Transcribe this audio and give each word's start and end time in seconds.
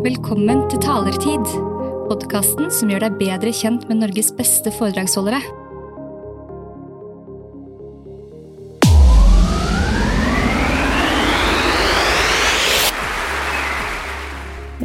Velkommen 0.00 0.62
til 0.72 0.80
Talertid, 0.80 1.42
podkasten 2.08 2.70
som 2.72 2.88
gjør 2.88 3.02
deg 3.04 3.18
bedre 3.20 3.50
kjent 3.52 3.82
med 3.84 3.98
Norges 4.00 4.30
beste 4.32 4.72
foredragsholdere. 4.72 5.36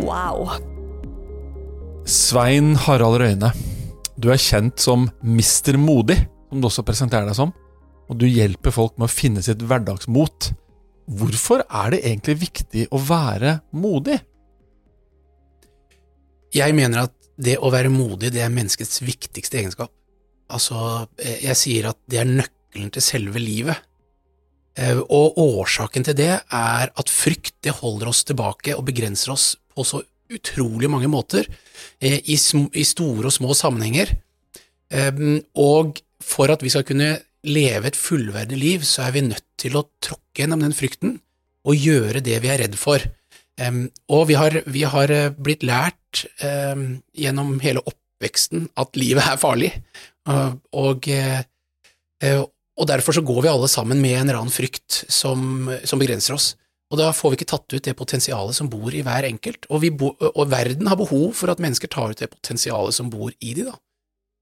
Wow. 0.03 0.51
Svein 2.03 2.75
Harald 2.75 3.21
Røyne, 3.23 3.55
du 4.19 4.27
er 4.35 4.43
kjent 4.49 4.83
som 4.83 5.07
Mister 5.23 5.79
Modig, 5.79 6.19
som 6.51 6.59
du 6.59 6.67
også 6.67 6.83
presenterer 6.83 7.31
deg 7.31 7.39
som. 7.39 7.55
Og 8.11 8.19
du 8.19 8.27
hjelper 8.27 8.75
folk 8.75 8.99
med 8.99 9.07
å 9.07 9.15
finne 9.15 9.47
sitt 9.47 9.63
hverdagsmot. 9.63 10.51
Hvorfor 11.07 11.63
er 11.71 11.95
det 11.95 12.03
egentlig 12.03 12.41
viktig 12.49 12.89
å 12.91 12.99
være 12.99 13.61
modig? 13.71 14.19
Jeg 16.53 16.75
mener 16.77 17.07
at 17.07 17.13
det 17.35 17.57
å 17.59 17.71
være 17.73 17.91
modig, 17.91 18.31
det 18.31 18.43
er 18.45 18.53
menneskets 18.53 19.01
viktigste 19.03 19.59
egenskap. 19.59 19.91
Altså, 20.53 21.07
eh, 21.17 21.41
jeg 21.49 21.59
sier 21.59 21.89
at 21.89 21.99
det 22.07 22.21
er 22.21 22.29
nøkkelen 22.29 22.91
til 22.93 23.03
selve 23.03 23.41
livet. 23.41 23.77
Eh, 24.77 24.97
Og 24.97 25.37
årsaken 25.41 26.05
til 26.05 26.15
det 26.15 26.33
er 26.39 26.91
at 26.91 27.11
frykt 27.11 27.55
det 27.63 27.75
holder 27.81 28.11
oss 28.11 28.23
tilbake 28.23 28.75
og 28.75 28.85
begrenser 28.85 29.33
oss 29.33 29.55
på 29.75 29.83
så 29.83 30.03
utrolig 30.31 30.89
mange 30.89 31.07
måter, 31.07 31.45
eh, 32.01 32.21
i, 32.23 32.35
store 32.35 33.25
og 33.27 33.33
små 33.33 33.53
sammenhenger. 33.53 34.17
Og 35.55 35.99
for 36.21 36.51
at 36.51 36.61
vi 36.61 36.69
skal 36.69 36.83
kunne 36.83 37.19
leve 37.43 37.87
et 37.87 37.97
fullverdig 37.97 38.57
liv, 38.57 38.81
så 38.81 39.07
er 39.07 39.11
vi 39.11 39.21
nødt 39.21 39.45
til 39.57 39.75
å 39.75 39.87
tråkke 39.99 40.43
gjennom 40.43 40.61
den 40.61 40.73
frykten 40.73 41.19
og 41.65 41.75
gjøre 41.75 42.21
det 42.23 42.39
vi 42.41 42.49
er 42.49 42.61
redd 42.63 42.77
for. 42.77 43.01
Em, 43.61 43.85
og 44.11 44.25
vi 44.29 44.35
har, 44.35 44.57
vi 44.67 44.83
har 44.83 45.11
eh, 45.13 45.31
blitt 45.31 45.63
lært 45.63 46.25
um, 46.43 46.97
gjennom 47.15 47.55
hele 47.63 47.83
oppveksten 47.87 48.67
at 48.79 48.99
livet 48.99 49.23
er 49.23 49.39
farlig, 49.39 49.71
og, 50.27 50.57
og, 50.75 51.07
uh, 51.07 52.43
og 52.75 52.89
derfor 52.89 53.15
så 53.15 53.23
går 53.23 53.45
vi 53.45 53.51
alle 53.51 53.69
sammen 53.71 54.01
med 54.03 54.17
en 54.17 54.25
eller 54.25 54.41
annen 54.41 54.53
frykt 54.53 55.05
som, 55.11 55.69
som 55.87 56.01
begrenser 56.01 56.35
oss. 56.35 56.53
Og 56.91 56.99
da 56.99 57.09
får 57.15 57.31
vi 57.31 57.39
ikke 57.39 57.49
tatt 57.49 57.73
ut 57.73 57.85
det 57.87 57.95
potensialet 57.97 58.57
som 58.57 58.69
bor 58.69 58.93
i 58.93 59.03
hver 59.05 59.25
enkelt, 59.27 59.67
og, 59.71 59.87
bo, 59.97 60.11
og 60.27 60.51
verden 60.51 60.91
har 60.91 60.99
behov 60.99 61.31
for 61.39 61.51
at 61.51 61.61
mennesker 61.63 61.91
tar 61.91 62.13
ut 62.13 62.21
det 62.21 62.31
potensialet 62.33 62.95
som 62.97 63.09
bor 63.13 63.31
i 63.39 63.55
de, 63.57 63.69
da. 63.71 63.77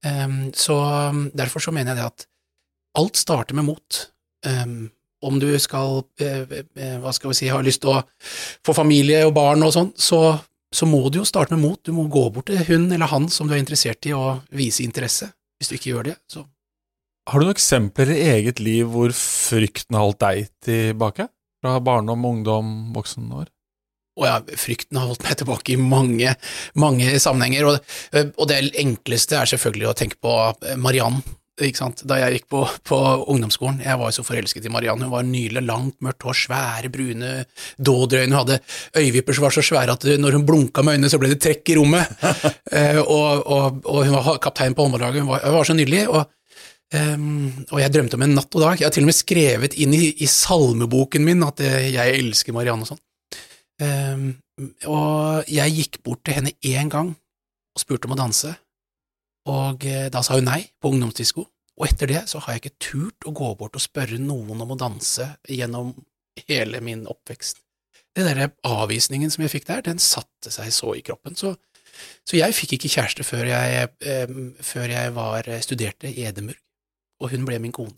Um, 0.04 0.50
så 0.52 0.76
um, 1.14 1.28
derfor 1.32 1.64
så 1.64 1.72
mener 1.72 1.94
jeg 1.94 2.02
det 2.02 2.10
at 2.10 2.26
alt 3.00 3.16
starter 3.16 3.56
med 3.56 3.66
mot. 3.70 4.00
Em, 4.46 4.90
om 5.24 5.38
du 5.40 5.48
skal, 5.62 6.02
eh, 6.20 6.42
eh, 6.76 6.96
hva 7.02 7.12
skal 7.14 7.32
vi 7.32 7.38
si, 7.38 7.50
har 7.52 7.64
lyst 7.64 7.82
til 7.84 7.94
å 7.94 8.02
få 8.66 8.74
familie 8.76 9.24
og 9.26 9.34
barn 9.36 9.64
og 9.66 9.72
sånn, 9.74 9.92
så, 9.96 10.20
så 10.74 10.88
må 10.88 11.06
du 11.08 11.20
jo 11.20 11.28
starte 11.28 11.56
med 11.56 11.64
mot. 11.64 11.80
Du 11.84 11.94
må 11.96 12.06
gå 12.12 12.26
bort 12.34 12.50
til 12.50 12.60
hun 12.68 12.90
eller 12.92 13.10
han 13.12 13.30
som 13.32 13.48
du 13.48 13.56
er 13.56 13.62
interessert 13.62 14.04
i, 14.08 14.14
og 14.16 14.44
vise 14.54 14.84
interesse. 14.84 15.30
Hvis 15.58 15.70
du 15.70 15.78
ikke 15.78 15.92
gjør 15.94 16.10
det, 16.12 16.18
så 16.30 16.44
Har 17.24 17.40
du 17.40 17.46
noen 17.46 17.54
eksempler 17.54 18.10
i 18.12 18.24
eget 18.34 18.58
liv 18.60 18.84
hvor 18.92 19.12
frykten 19.16 19.96
har 19.96 20.02
holdt 20.04 20.20
deg 20.20 20.48
tilbake? 20.66 21.30
Fra 21.64 21.78
barndom, 21.80 22.26
ungdom, 22.28 22.74
voksen 22.92 23.30
år? 23.32 23.46
Og 24.20 24.26
ja, 24.28 24.34
frykten 24.60 24.98
har 25.00 25.08
holdt 25.08 25.24
meg 25.24 25.38
tilbake 25.40 25.72
i 25.72 25.78
mange, 25.80 26.34
mange 26.76 27.16
sammenhenger, 27.18 27.70
og, 27.70 27.94
og 28.36 28.50
det 28.50 28.60
enkleste 28.78 29.40
er 29.40 29.48
selvfølgelig 29.50 29.88
å 29.88 29.96
tenke 29.96 30.20
på 30.22 30.34
Mariann, 30.76 31.22
da 31.58 32.16
jeg 32.18 32.38
gikk 32.38 32.46
på, 32.50 32.60
på 32.82 32.96
ungdomsskolen. 33.30 33.80
Jeg 33.84 33.98
var 34.00 34.10
jo 34.10 34.16
så 34.16 34.24
forelsket 34.26 34.64
i 34.66 34.72
Marianne. 34.74 35.04
hun 35.06 35.12
var 35.12 35.22
nydelig, 35.22 35.62
langt, 35.62 35.96
mørkt 36.02 36.22
hår, 36.26 36.34
svære, 36.34 36.90
brune 36.90 37.44
dådrøyne, 37.78 38.34
hun 38.34 38.40
hadde 38.40 38.58
øyevipper 38.98 39.36
som 39.36 39.44
var 39.46 39.54
så 39.54 39.62
svære 39.62 39.94
at 39.94 40.06
når 40.18 40.32
hun 40.38 40.46
blunka 40.46 40.82
med 40.82 40.96
øynene, 40.98 41.10
så 41.12 41.18
ble 41.22 41.30
det 41.30 41.40
trekk 41.44 41.68
i 41.70 41.76
rommet, 41.78 42.06
Eh, 42.74 42.98
og, 42.98 43.44
og, 43.46 43.76
og 43.86 44.00
hun 44.08 44.14
var 44.16 44.38
kaptein 44.42 44.74
på 44.74 44.82
håndballaget, 44.82 45.22
hun, 45.22 45.30
var- 45.30 45.44
hun 45.46 45.54
var 45.54 45.64
så 45.68 45.74
nydelig, 45.78 46.08
og 46.10 46.24
um, 46.94 47.52
og 47.70 47.78
jeg 47.80 47.92
drømte 47.94 48.16
om 48.18 48.24
en 48.26 48.34
natt 48.34 48.54
og 48.56 48.62
dag. 48.64 48.80
Jeg 48.80 48.86
har 48.88 48.94
til 48.96 49.04
og 49.04 49.10
med 49.12 49.16
skrevet 49.18 49.76
inn 49.78 49.94
i, 49.94 50.08
i 50.24 50.26
salmeboken 50.30 51.22
min 51.26 51.44
at 51.46 51.62
eh, 51.62 51.92
jeg 51.94 52.16
elsker 52.18 52.56
Marianne 52.56 52.82
og 52.82 52.90
sånn. 52.90 53.02
Um, 53.84 54.26
og 54.90 55.46
jeg 55.50 55.74
gikk 55.78 56.00
bort 56.06 56.24
til 56.26 56.36
henne 56.40 56.52
én 56.66 56.90
gang 56.90 57.12
og 57.14 57.82
spurte 57.82 58.06
om 58.10 58.14
å 58.16 58.18
danse, 58.18 58.52
og 59.50 59.84
eh, 59.88 60.08
da 60.12 60.22
sa 60.24 60.38
hun 60.38 60.48
nei 60.48 60.62
på 60.80 60.94
ungdomsdisko. 60.94 61.44
Og 61.74 61.88
etter 61.88 62.10
det 62.10 62.22
så 62.30 62.40
har 62.44 62.54
jeg 62.54 62.62
ikke 62.62 62.86
turt 62.86 63.26
å 63.26 63.34
gå 63.34 63.50
bort 63.58 63.76
og 63.76 63.82
spørre 63.82 64.20
noen 64.22 64.62
om 64.62 64.74
å 64.74 64.78
danse 64.78 65.26
gjennom 65.50 65.92
hele 66.46 66.80
min 66.84 67.02
oppvekst. 67.10 67.60
Den 68.14 68.28
der 68.30 68.52
avvisningen 68.62 69.32
som 69.32 69.42
jeg 69.42 69.56
fikk 69.56 69.66
der, 69.66 69.82
den 69.82 69.98
satte 70.02 70.52
seg 70.54 70.70
så 70.74 70.94
i 70.94 71.02
kroppen. 71.02 71.34
Så, 71.34 71.56
så 72.22 72.38
jeg 72.38 72.54
fikk 72.54 72.76
ikke 72.76 72.92
kjæreste 72.94 73.26
før 73.26 73.48
jeg, 73.50 73.88
eh, 74.06 74.38
før 74.62 74.94
jeg 74.94 75.16
var, 75.18 75.50
studerte 75.66 76.12
i 76.12 76.28
Edinburgh 76.28 76.62
og 77.22 77.32
hun 77.32 77.46
ble 77.48 77.60
min 77.62 77.74
kone. 77.74 77.94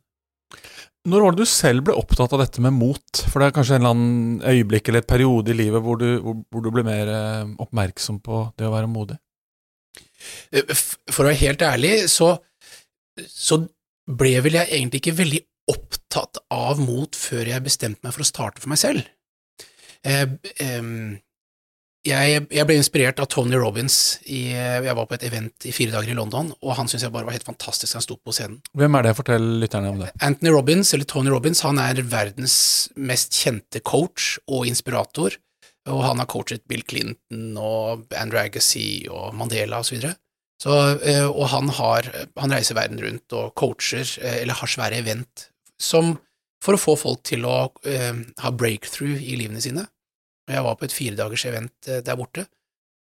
Når 1.07 1.23
var 1.23 1.35
det 1.35 1.45
du 1.45 1.51
selv 1.51 1.85
ble 1.87 1.95
opptatt 1.95 2.33
av 2.35 2.41
dette 2.43 2.63
med 2.63 2.75
mot? 2.75 3.21
For 3.31 3.39
det 3.39 3.49
er 3.49 3.55
kanskje 3.55 3.77
en 3.77 3.85
eller 3.85 3.95
annen 3.95 4.41
øyeblikk 4.43 4.89
eller 4.91 5.05
et 5.05 5.11
periode 5.11 5.53
i 5.53 5.59
livet 5.59 5.83
hvor 5.85 6.01
du, 6.01 6.09
hvor, 6.23 6.41
hvor 6.51 6.65
du 6.65 6.73
ble 6.75 6.83
mer 6.87 7.11
eh, 7.13 7.53
oppmerksom 7.63 8.19
på 8.25 8.43
det 8.59 8.67
å 8.67 8.73
være 8.75 8.91
modig? 8.91 9.19
Eh, 10.53 10.73
For 11.11 11.25
å 11.25 11.29
være 11.31 11.43
helt 11.43 11.63
ærlig, 11.67 11.93
så, 12.13 12.33
så 13.29 13.61
ble 14.07 14.37
vel 14.45 14.59
jeg 14.61 14.71
egentlig 14.79 15.03
ikke 15.03 15.19
veldig 15.21 15.43
opptatt 15.73 16.39
av 16.55 16.79
mot 16.79 17.17
før 17.19 17.49
jeg 17.51 17.65
bestemte 17.67 18.05
meg 18.07 18.15
for 18.15 18.23
å 18.23 18.29
starte 18.29 18.63
for 18.63 18.71
meg 18.71 18.79
selv. 18.83 19.07
Eh, 20.07 20.27
Jeg, 22.07 22.43
jeg 22.55 22.67
ble 22.69 22.75
inspirert 22.79 23.19
av 23.19 23.27
Tony 23.35 23.59
Robins. 23.59 23.95
I, 24.31 24.53
jeg 24.55 24.95
var 24.95 25.09
på 25.11 25.17
et 25.17 25.25
event 25.27 25.65
i 25.67 25.73
fire 25.75 25.91
dager 25.91 26.13
i 26.13 26.15
London, 26.15 26.53
og 26.63 26.77
han 26.79 26.87
syntes 26.87 27.03
jeg 27.03 27.11
bare 27.17 27.27
var 27.27 27.35
helt 27.35 27.49
fantastisk. 27.49 27.97
Han 27.99 28.05
sto 28.05 28.15
på 28.23 28.31
scenen. 28.37 28.61
Hvem 28.79 28.95
er 28.95 29.09
det? 29.09 29.15
Fortell 29.19 29.49
lytterne 29.59 29.91
om 29.91 29.99
det. 30.05 30.13
Anthony 30.23 30.53
Robbins, 30.55 30.93
eller 30.95 31.09
Tony 31.11 31.33
Robbins, 31.35 31.65
han 31.67 31.81
er 31.83 31.99
verdens 32.07 32.55
mest 32.95 33.35
kjente 33.35 33.83
coach 33.83 34.37
og 34.47 34.69
inspirator, 34.71 35.35
og 35.87 36.03
han 36.03 36.21
har 36.21 36.29
coachet 36.31 36.65
Bill 36.69 36.83
Clinton 36.89 37.57
og 37.61 38.07
Andrew 38.19 38.41
Agassi 38.43 39.07
og 39.13 39.35
Mandela 39.39 39.81
og 39.81 39.89
så 39.89 39.97
videre. 39.97 40.17
Så, 40.63 40.73
eh, 41.05 41.27
og 41.27 41.51
han, 41.53 41.69
har, 41.77 42.09
han 42.39 42.55
reiser 42.55 42.79
verden 42.79 43.01
rundt 43.05 43.35
og 43.37 43.53
coacher, 43.61 44.07
eh, 44.23 44.41
eller 44.43 44.57
har 44.57 44.73
svære 44.73 45.03
event, 45.03 45.51
som 45.81 46.17
for 46.65 46.77
å 46.77 46.81
få 46.81 46.97
folk 46.99 47.23
til 47.29 47.45
å 47.45 47.59
eh, 47.85 48.23
ha 48.41 48.53
breakthrough 48.53 49.21
i 49.21 49.37
livene 49.37 49.61
sine. 49.63 49.85
Jeg 50.49 50.65
var 50.65 50.79
på 50.79 50.87
et 50.87 50.95
firedagers 50.95 51.45
event 51.49 51.89
der 52.07 52.17
borte 52.19 52.45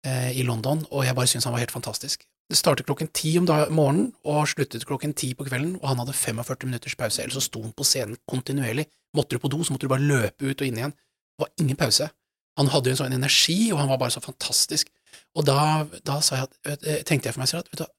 i 0.04 0.42
London, 0.44 0.82
og 0.92 1.06
jeg 1.06 1.16
bare 1.16 1.28
syntes 1.28 1.47
han 1.48 1.54
var 1.54 1.62
helt 1.62 1.72
fantastisk. 1.72 2.26
Det 2.52 2.58
startet 2.58 2.84
klokken 2.88 3.08
ti 3.16 3.32
om 3.41 3.47
morgenen 3.72 4.10
og 4.28 4.48
sluttet 4.48 4.84
klokken 4.88 5.14
ti 5.16 5.30
på 5.36 5.47
kvelden, 5.48 5.78
og 5.80 5.86
han 5.88 6.02
hadde 6.02 6.16
45 6.16 6.68
minutters 6.68 6.97
pause, 7.00 7.22
ellers 7.22 7.38
så 7.38 7.44
sto 7.47 7.62
han 7.64 7.72
på 7.76 7.86
scenen 7.88 8.20
kontinuerlig. 8.28 8.86
Måtte 9.16 9.36
du 9.36 9.42
på 9.42 9.48
do, 9.52 9.62
så 9.64 9.72
måtte 9.72 9.88
du 9.88 9.92
bare 9.92 10.04
løpe 10.04 10.50
ut 10.50 10.60
og 10.60 10.68
inn 10.68 10.80
igjen. 10.82 10.92
Det 10.92 11.47
var 11.47 11.52
ingen 11.64 11.80
pause. 11.80 12.10
Han 12.58 12.70
hadde 12.72 12.90
jo 12.90 12.96
en 12.96 13.02
sånn 13.04 13.16
energi, 13.16 13.60
og 13.70 13.78
han 13.82 13.90
var 13.92 14.00
bare 14.00 14.14
så 14.14 14.22
fantastisk. 14.24 14.90
Og 15.38 15.46
da, 15.46 15.86
da 16.06 16.18
sa 16.24 16.40
jeg 16.40 16.50
at, 16.74 16.86
tenkte 17.06 17.30
jeg 17.30 17.36
for 17.36 17.44
meg 17.44 17.50
selv 17.50 17.64
at 17.64 17.70
vet 17.72 17.82
du, 17.84 17.92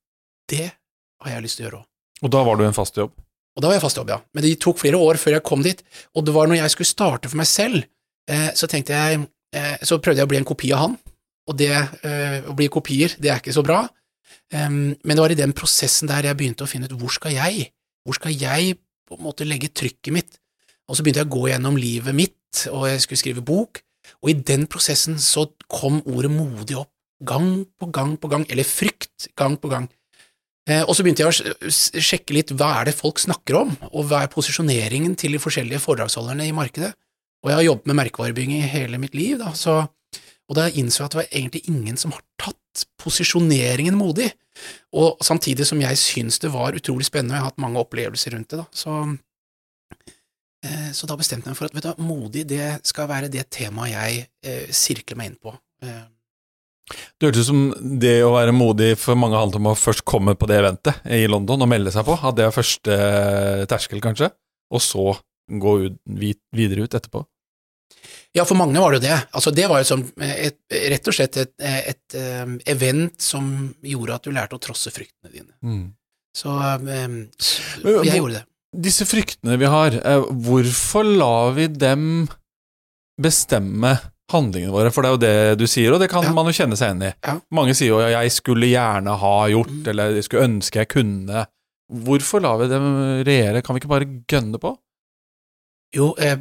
det 0.52 0.68
har 1.24 1.36
jeg 1.36 1.46
lyst 1.46 1.60
til 1.60 1.66
å 1.66 1.68
gjøre 1.68 1.82
òg. 1.82 1.88
Og 2.22 2.34
da 2.34 2.42
var 2.46 2.58
du 2.58 2.64
i 2.66 2.70
en 2.70 2.78
fast 2.78 2.98
jobb? 3.00 3.14
Og 3.52 3.64
da 3.64 3.70
var 3.70 3.78
jeg 3.78 3.84
fast 3.84 4.00
jobb, 4.00 4.12
ja. 4.14 4.20
Men 4.36 4.46
det 4.46 4.52
tok 4.64 4.80
flere 4.80 5.00
år 5.02 5.20
før 5.20 5.38
jeg 5.38 5.46
kom 5.48 5.64
dit, 5.66 5.82
og 6.16 6.28
det 6.28 6.36
var 6.36 6.50
når 6.50 6.62
jeg 6.62 6.74
skulle 6.76 6.92
starte 6.92 7.32
for 7.32 7.40
meg 7.40 7.50
selv, 7.50 7.88
eh, 8.32 8.52
så 8.56 8.70
tenkte 8.72 8.96
jeg 8.96 9.24
eh, 9.56 9.78
Så 9.84 10.00
prøvde 10.00 10.22
jeg 10.22 10.30
å 10.30 10.32
bli 10.32 10.40
en 10.40 10.48
kopi 10.48 10.72
av 10.76 10.86
han, 10.86 10.96
og 11.50 11.58
det 11.60 11.72
eh, 11.74 12.38
å 12.48 12.56
bli 12.56 12.70
kopier, 12.72 13.18
det 13.20 13.32
er 13.32 13.42
ikke 13.42 13.56
så 13.56 13.66
bra. 13.66 13.84
Um, 14.52 14.94
men 15.04 15.16
det 15.16 15.24
var 15.24 15.34
i 15.34 15.40
den 15.40 15.54
prosessen 15.56 16.10
der 16.10 16.28
jeg 16.28 16.38
begynte 16.40 16.64
å 16.64 16.70
finne 16.70 16.88
ut 16.88 16.96
hvor 17.00 17.12
skal 17.12 17.34
jeg, 17.36 17.70
hvor 18.04 18.16
skal 18.16 18.36
jeg 18.36 18.78
på 19.08 19.18
en 19.18 19.24
måte 19.24 19.48
legge 19.48 19.72
trykket 19.76 20.16
mitt, 20.16 20.38
og 20.88 20.96
så 20.96 21.04
begynte 21.04 21.24
jeg 21.24 21.30
å 21.30 21.36
gå 21.36 21.46
gjennom 21.52 21.80
livet 21.80 22.16
mitt, 22.16 22.64
og 22.72 22.88
jeg 22.88 23.04
skulle 23.04 23.20
skrive 23.20 23.44
bok, 23.48 23.82
og 24.22 24.32
i 24.32 24.38
den 24.38 24.68
prosessen 24.72 25.20
så 25.22 25.48
kom 25.72 26.02
ordet 26.10 26.32
modig 26.34 26.78
opp, 26.80 26.92
gang 27.26 27.66
på 27.80 27.90
gang 27.94 28.16
på 28.18 28.30
gang, 28.32 28.46
eller 28.50 28.68
frykt, 28.68 29.30
gang 29.38 29.58
på 29.62 29.70
gang. 29.72 29.88
Eh, 30.70 30.84
og 30.86 30.94
så 30.94 31.04
begynte 31.04 31.26
jeg 31.26 31.32
å 31.32 31.72
sjekke 32.02 32.36
litt 32.38 32.54
hva 32.54 32.72
er 32.80 32.90
det 32.90 32.98
folk 32.98 33.22
snakker 33.22 33.58
om, 33.64 33.74
og 33.92 34.10
hva 34.10 34.24
er 34.24 34.34
posisjoneringen 34.34 35.16
til 35.20 35.36
de 35.36 35.42
forskjellige 35.42 35.82
foredragsholderne 35.84 36.48
i 36.48 36.56
markedet. 36.56 36.92
Og 37.42 37.50
jeg 37.50 37.58
har 37.58 37.66
jobbet 37.66 37.90
med 37.90 38.00
merkevarebygging 38.04 38.62
i 38.62 38.70
hele 38.70 39.00
mitt 39.02 39.18
liv, 39.18 39.40
da, 39.42 39.56
så, 39.58 39.80
og 39.82 40.58
da 40.58 40.68
innså 40.70 41.02
jeg 41.02 41.08
at 41.08 41.16
det 41.16 41.22
var 41.24 41.32
egentlig 41.32 41.64
ingen 41.72 41.98
som 41.98 42.14
har 42.14 42.22
tatt 42.42 42.86
posisjoneringen 43.02 43.98
modig. 43.98 44.30
Og 44.94 45.18
samtidig 45.26 45.66
som 45.68 45.82
jeg 45.82 45.98
syns 46.00 46.38
det 46.44 46.52
var 46.54 46.78
utrolig 46.78 47.08
spennende, 47.10 47.34
og 47.34 47.40
jeg 47.40 47.46
har 47.46 47.54
hatt 47.54 47.64
mange 47.64 47.82
opplevelser 47.82 48.36
rundt 48.36 48.54
det, 48.54 48.62
da, 48.62 48.68
så, 48.70 49.02
så 50.94 51.08
da 51.10 51.18
bestemte 51.18 51.50
jeg 51.50 51.56
meg 51.56 51.58
for 51.58 51.70
at 51.70 51.98
du, 51.98 52.04
modig 52.06 52.46
det 52.50 52.66
skal 52.88 53.10
være 53.10 53.32
det 53.34 53.48
temaet 53.54 53.94
jeg 53.96 54.26
eh, 54.46 54.68
sirkler 54.70 55.18
meg 55.18 55.32
inn 55.32 55.40
på. 55.42 55.54
Eh, 55.82 56.04
Det 57.18 57.30
hørtes 57.30 57.48
ut 57.48 57.50
som 57.50 57.64
det 58.02 58.20
å 58.26 58.36
være 58.36 58.54
modig 58.54 58.94
for 59.00 59.18
mange 59.18 59.40
handlet 59.40 59.62
om 59.62 59.72
å 59.72 59.78
først 59.80 60.06
komme 60.06 60.36
på 60.38 60.50
det 60.52 60.60
eventet 60.62 61.02
i 61.10 61.24
London 61.30 61.66
og 61.66 61.72
melde 61.72 61.94
seg 61.94 62.06
på. 62.06 62.18
At 62.20 62.38
det 62.38 62.46
er 62.46 62.56
første 62.56 62.98
terskel, 63.72 64.04
kanskje, 64.04 64.32
og 64.72 64.84
så 64.84 65.06
gå 65.52 65.78
ut, 65.88 66.02
videre 66.56 66.86
ut 66.86 66.98
etterpå. 66.98 67.24
Ja, 68.36 68.46
for 68.48 68.56
mange 68.56 68.80
var 68.80 68.94
det 68.94 69.02
jo 69.02 69.08
det. 69.10 69.18
Altså, 69.36 69.52
det 69.52 69.66
var 69.68 69.82
jo 69.82 69.88
som 69.90 70.06
et, 70.24 70.62
rett 70.72 71.10
og 71.10 71.16
slett 71.16 71.40
et, 71.42 71.52
et, 71.60 72.16
et, 72.16 72.62
event 72.72 73.18
som 73.20 73.50
gjorde 73.84 74.16
at 74.16 74.28
du 74.28 74.32
lærte 74.32 74.56
å 74.56 74.62
trosse 74.64 74.94
fryktene 74.94 75.34
dine. 75.34 75.52
Mm. 75.60 75.90
Så 76.38 76.54
um, 76.54 77.18
jeg 77.84 78.16
gjorde 78.16 78.38
det. 78.40 78.46
Disse 78.72 79.04
fryktene 79.06 79.58
vi 79.60 79.68
har, 79.68 79.92
eh, 79.92 80.24
hvorfor 80.46 81.04
lar 81.04 81.52
vi 81.58 81.68
dem 81.68 82.30
bestemme 83.22 83.98
handlingene 84.32 84.72
våre? 84.72 84.92
For 84.96 85.04
det 85.04 85.10
er 85.10 85.16
jo 85.18 85.22
det 85.26 85.60
du 85.60 85.68
sier, 85.68 85.92
og 85.94 86.00
det 86.00 86.10
kan 86.10 86.24
Ja. 86.24 86.32
man 86.32 86.46
jo 86.46 86.52
kjenne 86.56 86.78
seg 86.80 86.88
igjen 86.96 87.04
i. 87.10 87.14
Ja. 87.26 87.40
Mange 87.52 87.76
sier 87.76 87.88
jo 87.90 88.00
'jeg 88.00 88.32
skulle 88.32 88.68
gjerne 88.72 89.18
ha 89.18 89.48
gjort', 89.50 89.84
Mm. 89.84 89.88
eller 89.88 90.12
'jeg 90.14 90.24
skulle 90.24 90.48
ønske 90.48 90.80
jeg 90.80 90.88
kunne'. 90.88 91.48
Hvorfor 91.92 92.40
lar 92.42 92.58
vi 92.58 92.68
dem 92.70 93.24
regjere? 93.26 93.62
Kan 93.62 93.76
vi 93.76 93.80
ikke 93.82 93.90
bare 93.90 94.24
gønne 94.28 94.58
på? 94.58 94.78
Jo, 95.94 96.14
eh, 96.18 96.38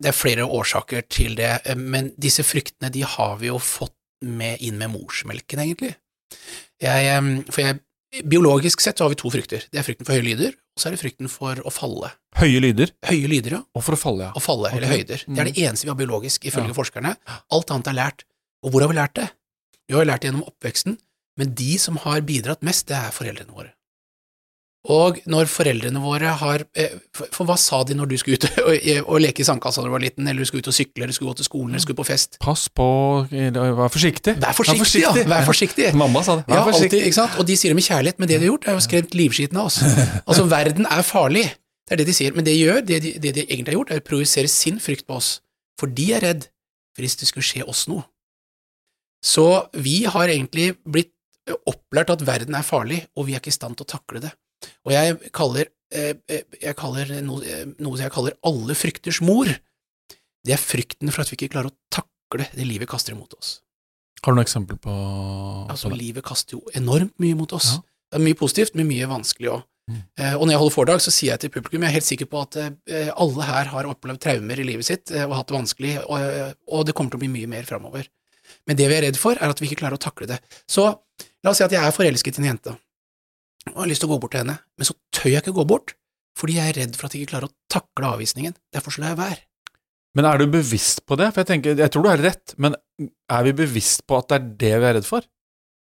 det 0.00 0.08
er 0.08 0.12
flere 0.12 0.42
årsaker 0.48 1.08
til 1.08 1.36
det, 1.36 1.60
eh, 1.64 1.74
men 1.76 2.10
disse 2.18 2.42
fryktene 2.42 2.90
de 2.90 3.02
har 3.02 3.36
vi 3.36 3.46
jo 3.46 3.58
fått 3.58 3.92
med 4.22 4.58
inn 4.60 4.78
med 4.78 4.90
morsmelken, 4.90 5.58
egentlig. 5.60 5.94
Jeg, 6.80 7.44
for 7.50 7.60
jeg, 7.62 7.80
biologisk 8.24 8.80
sett 8.80 8.98
har 9.02 9.08
vi 9.12 9.16
to 9.20 9.30
frykter. 9.32 9.64
Det 9.72 9.80
er 9.80 9.84
frykten 9.86 10.06
for 10.08 10.16
høye 10.16 10.24
lyder, 10.24 10.54
og 10.76 10.80
så 10.82 10.88
er 10.88 10.96
det 10.96 11.00
frykten 11.02 11.28
for 11.32 11.60
å 11.66 11.72
falle. 11.74 12.10
Høye 12.38 12.60
lyder, 12.64 12.92
Høye 13.08 13.28
lyder, 13.28 13.58
ja. 13.58 13.62
og 13.76 13.84
for 13.84 13.96
å 13.96 14.00
falle, 14.00 14.28
ja. 14.28 14.32
Å 14.36 14.42
falle, 14.44 14.70
eller 14.76 14.88
høyder. 14.92 15.24
Det 15.26 15.38
er 15.42 15.50
det 15.50 15.56
eneste 15.64 15.86
vi 15.88 15.92
har 15.92 15.98
biologisk, 16.00 16.44
ifølge 16.48 16.72
Ja. 16.72 16.76
forskerne. 16.76 17.16
Alt 17.52 17.70
annet 17.70 17.86
er 17.92 17.98
lært. 17.98 18.24
Og 18.64 18.72
hvor 18.72 18.80
har 18.84 18.88
vi 18.88 18.98
lært 18.98 19.14
det? 19.14 19.28
Vi 19.88 19.94
har 19.94 20.04
lært 20.08 20.20
det 20.24 20.30
gjennom 20.32 20.46
oppveksten, 20.48 20.98
men 21.36 21.54
de 21.54 21.78
som 21.78 21.96
har 22.02 22.20
bidratt 22.26 22.62
mest, 22.62 22.86
det 22.88 22.96
er 22.96 23.12
foreldrene 23.14 23.52
våre. 23.54 23.72
Og 24.92 25.18
når 25.26 25.48
foreldrene 25.50 25.98
våre 25.98 26.30
har 26.38 26.62
eh, 26.78 26.92
For, 27.16 27.42
hva 27.48 27.56
sa 27.58 27.80
de 27.86 27.96
når 27.98 28.10
du 28.12 28.14
skulle 28.20 28.38
ut 28.38 28.46
og, 28.66 28.88
og 29.02 29.22
leke 29.24 29.42
i 29.42 29.46
sandkassa 29.48 29.82
da 29.82 29.88
du 29.88 29.94
var 29.96 30.04
liten, 30.04 30.28
eller 30.28 30.44
du 30.44 30.48
skulle 30.48 30.62
ut 30.62 30.70
og 30.70 30.76
sykle, 30.76 31.02
eller 31.04 31.16
skulle 31.16 31.32
gå 31.32 31.40
til 31.40 31.48
skolen, 31.48 31.74
eller 31.74 31.82
skulle 31.82 31.98
på 31.98 32.06
fest? 32.06 32.38
Pass 32.42 32.68
på, 32.70 32.86
eller 33.34 33.74
vær 33.78 33.92
forsiktig. 33.92 34.36
Vær 34.42 34.56
forsiktig, 34.56 35.02
ja! 35.02 35.12
Vær 35.26 35.46
forsiktig. 35.48 35.90
Mamma 35.98 36.22
sa 36.26 36.38
det. 36.40 36.46
Vær 36.50 36.62
Ja, 36.62 36.66
alltid, 36.70 36.98
ikke 37.02 37.18
sant? 37.18 37.38
Og 37.42 37.48
de 37.48 37.58
sier 37.58 37.74
det 37.74 37.80
med 37.80 37.88
kjærlighet, 37.88 38.20
men 38.22 38.30
det 38.30 38.38
de 38.38 38.46
har 38.46 38.52
gjort, 38.52 38.68
er 38.70 38.78
jo 38.78 38.84
skremt 38.86 39.18
livskiten 39.18 39.62
av 39.62 39.72
oss. 39.72 39.80
Altså, 40.26 40.46
verden 40.50 40.86
er 40.90 41.02
farlig, 41.06 41.44
det 41.86 41.94
er 41.94 42.00
det 42.02 42.08
de 42.08 42.14
sier, 42.16 42.34
men 42.34 42.46
det 42.46 42.54
de 42.54 42.62
gjør, 42.62 42.80
det 42.86 43.00
de, 43.02 43.12
det 43.22 43.32
de 43.36 43.44
egentlig 43.46 43.72
har 43.72 43.80
gjort, 43.80 43.92
er 43.94 44.02
å 44.02 44.06
projisere 44.06 44.50
sin 44.50 44.78
frykt 44.82 45.06
på 45.06 45.18
oss, 45.18 45.36
for 45.80 45.90
de 45.90 46.10
er 46.16 46.24
redd 46.24 46.48
for 46.96 47.04
hvis 47.04 47.18
det 47.20 47.28
skulle 47.30 47.46
skje 47.46 47.66
oss 47.68 47.84
noe. 47.90 48.06
Så 49.24 49.44
vi 49.74 50.04
har 50.06 50.30
egentlig 50.30 50.72
blitt 50.86 51.12
opplært 51.66 52.10
at 52.14 52.24
verden 52.26 52.56
er 52.58 52.66
farlig, 52.66 53.04
og 53.14 53.28
vi 53.28 53.36
er 53.36 53.42
ikke 53.42 53.52
i 53.52 53.56
stand 53.56 53.78
til 53.78 53.86
å 53.86 53.92
takle 53.96 54.22
det. 54.24 54.32
Og 54.86 54.94
jeg 54.94 55.32
kaller, 55.36 55.70
eh, 55.92 56.14
eh, 56.28 56.42
jeg 56.62 56.76
kaller 56.78 57.12
noe, 57.26 57.42
eh, 57.44 57.66
noe 57.82 58.00
jeg 58.00 58.12
kaller 58.14 58.36
alle 58.46 58.76
frykters 58.78 59.20
mor. 59.24 59.50
Det 60.46 60.54
er 60.54 60.62
frykten 60.62 61.12
for 61.12 61.24
at 61.24 61.30
vi 61.30 61.38
ikke 61.38 61.54
klarer 61.56 61.72
å 61.72 61.78
takle 61.90 62.48
det 62.54 62.66
livet 62.66 62.88
kaster 62.90 63.16
imot 63.16 63.34
oss. 63.38 63.60
Har 64.24 64.32
du 64.34 64.40
noe 64.40 64.46
eksempel 64.46 64.78
på, 64.82 64.92
Altså, 65.70 65.88
på 65.88 65.94
det? 65.94 66.02
livet 66.02 66.24
kaster 66.24 66.58
jo 66.58 66.62
enormt 66.74 67.14
mye 67.22 67.36
mot 67.38 67.52
oss. 67.52 67.76
Ja. 67.76 67.82
Det 68.10 68.20
er 68.20 68.26
mye 68.26 68.38
positivt, 68.38 68.74
men 68.74 68.88
mye 68.88 69.06
vanskelig 69.10 69.50
òg. 69.52 69.64
Mm. 69.86 70.02
Og 70.34 70.42
når 70.42 70.50
jeg 70.50 70.58
holder 70.58 70.74
foredrag, 70.74 71.00
så 71.02 71.12
sier 71.14 71.30
jeg 71.30 71.40
til 71.44 71.50
publikum 71.54 71.84
jeg 71.84 71.92
er 71.92 71.94
helt 71.94 72.06
sikker 72.08 72.26
på 72.26 72.40
at 72.42 72.56
alle 73.14 73.44
her 73.46 73.68
har 73.70 73.86
opplevd 73.86 74.18
traumer 74.18 74.58
i 74.58 74.64
livet 74.66 74.86
sitt 74.88 75.12
og 75.14 75.34
hatt 75.36 75.46
det 75.46 75.54
vanskelig, 75.54 75.92
og, 76.10 76.56
og 76.74 76.86
det 76.88 76.94
kommer 76.98 77.14
til 77.14 77.20
å 77.20 77.22
bli 77.22 77.30
mye 77.30 77.50
mer 77.52 77.68
framover. 77.68 78.08
Men 78.66 78.78
det 78.78 78.88
vi 78.90 78.96
er 78.96 79.06
redd 79.06 79.18
for, 79.20 79.38
er 79.38 79.52
at 79.52 79.62
vi 79.62 79.68
ikke 79.68 79.84
klarer 79.84 79.98
å 79.98 80.02
takle 80.02 80.26
det. 80.30 80.40
Så 80.66 80.88
la 80.90 81.52
oss 81.52 81.60
si 81.60 81.66
at 81.66 81.74
jeg 81.74 81.82
er 81.82 81.94
forelsket 81.94 82.38
i 82.38 82.42
en 82.42 82.48
jente, 82.50 82.74
og 83.74 83.82
har 83.82 83.90
lyst 83.90 84.02
til 84.04 84.10
å 84.10 84.14
gå 84.14 84.20
bort 84.22 84.34
til 84.36 84.44
henne, 84.44 84.58
men 84.78 84.88
så 84.88 84.94
tør 85.14 85.30
jeg 85.32 85.42
ikke 85.44 85.56
gå 85.58 85.66
bort, 85.68 85.94
fordi 86.36 86.58
jeg 86.58 86.72
er 86.72 86.78
redd 86.82 86.96
for 86.98 87.08
at 87.08 87.14
jeg 87.16 87.24
ikke 87.24 87.32
klarer 87.34 87.48
å 87.48 87.54
takle 87.72 88.10
avvisningen. 88.16 88.56
Derfor 88.74 88.94
så 88.94 89.02
lar 89.02 89.14
jeg 89.14 89.20
være. 89.22 89.38
Men 90.16 90.28
er 90.28 90.40
du 90.40 90.46
bevisst 90.48 91.02
på 91.08 91.16
det? 91.20 91.28
For 91.32 91.42
jeg 91.42 91.50
tenker, 91.50 91.76
jeg 91.80 91.92
tror 91.92 92.04
du 92.06 92.10
har 92.10 92.22
rett, 92.24 92.54
men 92.62 92.76
er 93.02 93.46
vi 93.48 93.52
bevisst 93.56 94.06
på 94.08 94.16
at 94.20 94.30
det 94.30 94.36
er 94.38 94.46
det 94.62 94.72
vi 94.80 94.88
er 94.90 94.96
redd 94.98 95.08
for? 95.08 95.26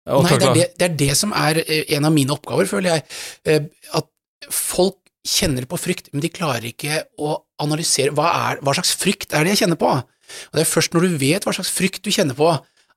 Nei, 0.04 0.36
det 0.36 0.48
er 0.48 0.56
det, 0.58 0.66
det 0.80 0.86
er 0.86 0.96
det 1.00 1.12
som 1.16 1.32
er 1.38 1.62
eh, 1.62 1.84
en 1.96 2.04
av 2.04 2.12
mine 2.12 2.34
oppgaver, 2.34 2.68
føler 2.68 2.96
jeg. 2.96 3.04
Eh, 3.48 3.68
At 3.96 4.10
folk 4.52 4.98
kjenner 5.24 5.64
på 5.70 5.78
frykt, 5.80 6.10
men 6.12 6.20
de 6.20 6.28
klarer 6.34 6.66
ikke 6.68 6.98
å 7.16 7.38
analysere 7.62 8.12
hva, 8.12 8.26
er, 8.50 8.60
hva 8.60 8.74
slags 8.76 8.92
frykt 9.00 9.32
er 9.32 9.46
det 9.46 9.54
jeg 9.54 9.62
kjenner 9.62 9.80
på. 9.80 9.92
Og 9.94 10.58
Det 10.58 10.64
er 10.64 10.68
først 10.68 10.92
når 10.92 11.06
du 11.06 11.16
vet 11.22 11.46
hva 11.46 11.54
slags 11.56 11.72
frykt 11.72 12.04
du 12.04 12.12
kjenner 12.12 12.36
på, 12.36 12.50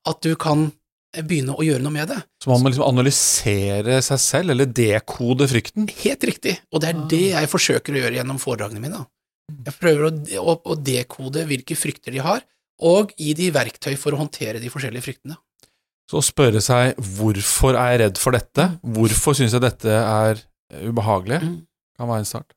at 0.07 0.19
du 0.25 0.34
kan 0.39 0.68
begynne 1.27 1.56
å 1.56 1.63
gjøre 1.65 1.81
noe 1.83 1.94
med 1.95 2.09
det. 2.12 2.18
Så 2.44 2.51
man 2.51 2.62
må 2.62 2.71
liksom 2.71 2.88
analysere 2.88 4.01
seg 4.06 4.19
selv, 4.21 4.54
eller 4.54 4.69
dekode 4.69 5.48
frykten. 5.50 5.88
Helt 6.04 6.25
riktig, 6.27 6.57
og 6.71 6.83
det 6.83 6.89
er 6.92 7.06
det 7.12 7.24
jeg 7.31 7.51
forsøker 7.51 7.95
å 7.95 8.01
gjøre 8.04 8.19
gjennom 8.19 8.39
foredragene 8.42 8.83
mine. 8.83 9.06
Jeg 9.65 9.77
prøver 9.80 10.09
å, 10.09 10.12
å, 10.44 10.56
å 10.74 10.75
dekode 10.75 11.45
hvilke 11.48 11.77
frykter 11.80 12.12
de 12.15 12.19
har, 12.25 12.44
og 12.83 13.13
gi 13.18 13.31
de 13.33 13.48
verktøy 13.56 13.95
for 13.98 14.13
å 14.13 14.19
håndtere 14.21 14.59
de 14.62 14.69
forskjellige 14.69 15.06
fryktene. 15.07 15.38
Så 16.07 16.19
å 16.19 16.24
spørre 16.24 16.62
seg 16.63 17.00
hvorfor 17.18 17.75
er 17.75 17.95
jeg 17.95 18.01
redd 18.03 18.19
for 18.21 18.36
dette, 18.36 18.68
hvorfor 18.95 19.36
syns 19.36 19.56
jeg 19.56 19.63
dette 19.63 19.92
er 19.92 20.44
ubehagelig, 20.88 21.42
Mm. 21.44 21.57
kan 21.98 22.07
være 22.12 22.24
en 22.24 22.30
start. 22.30 22.53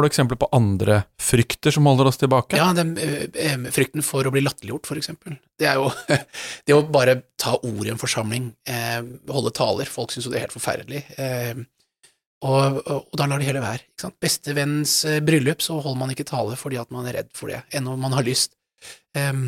Har 0.00 0.06
du 0.06 0.14
eksempler 0.14 0.38
på 0.40 0.48
andre 0.56 1.02
frykter 1.20 1.74
som 1.76 1.84
holder 1.84 2.08
oss 2.08 2.16
tilbake? 2.16 2.56
Ja, 2.56 2.70
den, 2.72 2.94
eh, 2.96 3.26
eh, 3.34 3.58
frykten 3.68 4.00
for 4.00 4.24
å 4.24 4.30
bli 4.32 4.40
latterliggjort, 4.40 4.86
for 4.88 4.96
eksempel. 4.96 5.34
Det 5.60 5.66
er 5.68 5.74
jo 5.76 5.90
det 6.64 6.72
å 6.72 6.86
bare 6.88 7.18
ta 7.36 7.52
ord 7.58 7.82
i 7.84 7.90
en 7.92 8.00
forsamling, 8.00 8.46
eh, 8.64 9.02
holde 9.28 9.52
taler. 9.52 9.84
Folk 9.84 10.14
syns 10.14 10.24
jo 10.24 10.32
det 10.32 10.38
er 10.38 10.46
helt 10.46 10.56
forferdelig. 10.56 11.02
Og, 11.20 12.78
og, 12.80 13.10
og 13.10 13.18
da 13.20 13.26
lar 13.28 13.44
de 13.44 13.48
heller 13.50 13.60
være. 13.60 13.84
Ikke 13.90 14.06
sant? 14.06 14.16
Bestevenns 14.24 14.94
eh, 15.04 15.18
bryllup, 15.20 15.60
så 15.60 15.76
holder 15.76 16.00
man 16.00 16.14
ikke 16.14 16.28
tale 16.30 16.56
fordi 16.56 16.80
at 16.80 16.96
man 16.96 17.10
er 17.10 17.18
redd 17.18 17.28
for 17.36 17.52
det, 17.52 17.60
enn 17.76 17.90
om 17.92 18.00
man 18.00 18.16
har 18.16 18.24
lyst. 18.24 18.56
Eh, 19.12 19.42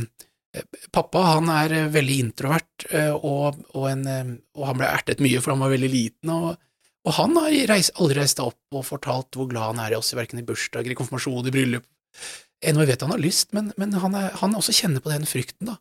pappa 0.93 1.23
han 1.31 1.49
er 1.49 1.79
veldig 1.97 2.19
introvert, 2.27 2.91
og, 3.17 3.57
og, 3.73 3.89
en, 3.89 4.05
han 4.05 4.77
ble 4.77 4.93
ertet 4.93 5.25
mye 5.25 5.41
for 5.41 5.55
han 5.55 5.65
var 5.65 5.73
veldig 5.73 5.91
liten. 5.97 6.35
og 6.37 6.61
og 7.03 7.17
han 7.17 7.35
har 7.41 7.55
reist, 7.73 7.95
aldri 7.99 8.21
reist 8.21 8.39
seg 8.39 8.53
opp 8.53 8.79
og 8.79 8.87
fortalt 8.87 9.39
hvor 9.39 9.49
glad 9.51 9.73
han 9.73 9.83
er 9.83 9.95
i 9.95 9.99
oss, 9.99 10.13
verken 10.15 10.39
i 10.39 10.47
bursdager, 10.47 10.93
i 10.93 10.99
konfirmasjon, 10.99 11.49
i 11.49 11.55
bryllup. 11.55 11.87
Ennå 12.63 12.85
vet 12.87 13.03
han 13.03 13.11
har 13.11 13.23
lyst, 13.23 13.51
men, 13.57 13.73
men 13.81 13.95
han, 13.99 14.15
er, 14.15 14.31
han 14.39 14.55
også 14.55 14.75
kjenner 14.77 15.03
på 15.03 15.11
den 15.11 15.27
frykten, 15.27 15.73
da. 15.73 15.81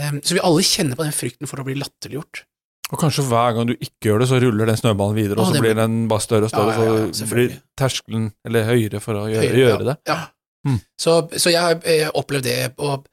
Em, 0.00 0.20
så 0.24 0.36
vi 0.36 0.44
alle 0.44 0.64
kjenner 0.64 0.96
på 0.96 1.04
den 1.04 1.16
frykten 1.16 1.48
for 1.50 1.60
å 1.60 1.66
bli 1.66 1.76
latterliggjort. 1.76 2.44
Og 2.92 3.00
kanskje 3.00 3.24
hver 3.26 3.56
gang 3.56 3.68
du 3.68 3.74
ikke 3.74 4.10
gjør 4.10 4.22
det, 4.22 4.28
så 4.30 4.38
ruller 4.40 4.70
den 4.70 4.78
snøballen 4.78 5.18
videre, 5.18 5.42
og 5.42 5.50
så 5.50 5.60
blir 5.60 5.74
den 5.76 6.04
bare 6.10 6.22
større 6.22 6.48
og 6.48 6.52
større, 6.52 6.76
Ja, 6.76 6.86
ja, 6.86 6.98
ja, 7.02 7.12
så 7.18 7.28
blir 7.32 7.56
terskelen 7.76 8.30
eller 8.46 8.68
høyere 8.68 9.00
for 9.02 9.18
å 9.18 9.26
gjøre, 9.26 9.48
Høyere, 9.50 9.62
gjøre 9.64 9.88
det. 9.90 9.96
Ja. 10.08 10.18
Mm. 10.66 10.78
Så, 11.02 11.16
så 11.36 11.52
jeg 11.52 11.62
har 11.62 11.88
eh, 11.90 12.06
opplevd 12.16 12.46
det, 12.46 12.60
og 12.82 13.08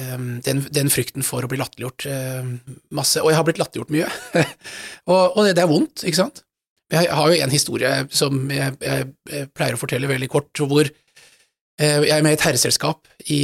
um, 0.00 0.30
den, 0.44 0.64
den 0.72 0.90
frykten 0.92 1.26
for 1.26 1.44
å 1.44 1.50
bli 1.50 1.60
latterliggjort 1.60 2.08
em, 2.08 2.54
masse, 2.96 3.20
og 3.20 3.30
jeg 3.30 3.38
har 3.38 3.46
blitt 3.48 3.60
latterliggjort 3.60 3.92
mye, 3.92 4.08
og, 5.12 5.20
og 5.20 5.44
det, 5.44 5.54
det 5.60 5.66
er 5.66 5.70
vondt, 5.70 6.06
ikke 6.08 6.22
sant? 6.24 6.42
Jeg 6.92 7.08
har 7.08 7.30
jo 7.30 7.38
en 7.40 7.54
historie 7.54 7.92
som 8.12 8.42
jeg, 8.52 8.76
jeg, 8.84 9.08
jeg 9.32 9.48
pleier 9.56 9.78
å 9.78 9.80
fortelle 9.80 10.10
veldig 10.10 10.28
kort, 10.32 10.50
hvor 10.60 10.84
eh, 10.84 11.98
jeg 12.04 12.12
er 12.12 12.24
med 12.24 12.34
i 12.34 12.36
et 12.36 12.44
herreselskap 12.44 13.08
i, 13.24 13.40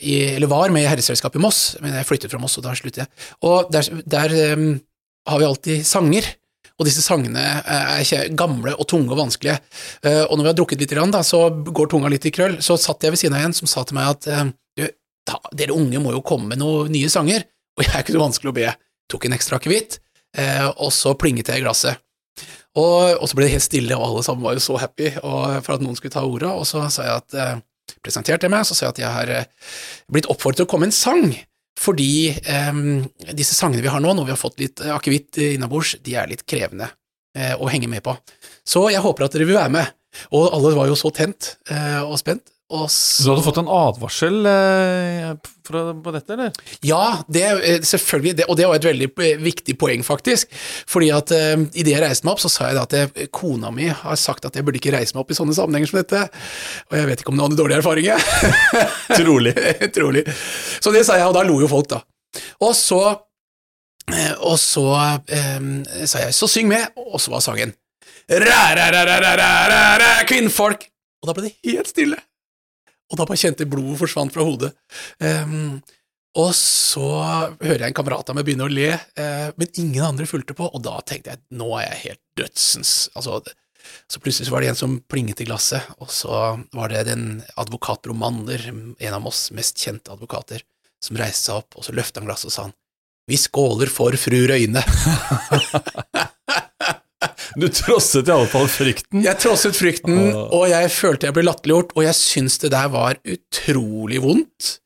i, 0.00 0.16
eller 0.36 0.48
var 0.50 0.72
med 0.72 0.86
i 0.86 0.88
herreselskap 0.88 1.36
i 1.36 1.42
Moss, 1.44 1.76
men 1.82 1.98
jeg 1.98 2.08
flyttet 2.08 2.32
fra 2.32 2.40
Moss, 2.40 2.56
og 2.56 2.64
da 2.64 2.72
sluttet 2.78 3.04
jeg. 3.04 3.28
Og 3.44 3.68
der, 3.74 3.90
der 4.16 4.36
um, 4.56 4.70
har 5.28 5.42
vi 5.42 5.48
alltid 5.50 5.86
sanger, 5.88 6.30
og 6.76 6.84
disse 6.84 7.00
sangene 7.00 7.42
er 7.64 8.02
ikke 8.02 8.22
gamle 8.36 8.74
og 8.76 8.84
tunge 8.90 9.12
og 9.14 9.20
vanskelige. 9.22 9.56
Uh, 10.04 10.24
og 10.28 10.36
når 10.36 10.42
vi 10.42 10.50
har 10.50 10.56
drukket 10.58 10.82
litt, 10.84 10.96
da, 11.12 11.22
så 11.24 11.46
går 11.50 11.92
tunga 11.92 12.10
litt 12.12 12.28
i 12.28 12.32
krøll. 12.34 12.58
Så 12.64 12.76
satt 12.80 13.06
jeg 13.06 13.14
ved 13.14 13.22
siden 13.22 13.36
av 13.38 13.46
en 13.46 13.56
som 13.56 13.70
sa 13.70 13.84
til 13.86 13.96
meg 13.96 14.10
at 14.12 14.28
eh, 14.32 14.42
du, 14.76 14.84
ta, 15.28 15.40
dere 15.56 15.76
unge 15.76 16.02
må 16.04 16.12
jo 16.12 16.24
komme 16.26 16.52
med 16.52 16.60
noen 16.60 16.92
nye 16.92 17.08
sanger, 17.12 17.46
og 17.76 17.84
jeg 17.84 17.94
er 17.94 18.04
ikke 18.04 18.16
så 18.16 18.24
vanskelig 18.24 18.52
å 18.52 18.58
be. 18.58 18.74
Tok 19.12 19.28
en 19.28 19.36
ekstra 19.36 19.60
akevitt, 19.60 20.00
uh, 20.36 20.68
og 20.74 20.92
så 20.92 21.16
plinget 21.16 21.52
jeg 21.52 21.62
i 21.62 21.64
glasset. 21.64 22.02
Og, 22.76 23.16
og 23.16 23.24
så 23.28 23.38
ble 23.38 23.46
det 23.46 23.54
helt 23.56 23.64
stille, 23.64 23.96
og 23.96 24.04
alle 24.10 24.24
sammen 24.26 24.44
var 24.44 24.56
jo 24.56 24.64
så 24.64 24.76
happy 24.80 25.10
og, 25.22 25.58
for 25.64 25.76
at 25.76 25.84
noen 25.84 25.96
skulle 25.96 26.12
ta 26.12 26.24
ordet, 26.26 26.50
og 26.52 26.66
så 26.68 26.84
sa 26.92 27.06
jeg 27.06 27.22
at 27.22 27.36
eh, 27.40 27.60
presenterte 28.04 28.48
jeg 28.48 28.52
meg, 28.52 28.66
så 28.68 28.76
sa 28.76 28.86
jeg 28.86 28.96
at 28.96 29.02
jeg 29.02 29.14
har 29.14 29.32
eh, 29.32 29.70
blitt 30.12 30.28
oppfordret 30.32 30.60
til 30.60 30.68
å 30.68 30.70
komme 30.70 30.86
med 30.86 30.92
en 30.92 30.98
sang, 30.98 31.30
fordi 31.80 32.10
eh, 32.36 32.82
disse 33.32 33.56
sangene 33.56 33.84
vi 33.84 33.92
har 33.92 34.02
nå, 34.04 34.12
når 34.12 34.28
vi 34.28 34.34
har 34.34 34.40
fått 34.40 34.60
litt 34.60 34.84
eh, 34.84 34.92
akevitt 34.92 35.40
innabords, 35.54 35.96
de 36.04 36.18
er 36.20 36.28
litt 36.28 36.44
krevende 36.48 36.90
eh, 37.36 37.54
å 37.56 37.70
henge 37.72 37.88
med 37.92 38.04
på. 38.04 38.16
Så 38.66 38.88
jeg 38.92 39.04
håper 39.04 39.26
at 39.26 39.36
dere 39.36 39.48
vil 39.48 39.60
være 39.60 39.72
med. 39.78 39.96
Og 40.32 40.48
alle 40.48 40.72
var 40.76 40.88
jo 40.88 40.96
så 40.96 41.10
tent 41.12 41.54
eh, 41.68 42.00
og 42.00 42.16
spent. 42.20 42.52
Så 42.66 43.22
du 43.22 43.30
hadde 43.30 43.44
fått 43.46 43.60
en 43.60 43.68
advarsel 43.70 44.46
eh, 44.50 45.28
fra, 45.66 45.82
på 46.02 46.12
dette, 46.14 46.34
eller? 46.34 46.56
Ja, 46.82 47.22
det, 47.30 47.44
eh, 47.46 47.76
selvfølgelig, 47.86 48.32
det, 48.40 48.46
og 48.50 48.58
det 48.58 48.66
var 48.66 48.80
et 48.80 48.88
veldig 48.88 49.08
eh, 49.22 49.36
viktig 49.38 49.76
poeng, 49.78 50.02
faktisk. 50.06 50.50
Fordi 50.90 51.12
at 51.14 51.30
eh, 51.36 51.54
idet 51.78 51.94
jeg 51.94 52.02
reiste 52.02 52.26
meg 52.26 52.34
opp, 52.34 52.42
så 52.42 52.50
sa 52.50 52.72
jeg 52.72 52.78
da 52.80 52.82
at 52.88 52.96
jeg, 52.98 53.28
kona 53.30 53.70
mi 53.70 53.86
har 53.86 54.18
sagt 54.18 54.48
at 54.50 54.58
jeg 54.58 54.66
burde 54.66 54.80
ikke 54.80 54.96
reise 54.96 55.14
meg 55.14 55.22
opp 55.22 55.30
i 55.30 55.38
sånne 55.38 55.54
sammenhenger 55.54 55.92
som 55.92 56.00
dette. 56.00 56.24
Og 56.90 56.98
jeg 56.98 57.10
vet 57.12 57.22
ikke 57.22 57.34
om 57.34 57.38
noen 57.38 57.52
hadde 57.52 57.60
dårlig 57.62 57.78
erfaring, 57.78 58.10
jeg. 58.10 58.52
Trolig. 59.20 59.54
Trolig. 59.96 60.26
Så 60.82 60.90
det 60.96 61.06
sa 61.06 61.20
jeg, 61.22 61.30
og 61.30 61.38
da 61.38 61.46
lo 61.46 61.62
jo 61.62 61.70
folk, 61.70 61.92
da. 61.94 62.02
Og 62.66 62.74
så 62.76 63.00
eh, 64.10 64.34
Og 64.42 64.58
så 64.58 64.90
eh, 65.30 65.62
sa 66.02 66.26
jeg 66.26 66.34
'så 66.34 66.50
syng 66.50 66.68
med', 66.68 66.90
og 66.98 67.20
så 67.22 67.30
var 67.30 67.40
sangen 67.46 67.72
Ræ, 68.26 68.74
ræ, 68.74 68.90
ræ, 68.90 69.04
ræ, 69.06 69.18
ræ, 69.22 69.34
ræ, 69.70 69.98
ræ, 70.02 70.24
kvinnfolk! 70.26 70.88
Og 71.22 71.28
da 71.28 71.32
ble 71.32 71.46
det 71.46 71.54
helt 71.62 71.88
stille. 71.88 72.16
Og 73.10 73.18
da 73.18 73.26
bare 73.26 73.40
kjente 73.40 73.68
blodet 73.70 74.00
forsvant 74.00 74.34
fra 74.34 74.46
hodet. 74.46 74.72
Um, 75.22 75.78
og 76.36 76.50
så 76.58 77.06
hører 77.62 77.86
jeg 77.86 77.92
en 77.92 77.96
kamerat 77.96 78.28
av 78.28 78.36
meg 78.36 78.44
begynne 78.48 78.66
å 78.66 78.72
le, 78.72 78.90
uh, 78.92 79.48
men 79.56 79.78
ingen 79.80 80.04
andre 80.04 80.28
fulgte 80.28 80.56
på, 80.58 80.66
og 80.68 80.82
da 80.84 80.98
tenkte 81.06 81.34
jeg 81.34 81.42
nå 81.56 81.70
er 81.78 81.86
jeg 81.86 82.02
helt 82.02 82.22
dødsens. 82.42 82.94
Altså, 83.16 83.40
så 84.10 84.22
plutselig 84.22 84.48
så 84.48 84.56
var 84.56 84.64
det 84.64 84.72
en 84.72 84.80
som 84.82 84.98
plinget 85.08 85.40
i 85.44 85.48
glasset, 85.48 85.86
og 86.02 86.10
så 86.12 86.58
var 86.76 86.92
det 86.92 87.06
den 87.08 87.28
advokat 87.56 88.02
Bromander, 88.04 88.68
en 88.68 89.18
av 89.20 89.30
oss 89.30 89.48
mest 89.56 89.80
kjente 89.80 90.12
advokater, 90.12 90.66
som 91.02 91.18
reiste 91.20 91.50
seg 91.50 91.62
opp, 91.62 91.78
og 91.78 91.86
så 91.86 91.94
løftet 91.94 92.20
han 92.20 92.28
glasset 92.28 92.50
og 92.50 92.56
sa 92.56 92.68
han, 92.68 92.76
vi 93.26 93.38
skåler 93.40 93.90
for 93.90 94.14
fru 94.20 94.44
Røyne. 94.50 94.82
Du 97.60 97.68
trosset 97.72 98.28
iallfall 98.30 98.68
frykten. 98.70 99.22
Jeg 99.24 99.40
trosset 99.42 99.76
frykten, 99.76 100.18
og 100.34 100.66
jeg 100.70 100.90
følte 100.94 101.30
jeg 101.30 101.36
ble 101.36 101.46
latterliggjort, 101.46 101.94
og 101.96 102.06
jeg 102.06 102.18
syns 102.18 102.60
det 102.62 102.72
der 102.74 102.90
var 102.92 103.20
utrolig 103.22 104.20
vondt. 104.24 104.76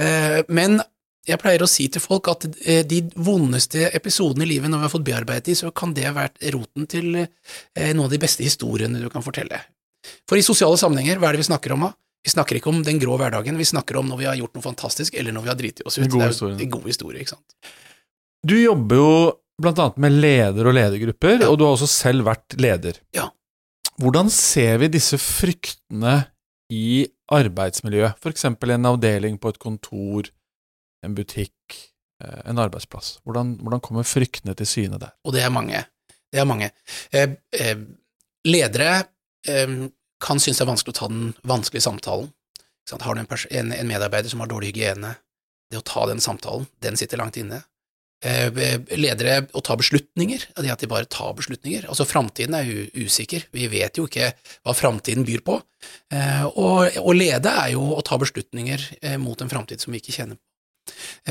Eh, 0.00 0.40
men 0.48 0.80
jeg 1.28 1.40
pleier 1.40 1.62
å 1.62 1.68
si 1.68 1.86
til 1.92 2.02
folk 2.02 2.30
at 2.32 2.46
eh, 2.64 2.82
de 2.88 3.02
vondeste 3.20 3.90
episodene 3.96 4.46
i 4.46 4.52
livet, 4.54 4.70
når 4.72 4.82
vi 4.82 4.88
har 4.88 4.94
fått 4.94 5.06
bearbeidet 5.06 5.50
de, 5.50 5.58
så 5.58 5.72
kan 5.74 5.92
det 5.96 6.06
ha 6.08 6.14
vært 6.16 6.40
roten 6.54 6.88
til 6.90 7.22
eh, 7.22 7.90
noen 7.92 8.06
av 8.06 8.14
de 8.14 8.20
beste 8.22 8.46
historiene 8.46 9.02
du 9.02 9.10
kan 9.12 9.24
fortelle. 9.24 9.60
For 10.28 10.40
i 10.40 10.44
sosiale 10.44 10.78
sammenhenger, 10.80 11.20
hva 11.20 11.28
er 11.30 11.36
det 11.36 11.44
vi 11.44 11.50
snakker 11.50 11.76
om 11.76 11.88
da? 11.88 11.92
Vi 12.24 12.32
snakker 12.32 12.58
ikke 12.58 12.72
om 12.72 12.82
den 12.84 12.98
grå 13.00 13.16
hverdagen, 13.20 13.56
vi 13.56 13.68
snakker 13.68 13.96
om 14.00 14.10
når 14.10 14.18
vi 14.20 14.26
har 14.28 14.40
gjort 14.40 14.56
noe 14.56 14.64
fantastisk, 14.64 15.14
eller 15.16 15.32
når 15.32 15.46
vi 15.46 15.52
har 15.52 15.60
driti 15.60 15.86
oss 15.88 15.96
ut. 15.96 16.04
God 16.04 16.20
det 16.20 16.26
er 16.26 16.34
jo 16.36 16.50
en 16.52 16.74
god 16.74 16.88
historie, 16.90 17.22
ikke 17.22 17.36
sant. 17.36 17.70
Du 18.44 18.56
jobber 18.56 19.00
jo 19.00 19.12
annet 19.68 20.00
med 20.00 20.16
leder 20.22 20.68
og 20.70 20.74
ledergrupper, 20.76 21.44
og 21.48 21.58
du 21.58 21.66
har 21.66 21.76
også 21.76 21.88
selv 21.90 22.26
vært 22.28 22.56
leder. 22.60 23.00
Ja. 23.16 23.28
Hvordan 24.00 24.30
ser 24.32 24.78
vi 24.80 24.88
disse 24.94 25.18
fryktene 25.20 26.22
i 26.72 27.04
arbeidsmiljøet, 27.30 28.16
eksempel 28.32 28.74
en 28.74 28.88
avdeling 28.88 29.36
på 29.40 29.52
et 29.52 29.60
kontor, 29.60 30.30
en 31.04 31.14
butikk, 31.14 31.76
eh, 32.22 32.42
en 32.48 32.58
arbeidsplass? 32.62 33.18
Hvordan, 33.24 33.58
hvordan 33.60 33.82
kommer 33.84 34.08
fryktene 34.08 34.54
til 34.54 34.66
syne 34.66 34.98
der? 34.98 35.12
og 35.24 35.34
det 35.34 35.42
er 35.44 35.50
mange. 35.50 35.84
Det 36.32 36.40
er 36.40 36.46
mange. 36.46 36.70
Eh, 37.12 37.30
eh, 37.52 37.78
ledere 38.46 39.04
eh, 39.48 39.90
kan 40.20 40.40
synes 40.40 40.58
det 40.58 40.64
er 40.64 40.70
vanskelig 40.70 40.94
å 40.94 41.00
ta 41.00 41.08
den 41.10 41.34
vanskelige 41.42 41.86
samtalen. 41.88 42.30
Har 42.90 43.14
du 43.14 43.20
en, 43.20 43.28
en, 43.50 43.72
en 43.72 43.86
medarbeider 43.86 44.30
som 44.30 44.40
har 44.42 44.48
dårlig 44.50 44.72
hygiene, 44.72 45.14
det 45.70 45.78
å 45.78 45.86
ta 45.86 46.06
den 46.10 46.20
samtalen, 46.22 46.66
den 46.82 46.96
sitter 46.98 47.20
langt 47.20 47.36
inne. 47.38 47.60
Eh, 48.22 48.50
ledere 49.00 49.46
å 49.56 49.62
ta 49.64 49.76
beslutninger, 49.80 50.42
det 50.60 50.68
at 50.70 50.82
de 50.82 50.86
bare 50.90 51.06
tar 51.08 51.32
beslutninger. 51.38 51.86
Altså, 51.88 52.04
framtiden 52.04 52.52
er 52.58 52.68
usikker, 53.00 53.46
vi 53.56 53.66
vet 53.72 53.96
jo 53.96 54.04
ikke 54.10 54.34
hva 54.66 54.74
framtiden 54.76 55.24
byr 55.24 55.40
på. 55.46 55.56
Eh, 56.12 56.44
og 56.50 56.98
å 57.00 57.14
lede 57.16 57.48
er 57.48 57.70
jo 57.72 57.86
å 57.96 58.02
ta 58.04 58.18
beslutninger 58.20 58.84
eh, 59.00 59.16
mot 59.16 59.40
en 59.40 59.48
framtid 59.48 59.80
som 59.80 59.92
vi 59.96 60.02
ikke 60.02 60.12
kjenner 60.18 60.36
på. 60.36 60.44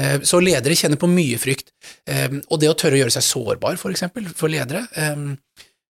Eh, 0.01 0.17
Så 0.25 0.41
ledere 0.41 0.74
kjenner 0.77 0.98
på 0.98 1.10
mye 1.12 1.38
frykt. 1.38 1.69
Eh, 2.10 2.39
Og 2.50 2.60
det 2.60 2.69
å 2.72 2.77
tørre 2.77 2.98
å 2.98 3.03
gjøre 3.03 3.13
seg 3.19 3.27
sårbar, 3.27 3.77
for 3.77 3.91
eksempel, 3.93 4.25
for 4.34 4.50
ledere 4.50 4.88
eh, 4.98 5.15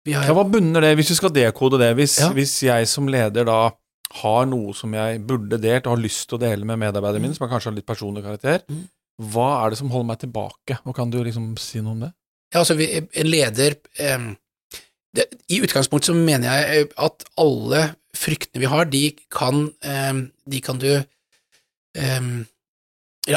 vi 0.06 0.14
har, 0.14 0.26
Ja, 0.30 0.34
hva 0.38 0.46
bunner 0.46 0.82
det, 0.86 0.96
hvis 1.00 1.10
du 1.10 1.16
skal 1.16 1.34
dekode 1.34 1.80
det, 1.82 1.96
hvis, 1.98 2.20
Ja. 2.20 2.30
hvis 2.36 2.60
jeg 2.70 2.88
som 2.92 3.08
leder 3.10 3.46
da 3.50 3.72
har 4.22 4.46
noe 4.46 4.74
som 4.78 4.94
jeg 4.94 5.26
burde 5.26 5.58
delt 5.58 5.88
og 5.88 5.98
har 5.98 6.04
lyst 6.06 6.28
til 6.30 6.38
å 6.38 6.42
dele 6.46 6.66
med 6.70 6.78
medarbeiderne 6.78 7.22
mine, 7.24 7.34
som 7.34 7.48
er 7.48 7.54
kanskje 7.56 7.72
har 7.72 7.80
litt 7.82 7.88
personlig 7.90 8.22
karakter, 8.22 8.62
Mm. 8.70 8.84
Hva 9.22 9.50
er 9.62 9.74
det 9.74 9.80
som 9.80 9.92
holder 9.94 10.10
meg 10.10 10.22
tilbake, 10.24 10.80
og 10.84 10.96
kan 10.98 11.12
du 11.14 11.20
liksom 11.24 11.54
si 11.62 11.82
noe 11.82 11.94
om 11.96 12.06
det? 12.08 12.14
Ja, 12.54 12.62
altså, 12.62 12.78
vi, 12.78 12.88
en 12.98 13.30
leder 13.30 13.76
eh, 14.02 14.32
det, 15.18 15.28
I 15.54 15.62
utgangspunktet 15.66 16.12
så 16.12 16.18
mener 16.18 16.50
jeg 16.50 16.88
eh, 16.88 16.96
at 17.02 17.26
alle 17.42 17.84
fryktene 18.18 18.62
vi 18.62 18.70
har, 18.70 18.90
de 18.90 19.04
kan, 19.34 19.68
eh, 19.86 20.26
de 20.50 20.64
kan 20.64 20.82
du 20.82 20.90
eh, 20.94 22.32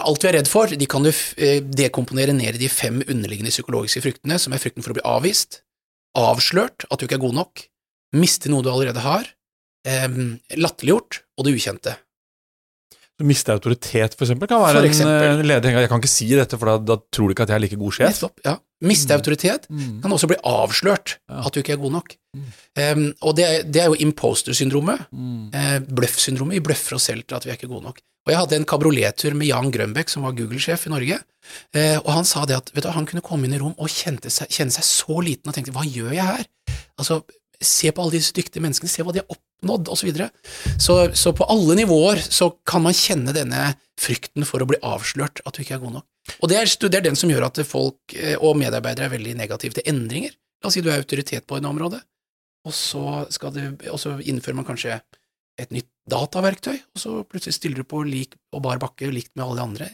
alt 0.00 0.24
vi 0.24 0.30
er 0.30 0.38
redd 0.40 0.50
for, 0.50 0.72
de 0.72 0.88
kan 0.90 1.06
du 1.06 1.12
eh, 1.12 1.60
dekomponere 1.60 2.34
ned 2.36 2.56
i 2.56 2.64
de 2.64 2.72
fem 2.72 3.00
underliggende 3.04 3.52
psykologiske 3.54 4.04
fryktene, 4.04 4.40
som 4.40 4.56
er 4.56 4.62
frykten 4.62 4.84
for 4.84 4.94
å 4.94 4.98
bli 4.98 5.06
avvist, 5.06 5.62
avslørt, 6.16 6.88
at 6.88 6.98
du 6.98 7.06
ikke 7.06 7.20
er 7.20 7.26
god 7.26 7.40
nok, 7.42 7.66
miste 8.16 8.52
noe 8.52 8.64
du 8.64 8.72
allerede 8.72 9.04
har, 9.04 9.32
latterliggjort 9.86 11.20
og 11.38 11.44
det 11.46 11.52
ukjente. 11.54 11.92
Miste 13.24 13.48
autoritet, 13.54 14.12
eksempel, 14.20 14.48
kan 14.50 14.60
være 14.60 14.82
en, 14.84 15.38
en 15.40 15.46
leder 15.48 15.70
Jeg 15.80 15.88
kan 15.88 16.02
ikke 16.02 16.10
si 16.12 16.26
dette, 16.36 16.58
for 16.60 16.68
da, 16.68 16.74
da 16.84 16.96
tror 17.10 17.30
du 17.30 17.32
ikke 17.32 17.46
at 17.46 17.52
jeg 17.54 17.56
er 17.56 17.62
like 17.64 17.78
god 17.80 17.94
sjef. 17.96 18.10
Nettopp, 18.10 18.40
ja. 18.44 18.56
Miste 18.84 19.08
Mm. 19.14 19.16
autoritet 19.16 19.62
Mm. 19.70 20.02
kan 20.02 20.12
også 20.12 20.28
bli 20.28 20.36
avslørt, 20.44 21.14
Ja. 21.30 21.46
at 21.46 21.52
du 21.54 21.60
ikke 21.62 21.72
er 21.72 21.80
god 21.80 21.92
nok. 21.92 22.16
Mm. 22.36 22.42
Um, 22.76 23.14
og 23.22 23.36
det, 23.36 23.46
det 23.72 23.80
er 23.82 23.86
jo 23.88 23.94
imposter-syndromet. 24.04 25.06
Mm. 25.12 25.46
Uh, 25.54 25.78
Bløff-syndromet. 25.96 26.58
Vi 26.58 26.60
bløffer 26.68 26.96
oss 26.98 27.08
selv 27.08 27.24
til 27.24 27.36
at 27.38 27.44
vi 27.46 27.50
er 27.50 27.56
ikke 27.56 27.68
gode 27.72 27.84
nok. 27.88 28.02
Og 28.26 28.32
Jeg 28.34 28.38
hadde 28.42 28.56
en 28.56 28.64
kabriolettur 28.68 29.34
med 29.38 29.46
Jan 29.48 29.70
Grønbæk, 29.72 30.08
som 30.10 30.22
var 30.26 30.32
Google-sjef 30.36 30.86
i 30.86 30.90
Norge, 30.92 31.18
Uh, 31.76 32.00
og 32.04 32.08
han 32.10 32.24
sa 32.26 32.44
det 32.44 32.56
at 32.56 32.70
vet 32.74 32.82
du, 32.82 32.90
han 32.90 33.06
kunne 33.06 33.22
komme 33.22 33.46
inn 33.46 33.54
i 33.54 33.58
rom 33.62 33.74
og 33.78 33.86
kjenne 33.88 34.18
seg, 34.28 34.48
kjenne 34.50 34.72
seg 34.74 34.82
så 34.82 35.20
liten 35.22 35.46
og 35.46 35.54
tenkte 35.54 35.70
hva 35.70 35.84
gjør 35.86 36.10
jeg 36.12 36.26
her? 36.26 36.44
Altså, 36.98 37.20
Se 37.62 37.92
på 37.92 38.02
alle 38.02 38.18
disse 38.18 38.34
dyktige 38.36 38.64
menneskene, 38.64 38.90
se 38.90 39.04
hva 39.06 39.14
de 39.14 39.22
har 39.22 39.32
oppnådd, 39.32 39.90
osv. 39.92 40.02
Så, 40.02 40.08
videre. 40.08 40.30
så 40.78 40.96
Så 41.16 41.32
på 41.36 41.46
alle 41.52 41.78
nivåer 41.78 42.20
så 42.22 42.50
kan 42.68 42.84
man 42.84 42.96
kjenne 42.96 43.34
denne 43.36 43.74
frykten 44.00 44.44
for 44.44 44.62
å 44.62 44.68
bli 44.68 44.80
avslørt, 44.84 45.40
at 45.44 45.56
du 45.56 45.62
ikke 45.62 45.78
er 45.78 45.84
god 45.84 45.98
nok. 46.00 46.06
Og 46.42 46.50
det 46.50 46.58
er, 46.58 46.72
det 46.88 46.98
er 46.98 47.06
den 47.06 47.18
som 47.18 47.30
gjør 47.30 47.48
at 47.48 47.62
folk 47.66 48.16
eh, 48.16 48.34
og 48.36 48.58
medarbeidere 48.60 49.08
er 49.08 49.14
veldig 49.14 49.36
negative 49.38 49.78
til 49.78 49.88
endringer. 49.88 50.34
La 50.62 50.68
oss 50.68 50.76
si 50.76 50.82
du 50.84 50.90
er 50.90 51.00
autoritet 51.00 51.46
på 51.46 51.58
et 51.58 51.68
område, 51.68 52.00
og 52.66 52.74
så, 52.74 53.26
du, 53.54 53.60
og 53.92 54.00
så 54.02 54.16
innfører 54.18 54.58
man 54.58 54.66
kanskje 54.66 54.98
et 55.60 55.70
nytt 55.72 55.88
dataverktøy, 56.10 56.74
og 56.74 57.00
så 57.00 57.12
plutselig 57.28 57.56
stiller 57.56 57.80
du 57.80 57.88
på 57.88 58.02
lik 58.06 58.34
og 58.52 58.64
bar 58.66 58.80
bakke 58.82 59.08
likt 59.12 59.32
med 59.34 59.46
alle 59.46 59.60
de 59.60 59.64
andre. 59.64 59.88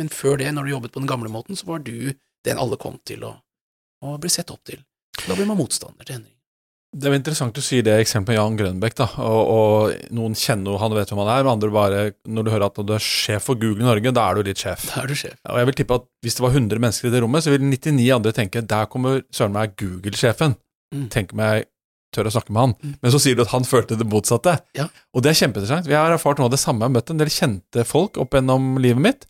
Men 0.00 0.10
før 0.10 0.40
det, 0.40 0.50
når 0.54 0.66
du 0.66 0.72
jobbet 0.72 0.94
på 0.94 1.02
den 1.02 1.10
gamle 1.10 1.30
måten, 1.30 1.58
så 1.58 1.68
var 1.68 1.84
du 1.84 2.14
den 2.44 2.60
alle 2.60 2.78
kom 2.80 2.96
til 3.06 3.26
å, 3.28 3.34
å 4.04 4.16
bli 4.20 4.32
sett 4.32 4.50
opp 4.54 4.64
til. 4.66 4.80
Da 5.24 5.36
blir 5.36 5.46
man 5.48 5.60
motstander 5.60 6.06
til 6.06 6.18
endring. 6.18 6.34
Det 6.94 7.08
er 7.10 7.16
interessant 7.16 7.56
du 7.56 7.62
sier 7.64 7.82
det 7.82 7.96
eksempelet 7.98 8.38
Jan 8.38 8.56
Grønbæk, 8.58 8.94
da, 9.00 9.08
og, 9.18 9.40
og 9.50 10.12
noen 10.14 10.36
kjenner 10.38 10.76
jo 10.76 10.78
han 10.78 10.94
og 10.94 11.00
vet 11.00 11.10
hvem 11.10 11.22
han 11.24 11.30
er, 11.32 11.42
men 11.42 11.52
andre 11.56 11.70
bare, 11.74 12.02
når 12.30 12.46
du 12.46 12.50
hører 12.52 12.66
at 12.68 12.78
du 12.78 12.92
er 12.94 13.02
sjef 13.02 13.48
for 13.50 13.58
Google 13.58 13.82
i 13.82 13.88
Norge, 13.88 14.12
da 14.14 14.28
er 14.30 14.38
du 14.38 14.46
litt 14.46 14.62
sjef. 14.62 14.86
Da 14.92 15.02
er 15.02 15.10
du 15.10 15.16
sjef. 15.18 15.34
Og 15.50 15.58
jeg 15.58 15.70
vil 15.70 15.78
tippe 15.80 15.98
at 15.98 16.06
hvis 16.22 16.38
det 16.38 16.46
var 16.46 16.54
100 16.54 16.84
mennesker 16.86 17.10
i 17.10 17.14
det 17.14 17.22
rommet, 17.24 17.44
så 17.44 17.54
vil 17.54 17.66
99 17.66 18.08
andre 18.14 18.34
tenke 18.36 18.62
der 18.62 18.90
kommer 18.92 19.24
søren 19.34 19.56
meg 19.56 19.74
Google-sjefen. 19.80 20.54
Mm. 20.94 21.08
Tenk 21.10 21.34
om 21.34 21.42
jeg 21.42 21.66
tør 22.14 22.30
å 22.30 22.34
snakke 22.36 22.54
med 22.54 22.62
han. 22.62 22.74
Mm. 22.78 22.96
Men 23.02 23.14
så 23.14 23.20
sier 23.22 23.36
du 23.36 23.42
at 23.42 23.52
han 23.56 23.66
følte 23.66 23.98
det 23.98 24.06
motsatte. 24.06 24.58
Ja. 24.78 24.86
Og 25.14 25.24
det 25.26 25.32
er 25.32 25.40
kjempeinteressant. 25.42 25.90
Vi 25.90 25.98
har 25.98 26.14
erfart 26.14 26.38
noe 26.38 26.46
av 26.46 26.54
det 26.54 26.62
samme. 26.62 26.84
Jeg 26.84 26.92
har 26.92 26.96
møtt 27.00 27.10
en 27.10 27.22
del 27.22 27.32
kjente 27.34 27.86
folk 27.88 28.20
opp 28.22 28.36
gjennom 28.38 28.76
livet 28.82 29.02
mitt. 29.02 29.26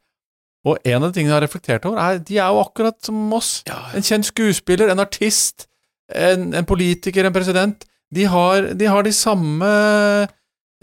Og 0.68 0.80
en 0.80 1.02
av 1.02 1.10
de 1.10 1.16
tingene 1.16 1.32
jeg 1.32 1.36
har 1.38 1.44
reflektert 1.44 1.86
over, 1.88 2.00
er 2.00 2.20
de 2.24 2.38
er 2.40 2.52
jo 2.52 2.60
akkurat 2.62 2.96
som 3.04 3.20
oss. 3.36 3.58
Ja, 3.68 3.82
En 3.96 4.04
kjent 4.04 4.28
skuespiller, 4.28 4.92
en 4.92 5.02
artist, 5.02 5.66
en, 6.12 6.50
en 6.54 6.66
politiker, 6.68 7.24
en 7.28 7.32
president. 7.32 7.84
De 8.14 8.24
har, 8.30 8.72
de 8.76 8.86
har 8.90 9.02
de 9.06 9.12
samme 9.16 9.68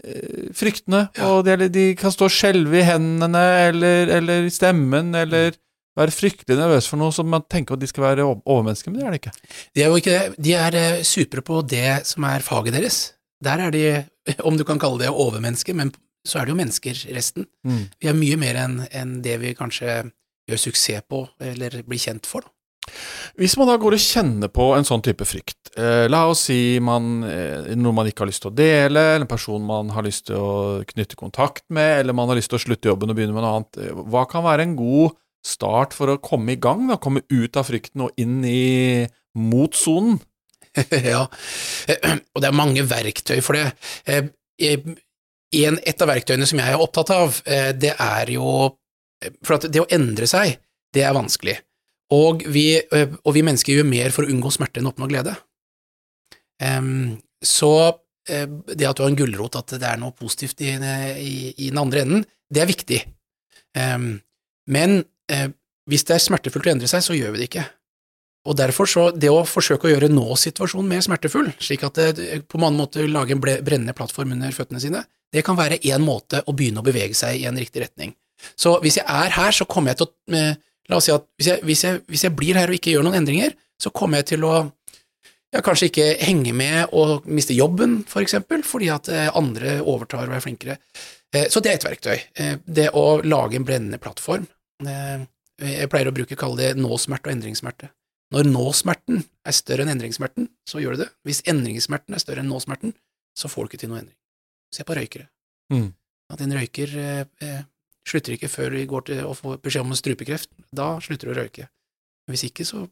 eh, 0.04 0.48
fryktene, 0.56 1.08
Ja. 1.16 1.28
og 1.30 1.44
de, 1.46 1.68
de 1.72 1.84
kan 1.98 2.12
stå 2.12 2.26
og 2.28 2.34
skjelve 2.34 2.80
i 2.80 2.86
hendene 2.86 3.42
eller, 3.68 4.10
eller 4.18 4.48
i 4.48 4.52
stemmen, 4.52 5.14
eller 5.14 5.54
være 5.98 6.14
fryktelig 6.14 6.56
nervøse 6.56 6.88
for 6.88 6.96
noe 7.00 7.12
som 7.12 7.28
man 7.28 7.44
tenker 7.52 7.76
at 7.76 7.82
de 7.82 7.88
skal 7.90 8.06
være 8.06 8.24
overmennesker, 8.24 8.90
men 8.90 9.00
det 9.00 9.06
er 9.06 9.12
det 9.16 9.20
ikke. 9.22 9.34
De 9.76 9.82
er 9.84 9.90
jo 9.92 9.98
ikke 10.00 10.14
det. 10.16 10.38
De 10.48 10.54
er 10.56 10.78
eh, 10.80 11.02
supre 11.06 11.44
på 11.44 11.60
det 11.68 11.98
som 12.08 12.24
er 12.28 12.44
faget 12.44 12.72
deres. 12.78 13.00
Der 13.44 13.60
er 13.66 13.74
de, 13.74 13.84
om 14.48 14.56
du 14.58 14.64
kan 14.64 14.80
kalle 14.82 15.02
det 15.04 15.12
overmennesker, 15.12 15.76
men 15.76 15.92
så 16.26 16.38
er 16.38 16.46
det 16.46 16.52
jo 16.54 16.58
mennesker, 16.60 16.98
resten. 17.16 17.48
Vi 17.66 18.06
er 18.06 18.14
mye 18.14 18.36
mer 18.38 18.54
enn 18.62 18.76
enn 18.94 19.16
det 19.24 19.40
vi 19.42 19.54
kanskje 19.58 20.04
gjør 20.46 20.60
suksess 20.62 21.02
på, 21.10 21.24
eller 21.42 21.80
blir 21.82 21.98
kjent 21.98 22.28
for. 22.30 22.44
Da. 22.46 22.52
Hvis 23.38 23.54
man 23.56 23.68
da 23.70 23.78
går 23.80 23.96
og 23.96 24.02
kjenner 24.02 24.50
på 24.52 24.66
en 24.76 24.84
sånn 24.86 25.02
type 25.04 25.24
frykt, 25.24 25.70
eh, 25.78 26.04
la 26.10 26.24
oss 26.28 26.46
si 26.48 26.78
man, 26.84 27.22
eh, 27.24 27.72
noe 27.78 27.94
man 27.96 28.08
ikke 28.10 28.24
har 28.24 28.30
lyst 28.30 28.42
til 28.44 28.50
å 28.50 28.56
dele, 28.58 29.04
eller 29.16 29.22
en 29.22 29.30
person 29.30 29.62
man 29.64 29.92
har 29.94 30.04
lyst 30.04 30.26
til 30.26 30.36
å 30.36 30.82
knytte 30.84 31.16
kontakt 31.16 31.64
med, 31.70 32.00
eller 32.00 32.12
man 32.12 32.28
har 32.28 32.36
lyst 32.36 32.52
til 32.52 32.58
å 32.58 32.64
slutte 32.66 32.90
jobben 32.90 33.10
og 33.10 33.16
begynne 33.16 33.36
med 33.36 33.46
noe 33.46 33.54
annet, 33.56 33.78
eh, 33.78 33.94
hva 34.10 34.26
kan 34.28 34.44
være 34.44 34.66
en 34.66 34.76
god 34.76 35.16
start 35.42 35.94
for 35.94 36.12
å 36.12 36.20
komme 36.20 36.52
i 36.52 36.60
gang, 36.60 36.88
da, 36.88 36.98
komme 37.00 37.24
ut 37.30 37.56
av 37.56 37.70
frykten 37.70 38.04
og 38.04 38.12
inn 38.20 38.44
i 38.44 39.06
motsonen? 39.38 40.20
ja, 41.12 41.24
og 41.24 42.38
det 42.40 42.48
er 42.48 42.56
mange 42.56 42.84
verktøy 42.88 43.40
for 43.44 43.56
det. 43.56 43.72
Eh, 44.06 44.28
eh, 44.60 44.78
et 45.52 46.02
av 46.02 46.08
verktøyene 46.08 46.46
som 46.48 46.60
jeg 46.60 46.72
er 46.72 46.80
opptatt 46.80 47.10
av, 47.12 47.42
det 47.76 47.92
er 47.92 48.30
jo 48.32 48.72
For 49.44 49.54
at 49.54 49.66
det 49.68 49.82
å 49.82 49.90
endre 49.92 50.26
seg, 50.26 50.56
det 50.96 51.04
er 51.04 51.12
vanskelig. 51.14 51.60
Og 52.12 52.44
vi, 52.52 52.66
eh, 52.80 53.16
og 53.24 53.34
vi 53.36 53.44
mennesker 53.46 53.78
gjør 53.78 53.88
mer 53.88 54.14
for 54.14 54.26
å 54.26 54.32
unngå 54.32 54.52
smerte 54.52 54.80
enn 54.80 54.88
å 54.90 54.92
oppnå 54.92 55.08
glede. 55.10 55.34
Så 57.42 57.72
eh, 58.30 58.46
det 58.46 58.86
at 58.86 58.98
du 58.98 59.02
har 59.02 59.10
en 59.10 59.18
gulrot, 59.18 59.56
at 59.58 59.74
det 59.80 59.88
er 59.88 59.98
noe 59.98 60.14
positivt 60.14 60.62
i, 60.62 60.74
i, 60.76 61.34
i 61.56 61.70
den 61.72 61.80
andre 61.82 62.04
enden, 62.04 62.26
det 62.52 62.62
er 62.62 62.70
viktig. 62.70 63.00
Men 63.72 64.98
eh, 65.32 65.48
hvis 65.90 66.04
det 66.06 66.16
er 66.16 66.22
smertefullt 66.22 66.68
å 66.68 66.74
endre 66.74 66.90
seg, 66.90 67.02
så 67.04 67.16
gjør 67.16 67.34
vi 67.34 67.42
det 67.42 67.48
ikke. 67.50 67.64
Og 68.50 68.58
derfor 68.58 68.90
så, 68.90 69.04
det 69.14 69.30
å 69.30 69.44
forsøke 69.46 69.86
å 69.86 69.92
gjøre 69.92 70.10
nå-situasjonen 70.10 70.88
mer 70.90 71.02
smertefull, 71.04 71.52
slik 71.62 71.84
at 71.86 72.00
det 72.18 72.40
på 72.50 72.58
mange 72.62 72.80
måter 72.80 73.06
lage 73.10 73.36
en 73.36 73.42
brennende 73.42 73.94
plattform 73.94 74.34
under 74.36 74.54
føttene 74.54 74.82
sine, 74.82 75.04
Det 75.32 75.40
kan 75.40 75.56
være 75.56 75.78
én 75.80 76.02
måte 76.04 76.42
å 76.44 76.52
begynne 76.52 76.82
å 76.82 76.84
bevege 76.84 77.14
seg 77.16 77.38
i 77.40 77.46
en 77.48 77.56
riktig 77.56 77.80
retning. 77.80 78.10
Så 78.52 78.74
hvis 78.82 78.98
jeg 78.98 79.06
er 79.08 79.30
her, 79.32 79.50
så 79.50 79.64
kommer 79.64 79.94
jeg 79.94 80.02
til 80.02 80.10
å 80.10 80.42
La 80.90 80.98
oss 80.98 81.08
si 81.08 81.14
at 81.14 81.26
hvis 81.38 81.48
jeg, 81.52 81.64
hvis, 81.66 81.82
jeg, 81.86 82.02
hvis 82.10 82.24
jeg, 82.26 82.34
blir 82.36 82.58
her 82.58 82.70
og 82.70 82.78
ikke 82.78 82.94
gjør 82.94 83.06
noen 83.06 83.20
endringer, 83.20 83.54
så 83.80 83.92
kommer 83.94 84.20
jeg 84.20 84.32
til 84.34 84.46
å 84.48 84.54
ja, 85.52 85.60
kanskje 85.60 85.90
ikke 85.90 86.08
henge 86.24 86.54
med 86.56 86.94
og 86.96 87.26
miste 87.28 87.54
jobben, 87.54 88.00
for 88.08 88.24
eksempel, 88.24 88.64
fordi 88.66 88.88
at 88.94 89.10
eh, 89.12 89.28
andre 89.36 89.78
overtar 89.80 90.24
og 90.26 90.36
er 90.36 90.44
flinkere. 90.44 90.78
Eh, 91.34 91.48
så 91.52 91.60
det 91.60 91.72
er 91.72 91.80
et 91.80 91.86
verktøy. 91.86 92.22
Det 92.64 92.88
å 92.96 93.06
lage 93.24 93.58
en 93.60 93.66
brennende 93.68 94.00
plattform. 94.02 94.46
Jeg 94.82 95.90
pleier 95.92 96.08
å 96.08 96.14
bruke 96.16 96.38
kalle 96.38 96.58
det 96.58 96.70
nå-smerte 96.80 97.28
og 97.28 97.36
endringssmerte. 97.36 97.92
Når 98.32 98.48
nå-smerten 98.48 99.20
er 99.44 99.54
større 99.54 99.84
enn 99.84 99.92
endringssmerten, 99.92 100.48
så 100.68 100.80
gjør 100.80 100.96
du 100.96 101.02
det. 101.04 101.10
Hvis 101.28 101.42
endringssmerten 101.50 102.16
er 102.16 102.22
større 102.22 102.40
enn 102.40 102.48
nå-smerten, 102.48 102.94
så 103.36 103.50
får 103.52 103.66
du 103.66 103.72
ikke 103.72 103.82
til 103.82 103.92
noe 103.92 104.00
endring. 104.00 104.16
Se 104.72 104.86
på 104.88 104.96
røykere. 104.96 105.28
Mm. 105.72 105.90
At 106.32 106.40
en 106.40 106.54
røyker 106.56 106.94
eh, 106.96 107.60
slutter 108.08 108.36
ikke 108.36 108.50
før 108.50 108.74
vi 108.76 108.88
går 108.90 109.06
til 109.10 109.22
å 109.26 109.36
få 109.36 109.56
beskjed 109.62 109.86
om 109.86 109.94
strupekreft. 109.98 110.50
Da 110.74 110.96
slutter 111.04 111.30
du 111.30 111.34
å 111.34 111.38
røyke. 111.42 111.68
Hvis 112.30 112.48
ikke, 112.50 112.66
så 112.66 112.86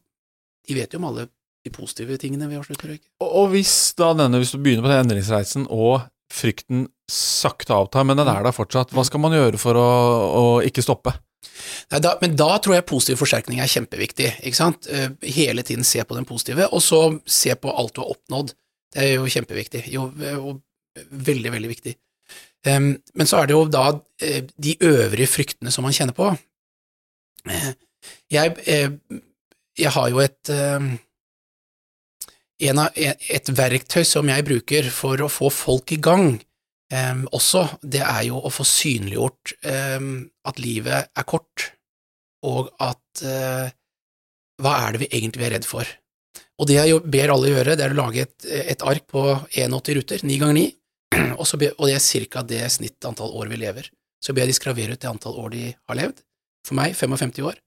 De 0.61 0.75
vet 0.77 0.91
jo 0.93 0.99
om 0.99 1.07
alle 1.09 1.23
de 1.65 1.71
positive 1.73 2.19
tingene 2.21 2.45
ved 2.45 2.59
å 2.59 2.63
slutte 2.65 2.85
å 2.85 2.89
røyke. 2.91 3.07
Og, 3.23 3.29
og 3.39 3.47
hvis 3.55 3.73
da 3.97 4.11
denne, 4.13 4.37
hvis 4.37 4.51
du 4.53 4.59
begynner 4.61 4.85
på 4.85 4.91
den 4.91 5.01
endringsreisen, 5.07 5.65
og 5.73 6.03
frykten 6.31 6.85
sakte 7.09 7.73
avtar, 7.73 8.05
men 8.05 8.19
den 8.19 8.29
er 8.29 8.45
der 8.45 8.53
fortsatt, 8.53 8.93
hva 8.93 9.01
skal 9.07 9.23
man 9.23 9.33
gjøre 9.33 9.57
for 9.61 9.79
å, 9.81 9.87
å 10.37 10.43
ikke 10.65 10.85
stoppe? 10.85 11.15
Nei, 11.89 11.99
da, 12.05 12.13
men 12.21 12.37
da 12.37 12.51
tror 12.61 12.77
jeg 12.77 12.87
positiv 12.89 13.19
forsterkning 13.23 13.61
er 13.61 13.71
kjempeviktig. 13.73 14.29
ikke 14.45 14.59
sant? 14.59 14.85
Eh, 14.85 15.09
hele 15.33 15.65
tiden 15.65 15.85
se 15.87 16.05
på 16.05 16.17
den 16.17 16.29
positive, 16.29 16.69
og 16.69 16.85
så 16.85 17.01
se 17.25 17.57
på 17.57 17.73
alt 17.73 17.95
du 17.97 18.03
har 18.03 18.13
oppnådd. 18.13 18.53
Det 18.93 19.07
er 19.07 19.15
jo 19.15 19.33
kjempeviktig. 19.33 19.87
Jo, 19.91 20.07
og 20.37 20.61
veldig, 21.09 21.51
veldig 21.57 21.71
viktig. 21.71 21.97
Men 22.65 23.27
så 23.27 23.41
er 23.41 23.49
det 23.49 23.55
jo 23.55 23.65
da 23.71 23.87
uh, 23.95 24.41
de 24.61 24.75
øvrige 24.85 25.29
fryktene 25.29 25.73
som 25.73 25.85
man 25.85 25.95
kjenner 25.95 26.13
på. 26.17 26.29
Uh, 27.49 27.71
jeg, 28.31 28.53
uh, 28.53 29.17
jeg, 29.77 29.91
har 29.95 30.11
jo 30.11 30.21
et 30.21 30.51
av, 32.69 32.87
et 32.93 33.53
verktøy 33.57 34.03
som 34.05 34.29
jeg 34.29 34.45
bruker 34.45 34.91
for 34.93 35.25
å 35.25 35.31
få 35.31 35.49
folk 35.53 35.95
i 35.95 36.01
gang 36.01 36.35
også, 37.31 37.61
det 37.87 38.01
er 38.03 38.25
jo 38.27 38.41
å 38.43 38.49
få 38.51 38.65
synliggjort 38.67 39.53
at 39.63 40.57
livet 40.59 41.07
er 41.15 41.23
kort, 41.23 41.69
og 42.43 42.67
at 42.83 43.23
hva 44.59 44.73
er 44.75 44.91
det 44.91 44.99
vi 45.05 45.07
egentlig 45.21 45.45
er 45.47 45.53
redd 45.55 45.69
for? 45.69 45.87
Og 46.59 46.67
det 46.67 46.75
jeg 46.81 46.99
ber 47.07 47.31
alle 47.31 47.53
gjøre, 47.53 47.77
det 47.79 47.85
er 47.87 47.95
å 47.95 47.99
lage 48.01 48.25
et, 48.27 48.35
et 48.75 48.83
ark 48.83 49.07
på 49.07 49.23
81 49.55 49.95
ruter, 50.01 50.27
9 50.27 50.41
ganger 50.43 50.59
9, 50.59 50.67
og, 51.39 51.45
så, 51.47 51.57
og 51.57 51.89
det 51.89 51.97
er 51.97 52.27
ca. 52.31 52.45
det 52.47 52.61
snitt 52.71 53.07
antall 53.07 53.33
år 53.37 53.51
vi 53.51 53.59
lever. 53.61 53.89
Så 54.21 54.35
ber 54.35 54.45
jeg 54.45 54.53
de 54.53 54.59
skravere 54.59 54.95
ut 54.95 55.01
det 55.01 55.09
antall 55.09 55.39
år 55.41 55.51
de 55.53 55.65
har 55.73 55.97
levd. 55.97 56.23
For 56.67 56.77
meg 56.77 56.95
55 56.95 57.41
år. 57.49 57.57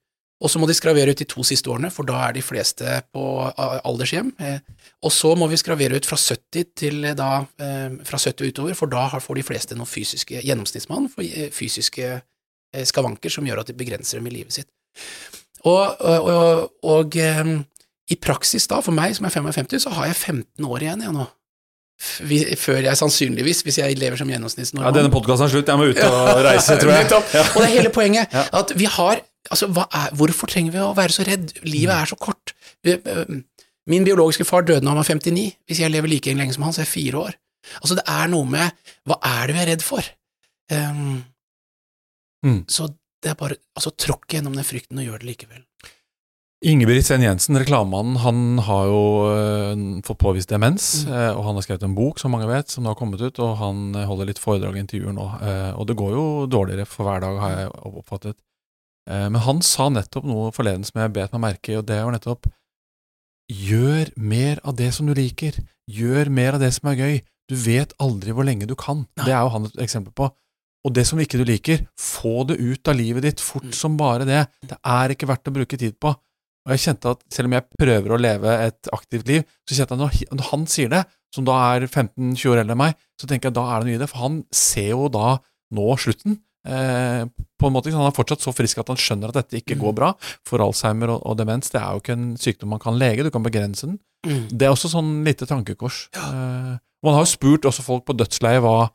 Og 0.42 0.50
så 0.50 0.60
må 0.60 0.66
de 0.68 0.74
skravere 0.76 1.14
ut 1.14 1.20
de 1.20 1.26
to 1.30 1.44
siste 1.46 1.70
årene, 1.70 1.88
for 1.94 2.06
da 2.06 2.18
er 2.26 2.34
de 2.36 2.42
fleste 2.44 2.98
på 3.14 3.24
aldershjem. 3.56 4.32
Eh, 4.42 4.58
og 5.06 5.12
så 5.14 5.32
må 5.38 5.46
vi 5.48 5.58
skravere 5.60 5.96
ut 5.96 6.08
fra 6.08 6.18
70 6.20 6.72
til 6.76 7.06
eh, 7.06 7.16
da, 7.16 7.44
eh, 7.62 7.94
fra 8.04 8.20
70 8.20 8.50
utover, 8.50 8.76
for 8.76 8.90
da 8.90 9.06
får 9.14 9.38
de 9.38 9.46
fleste 9.46 9.78
noen 9.78 9.88
fysiske 9.88 10.42
gjennomsnittsmann 10.44 11.08
for 11.12 11.24
fysiske 11.54 12.18
skavanker 12.90 13.30
som 13.30 13.46
gjør 13.46 13.62
at 13.62 13.70
de 13.70 13.76
begrenser 13.78 14.18
dem 14.18 14.26
i 14.28 14.34
livet 14.34 14.56
sitt. 14.56 14.68
Og, 15.64 15.94
og, 16.02 16.28
og, 16.28 16.64
og 16.82 17.14
i 17.16 18.16
praksis 18.20 18.66
da, 18.68 18.80
for 18.84 18.92
meg 18.92 19.14
som 19.16 19.28
er 19.28 19.32
55, 19.32 19.78
så 19.86 19.94
har 19.94 20.10
jeg 20.10 20.18
15 20.18 20.66
år 20.66 20.82
igjen 20.82 21.06
jeg 21.06 21.14
nå 21.14 21.28
før 22.00 22.80
jeg 22.84 22.98
sannsynligvis, 22.98 23.62
hvis 23.64 23.78
jeg 23.78 23.98
lever 24.00 24.18
som 24.18 24.28
gjennomsnittsnormal 24.28 24.90
Ja, 24.90 24.96
denne 24.96 25.12
podkasten 25.14 25.46
er 25.46 25.52
slutt, 25.52 25.70
jeg 25.70 25.80
må 25.80 25.86
ut 25.92 26.00
og 26.04 26.42
reise, 26.44 26.76
tror 26.80 26.92
jeg. 26.92 27.06
Ja. 27.10 27.44
Og 27.44 27.62
det 27.62 27.68
er 27.68 27.74
hele 27.76 27.92
poenget. 27.94 28.34
At 28.52 28.74
vi 28.78 28.90
har 28.90 29.22
Altså, 29.52 29.66
er, 29.68 30.08
hvorfor 30.16 30.48
trenger 30.48 30.72
vi 30.72 30.80
å 30.80 30.94
være 30.96 31.12
så 31.12 31.24
redd? 31.28 31.50
Livet 31.68 31.92
er 31.92 32.08
så 32.08 32.16
kort. 32.16 32.54
Min 33.84 34.06
biologiske 34.06 34.46
far 34.48 34.64
døde 34.64 34.80
da 34.80 34.88
han 34.88 34.96
var 34.96 35.04
59. 35.04 35.50
Hvis 35.68 35.82
jeg 35.82 35.92
lever 35.92 36.08
like 36.08 36.32
lenge 36.32 36.54
som 36.56 36.64
han, 36.64 36.72
så 36.72 36.80
er 36.80 36.86
jeg 36.86 36.94
fire 36.94 37.20
år. 37.26 37.36
Altså, 37.82 37.98
det 37.98 38.04
er 38.08 38.30
noe 38.32 38.48
med 38.48 38.88
Hva 39.04 39.18
er 39.20 39.48
det 39.48 39.56
vi 39.56 39.62
er 39.62 39.70
redd 39.72 39.84
for? 39.84 40.08
Um, 40.72 41.20
mm. 42.44 42.62
Så 42.72 42.88
det 43.24 43.34
er 43.34 43.38
bare 43.40 43.60
Altså, 43.76 43.92
tråkk 43.92 44.36
gjennom 44.36 44.56
den 44.56 44.64
frykten 44.64 45.00
og 45.00 45.08
gjør 45.10 45.20
det 45.20 45.28
likevel. 45.28 45.62
Ingebrigt 46.64 47.04
Sen 47.06 47.20
Jensen, 47.20 47.58
reklamemannen, 47.60 48.16
han 48.22 48.38
har 48.64 48.86
jo 48.88 49.00
uh, 49.28 50.00
fått 50.06 50.20
påvist 50.22 50.48
demens, 50.48 51.04
mm. 51.04 51.12
uh, 51.12 51.36
og 51.36 51.42
han 51.44 51.58
har 51.58 51.66
skrevet 51.66 51.84
en 51.84 51.96
bok, 51.96 52.20
som 52.20 52.32
mange 52.32 52.48
vet, 52.48 52.72
som 52.72 52.86
nå 52.86 52.94
har 52.94 52.96
kommet 52.96 53.20
ut, 53.20 53.40
og 53.44 53.58
han 53.60 53.90
uh, 53.92 54.06
holder 54.08 54.30
litt 54.30 54.40
foredrag 54.40 54.72
og 54.72 54.80
intervjuer 54.80 55.12
nå. 55.12 55.26
og 55.76 55.84
det 55.90 55.96
går 56.00 56.14
jo 56.16 56.24
dårligere 56.48 56.88
for 56.88 57.04
hver 57.04 57.20
dag, 57.20 57.36
har 57.42 57.56
jeg 57.58 57.72
oppfattet. 57.90 58.38
men 59.10 59.40
han 59.44 59.60
sa 59.60 59.90
nettopp 59.92 60.24
noe 60.24 60.52
forleden 60.56 60.84
som 60.88 61.02
jeg 61.02 61.12
bet 61.12 61.32
meg 61.36 61.42
merke 61.44 61.72
i, 61.74 61.76
og 61.76 61.84
det 61.84 62.00
var 62.00 62.14
nettopp 62.16 62.48
Gjør 63.52 64.08
mer 64.16 64.60
av 64.64 64.76
det 64.78 64.88
som 64.96 65.04
du 65.04 65.12
liker. 65.12 65.58
Gjør 65.84 66.30
mer 66.32 66.56
av 66.56 66.62
det 66.62 66.70
som 66.72 66.88
er 66.88 66.96
gøy. 66.96 67.18
Du 67.44 67.58
vet 67.60 67.92
aldri 68.00 68.32
hvor 68.32 68.46
lenge 68.48 68.64
du 68.64 68.72
kan. 68.72 69.04
Nei. 69.18 69.26
Det 69.26 69.34
er 69.34 69.42
jo 69.44 69.52
han 69.52 69.68
et 69.68 69.82
eksempel 69.84 70.14
på. 70.16 70.30
Og 70.84 70.92
det 70.96 71.04
som 71.08 71.20
ikke 71.20 71.40
du 71.40 71.44
liker, 71.48 71.84
få 72.00 72.46
det 72.48 72.56
ut 72.56 72.88
av 72.88 72.96
livet 72.96 73.24
ditt 73.24 73.44
fort 73.44 73.68
mm. 73.68 73.76
som 73.76 73.98
bare 74.00 74.24
det. 74.28 74.46
Det 74.64 74.78
er 74.80 75.12
ikke 75.12 75.28
verdt 75.28 75.52
å 75.52 75.54
bruke 75.58 75.80
tid 75.80 76.00
på. 76.00 76.14
Og 76.64 76.72
jeg 76.72 76.82
kjente 76.86 77.12
at 77.12 77.20
selv 77.32 77.50
om 77.50 77.56
jeg 77.58 77.66
prøver 77.76 78.14
å 78.14 78.20
leve 78.20 78.54
et 78.64 78.90
aktivt 78.96 79.28
liv, 79.28 79.44
så 79.68 79.76
kjente 79.76 79.98
jeg 80.00 80.24
at 80.24 80.36
når 80.38 80.48
han 80.48 80.64
sier 80.70 80.92
det, 80.92 81.02
som 81.34 81.44
da 81.44 81.58
er 81.74 81.84
15-20 81.88 82.52
år 82.52 82.62
eldre 82.62 82.76
enn 82.76 82.80
meg, 82.80 82.96
så 83.20 83.28
tenker 83.28 83.50
jeg 83.50 83.54
at 83.54 83.58
da 83.58 83.66
er 83.68 83.82
det 83.82 83.90
noe 83.90 83.98
i 83.98 84.02
det, 84.04 84.08
for 84.10 84.22
han 84.22 84.40
ser 84.54 84.92
jo 84.94 85.10
da 85.12 85.36
nå 85.74 85.96
slutten. 86.00 86.38
Eh, 86.64 87.22
på 87.60 87.68
en 87.68 87.74
måte, 87.74 87.92
Han 87.92 88.06
er 88.06 88.16
fortsatt 88.16 88.40
så 88.40 88.54
frisk 88.56 88.78
at 88.80 88.88
han 88.88 89.00
skjønner 89.00 89.28
at 89.28 89.42
dette 89.42 89.60
ikke 89.60 89.76
mm. 89.76 89.82
går 89.82 89.96
bra. 89.98 90.10
For 90.48 90.62
Alzheimer 90.64 91.12
og, 91.12 91.20
og, 91.26 91.36
demens 91.36 91.72
det 91.74 91.82
er 91.82 91.92
jo 91.92 92.00
ikke 92.00 92.16
en 92.16 92.28
sykdom 92.40 92.72
man 92.72 92.82
kan 92.82 92.96
lege, 92.96 93.26
du 93.26 93.32
kan 93.34 93.44
begrense 93.44 93.90
den. 93.90 93.98
Mm. 94.24 94.46
Det 94.48 94.64
er 94.64 94.72
også 94.72 94.94
sånn 94.94 95.18
lite 95.26 95.48
tankekors. 95.50 96.06
Ja. 96.16 96.30
Eh, 96.30 96.74
man 97.04 97.18
har 97.18 97.26
jo 97.26 97.34
spurt 97.34 97.68
også 97.68 97.84
folk 97.84 98.06
på 98.08 98.16
dødsleiet 98.16 98.64
hva 98.64 98.88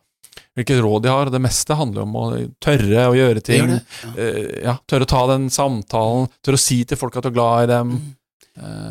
hvilket 0.60 0.84
råd 0.84 1.04
de 1.06 1.12
har. 1.14 1.32
Det 1.34 1.42
meste 1.44 1.78
handler 1.80 2.06
om 2.06 2.16
å 2.20 2.24
tørre 2.64 3.10
å 3.10 3.18
gjøre 3.18 3.44
ting. 3.46 3.76
Ja. 3.76 4.14
Uh, 4.16 4.56
ja, 4.68 4.78
tørre 4.90 5.08
å 5.08 5.12
ta 5.16 5.26
den 5.34 5.50
samtalen, 5.54 6.30
tørre 6.46 6.60
å 6.60 6.66
si 6.68 6.82
til 6.88 7.00
folk 7.00 7.20
at 7.20 7.28
du 7.28 7.32
er 7.32 7.38
glad 7.38 7.68
i 7.68 7.70
dem. 7.74 7.94
Mm. 7.98 8.16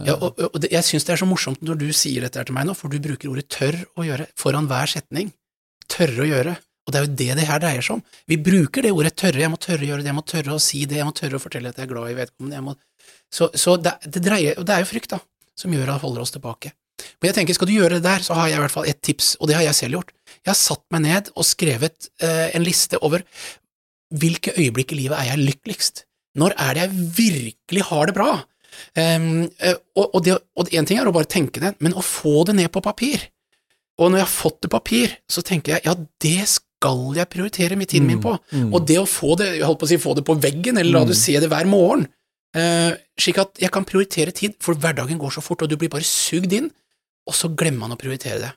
Ja, 0.06 0.14
og, 0.16 0.38
og 0.40 0.54
det, 0.62 0.70
Jeg 0.72 0.86
syns 0.86 1.04
det 1.04 1.12
er 1.12 1.20
så 1.20 1.28
morsomt 1.28 1.60
når 1.64 1.76
du 1.82 1.88
sier 1.92 2.24
dette 2.24 2.40
til 2.40 2.56
meg 2.56 2.64
nå, 2.68 2.76
for 2.78 2.88
du 2.88 3.02
bruker 3.04 3.28
ordet 3.28 3.50
'tørr 3.52 3.82
å 4.00 4.06
gjøre' 4.06 4.30
foran 4.38 4.68
hver 4.70 4.88
setning. 4.88 5.32
Tørre 5.88 6.24
å 6.24 6.28
gjøre. 6.28 6.54
Og 6.88 6.92
det 6.94 7.00
er 7.00 7.04
jo 7.04 7.16
det 7.20 7.32
det 7.36 7.48
her 7.50 7.60
dreier 7.60 7.84
seg 7.84 7.98
om. 7.98 8.04
Vi 8.24 8.38
bruker 8.40 8.86
det 8.86 8.94
ordet 8.96 9.12
'tørre'. 9.20 9.44
Jeg 9.44 9.52
må 9.52 9.60
tørre 9.60 9.84
å 9.84 9.88
gjøre 9.90 10.02
det, 10.02 10.08
jeg 10.08 10.16
må 10.16 10.24
tørre 10.24 10.54
å 10.56 10.62
si 10.62 10.84
det, 10.88 11.02
jeg 11.02 11.08
må 11.08 11.12
tørre 11.12 11.36
å 11.36 11.42
fortelle 11.42 11.68
at 11.68 11.76
jeg 11.76 11.84
er 11.84 11.92
glad 11.92 12.12
i 12.12 12.16
vedkommende. 12.16 12.62
Må... 12.64 12.76
Så, 13.28 13.50
så 13.52 13.76
det, 13.76 13.98
det, 14.08 14.22
dreier, 14.24 14.56
og 14.56 14.64
det 14.64 14.74
er 14.74 14.84
jo 14.84 14.88
frykt, 14.88 15.12
da, 15.12 15.20
som 15.58 15.74
gjør 15.74 15.90
at 15.90 15.98
det 15.98 16.04
holder 16.06 16.24
oss 16.24 16.32
tilbake. 16.32 16.72
Men 17.18 17.30
jeg 17.30 17.38
tenker, 17.38 17.56
skal 17.56 17.70
du 17.70 17.76
gjøre 17.76 17.98
det 17.98 18.06
der, 18.06 18.24
så 18.24 18.36
har 18.38 18.50
jeg 18.50 18.58
i 18.58 18.64
hvert 18.64 18.74
fall 18.74 18.90
et 18.90 19.00
tips, 19.04 19.36
og 19.38 19.50
det 19.50 19.56
har 19.58 19.66
jeg 19.66 19.78
selv 19.78 19.98
gjort. 19.98 20.12
Jeg 20.42 20.50
har 20.50 20.60
satt 20.60 20.84
meg 20.94 21.04
ned 21.04 21.32
og 21.34 21.46
skrevet 21.46 22.10
eh, 22.24 22.48
en 22.56 22.66
liste 22.66 23.00
over 23.04 23.24
hvilke 24.14 24.54
øyeblikk 24.56 24.94
i 24.94 25.02
livet 25.02 25.18
er 25.18 25.32
jeg 25.32 25.44
lykkeligst? 25.44 26.04
Når 26.38 26.54
er 26.60 26.76
det 26.76 26.84
jeg 26.84 27.08
virkelig 27.18 27.88
har 27.90 28.08
det 28.08 28.14
bra? 28.16 28.30
Um, 28.94 29.48
og, 29.96 30.06
og, 30.06 30.20
det, 30.24 30.36
og 30.56 30.70
en 30.72 30.86
ting 30.86 31.00
er 31.00 31.08
å 31.08 31.14
bare 31.14 31.28
tenke 31.30 31.60
det, 31.62 31.74
men 31.84 31.96
å 31.98 32.04
få 32.04 32.44
det 32.48 32.56
ned 32.58 32.70
på 32.72 32.84
papir. 32.84 33.26
Og 33.98 34.10
når 34.10 34.22
jeg 34.22 34.26
har 34.28 34.34
fått 34.34 34.60
det 34.62 34.70
på 34.70 34.78
papir, 34.78 35.14
så 35.30 35.42
tenker 35.44 35.74
jeg 35.74 35.88
ja, 35.88 35.94
det 36.22 36.40
skal 36.52 37.16
jeg 37.16 37.30
prioritere 37.32 37.78
tiden 37.82 38.06
min 38.06 38.20
mm, 38.20 38.24
på. 38.24 38.36
Mm, 38.52 38.60
mm. 38.68 38.74
Og 38.76 38.86
det 38.86 39.00
å 39.00 39.08
få 39.10 39.34
det, 39.40 39.50
jeg 39.58 39.66
holdt 39.66 39.80
på 39.80 39.88
å 39.88 39.90
si, 39.90 40.00
få 40.02 40.14
det 40.14 40.26
på 40.28 40.38
veggen, 40.38 40.78
eller 40.78 40.94
la 40.94 41.04
mm. 41.04 41.10
du 41.10 41.18
se 41.18 41.34
det 41.42 41.50
hver 41.50 41.70
morgen, 41.70 42.06
uh, 42.56 42.92
slik 43.18 43.40
at 43.42 43.58
jeg 43.64 43.74
kan 43.74 43.88
prioritere 43.88 44.34
tid, 44.36 44.54
for 44.62 44.78
hverdagen 44.78 45.18
går 45.20 45.34
så 45.34 45.44
fort, 45.44 45.66
og 45.66 45.72
du 45.72 45.76
blir 45.80 45.90
bare 45.92 46.06
sugd 46.06 46.54
inn, 46.54 46.70
og 47.28 47.36
så 47.36 47.50
glemmer 47.52 47.86
man 47.86 47.96
å 47.96 48.00
prioritere 48.00 48.40
det. 48.42 48.50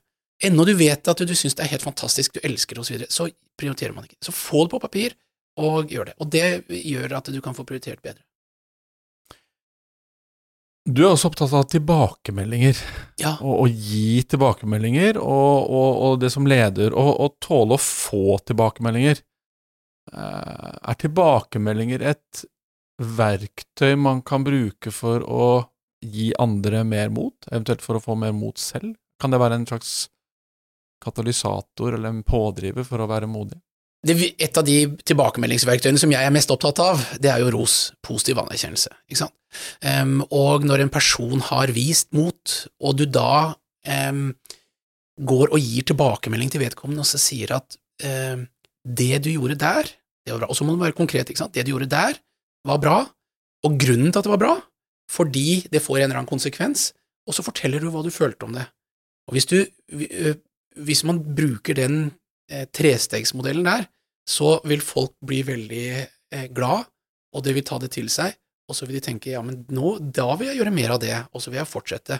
Ennå 0.47 0.65
du 0.65 0.73
vet 0.77 1.07
at 1.11 1.21
du 1.21 1.35
syns 1.37 1.57
det 1.57 1.67
er 1.67 1.75
helt 1.75 1.85
fantastisk, 1.85 2.33
du 2.33 2.47
elsker 2.47 2.77
det 2.77 2.81
osv., 2.81 2.87
så, 2.87 2.95
videre, 2.95 3.13
så 3.13 3.27
prioriterer 3.59 3.93
man 3.93 4.07
ikke. 4.07 4.17
Så 4.25 4.33
få 4.33 4.65
det 4.65 4.73
på 4.73 4.81
papir, 4.81 5.15
og 5.61 5.91
gjør 5.91 6.11
det. 6.11 6.17
Og 6.23 6.29
det 6.31 6.45
gjør 6.81 7.17
at 7.19 7.29
du 7.33 7.41
kan 7.43 7.57
få 7.57 7.65
prioritert 7.67 8.01
bedre. 8.01 8.23
Du 10.81 11.03
er 11.03 11.11
også 11.11 11.29
opptatt 11.29 11.51
av 11.53 11.67
tilbakemeldinger, 11.69 12.79
ja. 13.21 13.35
og 13.45 13.59
å 13.61 13.65
gi 13.69 14.23
tilbakemeldinger, 14.25 15.19
og, 15.21 15.67
og, 15.69 15.89
og 16.07 16.15
det 16.23 16.31
som 16.33 16.47
leder, 16.49 16.95
og, 16.97 17.11
og, 17.21 17.35
tåle 17.43 17.77
å 17.77 17.83
få 17.83 18.39
tilbakemeldinger. 18.49 19.21
Eh, 20.09 20.71
er 20.81 20.97
tilbakemeldinger 21.03 22.07
et 22.15 22.41
verktøy 23.01 23.93
man 24.01 24.23
kan 24.25 24.41
bruke 24.45 24.93
for 24.93 25.21
å 25.21 25.45
gi 26.01 26.31
andre 26.41 26.83
mer 26.87 27.11
mot, 27.13 27.35
eventuelt 27.51 27.83
for 27.85 27.97
å 27.97 28.03
få 28.03 28.17
mer 28.19 28.33
mot 28.35 28.57
selv? 28.59 28.95
Kan 29.21 29.33
det 29.33 29.41
være 29.41 29.59
en 29.59 29.67
slags 29.69 30.09
katalysator 31.01 31.95
eller 31.95 32.09
en 32.09 32.23
pådriver 32.25 32.85
for 32.87 33.01
å 33.01 33.09
være 33.09 33.29
modig? 33.29 33.59
Det, 34.01 34.15
et 34.41 34.57
av 34.57 34.65
de 34.65 34.77
tilbakemeldingsverktøyene 35.05 36.01
som 36.01 36.13
jeg 36.13 36.25
er 36.25 36.33
mest 36.33 36.49
opptatt 36.53 36.79
av, 36.81 37.03
det 37.21 37.29
er 37.29 37.43
jo 37.43 37.51
ros, 37.53 37.91
positiv 38.01 38.39
anerkjennelse. 38.41 38.89
Ikke 39.05 39.19
sant? 39.19 39.35
Um, 39.85 40.23
og 40.33 40.65
når 40.65 40.85
en 40.85 40.93
person 40.93 41.43
har 41.51 41.73
vist 41.75 42.09
mot, 42.17 42.55
og 42.81 42.97
du 42.97 43.05
da 43.05 43.53
um, 44.09 44.31
går 45.21 45.53
og 45.53 45.61
gir 45.61 45.85
tilbakemelding 45.91 46.49
til 46.49 46.63
vedkommende 46.63 47.05
og 47.05 47.11
så 47.11 47.21
sier 47.21 47.53
at 47.59 47.77
um, 48.01 48.47
det 48.81 49.21
du 49.27 49.29
gjorde 49.35 49.59
der, 49.61 49.93
det 50.25 50.33
var 50.33 50.41
bra. 50.41 50.49
Og 50.49 50.57
så 50.57 50.65
må 50.65 50.73
du 50.73 50.81
være 50.81 50.97
konkret, 50.97 51.29
ikke 51.29 51.43
sant. 51.43 51.53
Det 51.53 51.67
du 51.67 51.75
gjorde 51.75 51.91
der, 51.91 52.17
var 52.65 52.81
bra, 52.81 52.97
og 53.65 53.77
grunnen 53.81 54.09
til 54.09 54.21
at 54.21 54.25
det 54.25 54.33
var 54.33 54.41
bra, 54.41 54.55
fordi 55.11 55.61
det 55.71 55.83
får 55.83 55.99
en 55.99 56.05
eller 56.07 56.21
annen 56.21 56.29
konsekvens, 56.31 56.91
og 57.27 57.35
så 57.35 57.43
forteller 57.45 57.83
du 57.83 57.89
hva 57.91 58.03
du 58.05 58.11
følte 58.13 58.47
om 58.47 58.55
det. 58.55 58.63
Og 59.27 59.35
hvis 59.35 59.49
du, 59.51 59.57
hvis 60.79 61.03
man 61.07 61.19
bruker 61.35 61.77
den 61.77 61.97
trestegsmodellen 62.75 63.67
der, 63.67 63.85
så 64.27 64.57
vil 64.67 64.83
folk 64.83 65.13
bli 65.27 65.41
veldig 65.47 65.85
glad, 66.55 66.87
og 67.35 67.43
det 67.43 67.55
vil 67.55 67.65
ta 67.67 67.77
det 67.81 67.91
til 67.93 68.09
seg, 68.11 68.33
og 68.69 68.75
så 68.77 68.87
vil 68.87 68.97
de 68.97 69.03
tenke 69.03 69.33
ja, 69.33 69.41
men 69.43 69.65
nå, 69.73 69.97
da 70.15 70.29
vil 70.39 70.51
jeg 70.51 70.61
gjøre 70.61 70.73
mer 70.75 70.95
av 70.95 71.01
det, 71.03 71.15
og 71.35 71.43
så 71.43 71.51
vil 71.51 71.59
jeg 71.59 71.69
fortsette. 71.69 72.19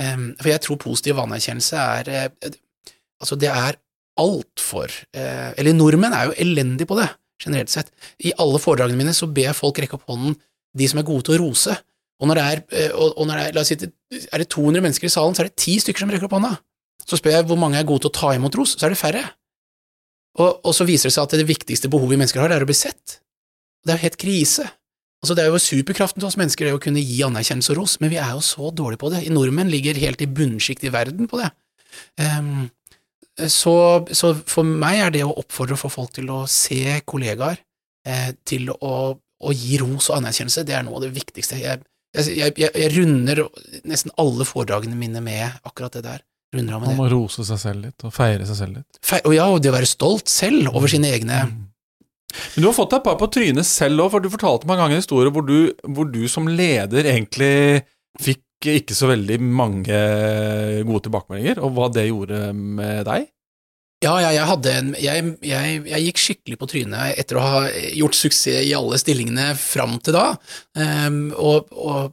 For 0.00 0.50
jeg 0.50 0.62
tror 0.64 0.80
positiv 0.82 1.20
anerkjennelse 1.22 1.82
er 2.00 2.30
Altså, 3.22 3.36
det 3.38 3.46
er 3.46 3.76
altfor 4.20 4.90
Eller 5.14 5.76
nordmenn 5.76 6.12
er 6.16 6.28
jo 6.28 6.34
elendige 6.42 6.88
på 6.90 6.96
det, 6.98 7.06
generelt 7.40 7.70
sett. 7.70 7.92
I 8.18 8.34
alle 8.42 8.58
foredragene 8.62 8.98
mine 8.98 9.14
så 9.14 9.28
ber 9.30 9.48
jeg 9.48 9.58
folk 9.58 9.78
rekke 9.80 9.96
opp 9.98 10.08
hånden, 10.10 10.34
de 10.74 10.88
som 10.90 11.00
er 11.00 11.06
gode 11.06 11.28
til 11.28 11.36
å 11.36 11.44
rose. 11.44 11.76
Og 12.22 12.30
når 12.30 12.38
det 12.38 12.44
er, 12.44 12.62
eh, 12.78 12.92
og, 12.94 13.24
når 13.26 13.34
det 13.40 13.46
er, 13.46 13.56
la 13.56 13.64
oss 13.64 13.72
si, 13.72 13.78
er 14.24 14.42
det 14.42 14.50
200 14.54 14.84
mennesker 14.84 15.08
i 15.08 15.12
salen, 15.12 15.34
så 15.34 15.44
er 15.44 15.50
det 15.50 15.58
ti 15.60 15.76
stykker 15.82 16.04
som 16.04 16.12
rekker 16.12 16.28
opp 16.28 16.36
hånda. 16.38 16.52
Så 17.04 17.18
spør 17.20 17.36
jeg 17.36 17.48
hvor 17.48 17.60
mange 17.60 17.80
er 17.80 17.88
gode 17.88 18.04
til 18.04 18.12
å 18.12 18.16
ta 18.16 18.30
imot 18.36 18.54
ros, 18.58 18.76
så 18.78 18.86
er 18.86 18.94
det 18.94 19.00
færre. 19.00 19.24
Og, 20.40 20.62
og 20.66 20.72
så 20.74 20.86
viser 20.88 21.10
det 21.10 21.16
seg 21.16 21.26
at 21.26 21.36
det 21.38 21.48
viktigste 21.48 21.90
behovet 21.90 22.14
vi 22.14 22.22
mennesker 22.22 22.42
har, 22.42 22.54
er 22.54 22.64
å 22.64 22.70
bli 22.70 22.76
sett. 22.78 23.18
Det 23.84 23.92
er 23.92 24.00
jo 24.00 24.06
helt 24.06 24.20
krise. 24.20 24.68
Altså, 25.24 25.36
det 25.36 25.44
er 25.44 25.52
jo 25.52 25.60
superkraften 25.62 26.20
til 26.20 26.28
oss 26.28 26.38
mennesker 26.40 26.68
det 26.68 26.76
å 26.76 26.80
kunne 26.82 27.02
gi 27.02 27.22
anerkjennelse 27.24 27.72
og 27.72 27.78
ros, 27.80 27.98
men 28.02 28.10
vi 28.12 28.18
er 28.20 28.32
jo 28.36 28.42
så 28.44 28.70
dårlige 28.76 29.00
på 29.00 29.12
det. 29.14 29.22
I 29.24 29.32
nordmenn 29.32 29.70
ligger 29.72 30.00
helt 30.02 30.20
i 30.24 30.28
bunnsjikt 30.28 30.84
i 30.84 30.92
verden 30.92 31.30
på 31.30 31.40
det. 31.40 31.50
Um, 32.20 32.66
så, 33.50 33.74
så, 34.14 34.34
for 34.46 34.66
meg 34.68 35.00
er 35.00 35.14
det 35.14 35.22
å 35.26 35.32
oppfordre 35.40 35.78
for 35.80 35.92
folk 35.92 36.12
til 36.14 36.28
å 36.30 36.44
se 36.50 37.00
kollegaer, 37.08 37.58
eh, 38.06 38.30
til 38.46 38.68
å, 38.74 38.92
å, 39.16 39.54
gi 39.56 39.80
ros 39.80 40.10
og 40.10 40.20
anerkjennelse, 40.20 40.66
det 40.68 40.76
er 40.76 40.84
noe 40.86 41.00
av 41.00 41.06
det 41.06 41.14
viktigste. 41.16 41.58
Jeg, 41.62 41.82
jeg, 42.14 42.54
jeg, 42.60 42.70
jeg 42.70 42.92
runder 42.94 43.44
nesten 43.90 44.14
alle 44.20 44.46
foredragene 44.48 44.96
mine 44.98 45.22
med 45.24 45.60
akkurat 45.66 45.98
det 45.98 46.04
der. 46.06 46.22
Runder 46.54 46.82
Man 46.82 46.98
må 46.98 47.08
rose 47.10 47.44
seg 47.46 47.58
selv 47.58 47.86
litt, 47.88 48.06
og 48.06 48.14
feire 48.14 48.46
seg 48.46 48.58
selv 48.60 48.78
litt. 48.78 49.00
Fe 49.04 49.18
og 49.26 49.34
ja, 49.34 49.48
og 49.50 49.62
det 49.62 49.72
å 49.72 49.76
være 49.76 49.90
stolt 49.90 50.30
selv 50.30 50.70
over 50.74 50.90
sine 50.90 51.10
egne 51.16 51.44
mm. 51.50 51.62
Men 52.34 52.64
du 52.64 52.66
har 52.66 52.74
fått 52.74 52.90
deg 52.90 52.98
et 52.98 53.06
par 53.06 53.18
på 53.20 53.28
trynet 53.30 53.66
selv 53.68 54.02
òg, 54.02 54.08
for 54.10 54.22
du 54.22 54.26
fortalte 54.32 54.66
mange 54.66 54.82
ganger 54.82 54.98
historier 54.98 55.30
hvor 55.30 55.44
du, 55.46 55.70
hvor 55.86 56.08
du 56.10 56.24
som 56.30 56.48
leder 56.50 57.06
egentlig 57.06 57.84
fikk 58.18 58.42
ikke 58.74 58.96
så 58.96 59.10
veldig 59.10 59.36
mange 59.44 60.00
gode 60.88 61.04
tilbakemeldinger, 61.06 61.60
og 61.62 61.76
hva 61.76 61.86
det 61.94 62.08
gjorde 62.08 62.40
med 62.56 63.04
deg? 63.06 63.28
Ja, 64.04 64.14
ja 64.20 64.32
jeg, 64.34 64.44
en, 64.74 64.92
jeg, 65.00 65.30
jeg, 65.44 65.78
jeg, 65.88 66.02
gikk 66.08 66.20
skikkelig 66.20 66.58
på 66.60 66.68
trynet 66.70 67.20
etter 67.20 67.38
å 67.40 67.44
ha 67.44 67.62
gjort 67.96 68.18
suksess 68.18 68.66
i 68.66 68.74
alle 68.76 68.98
stillingene 69.00 69.52
fram 69.58 69.96
til 70.04 70.16
da. 70.16 70.26
Um, 70.76 71.30
og, 71.32 71.72
og, 71.72 72.12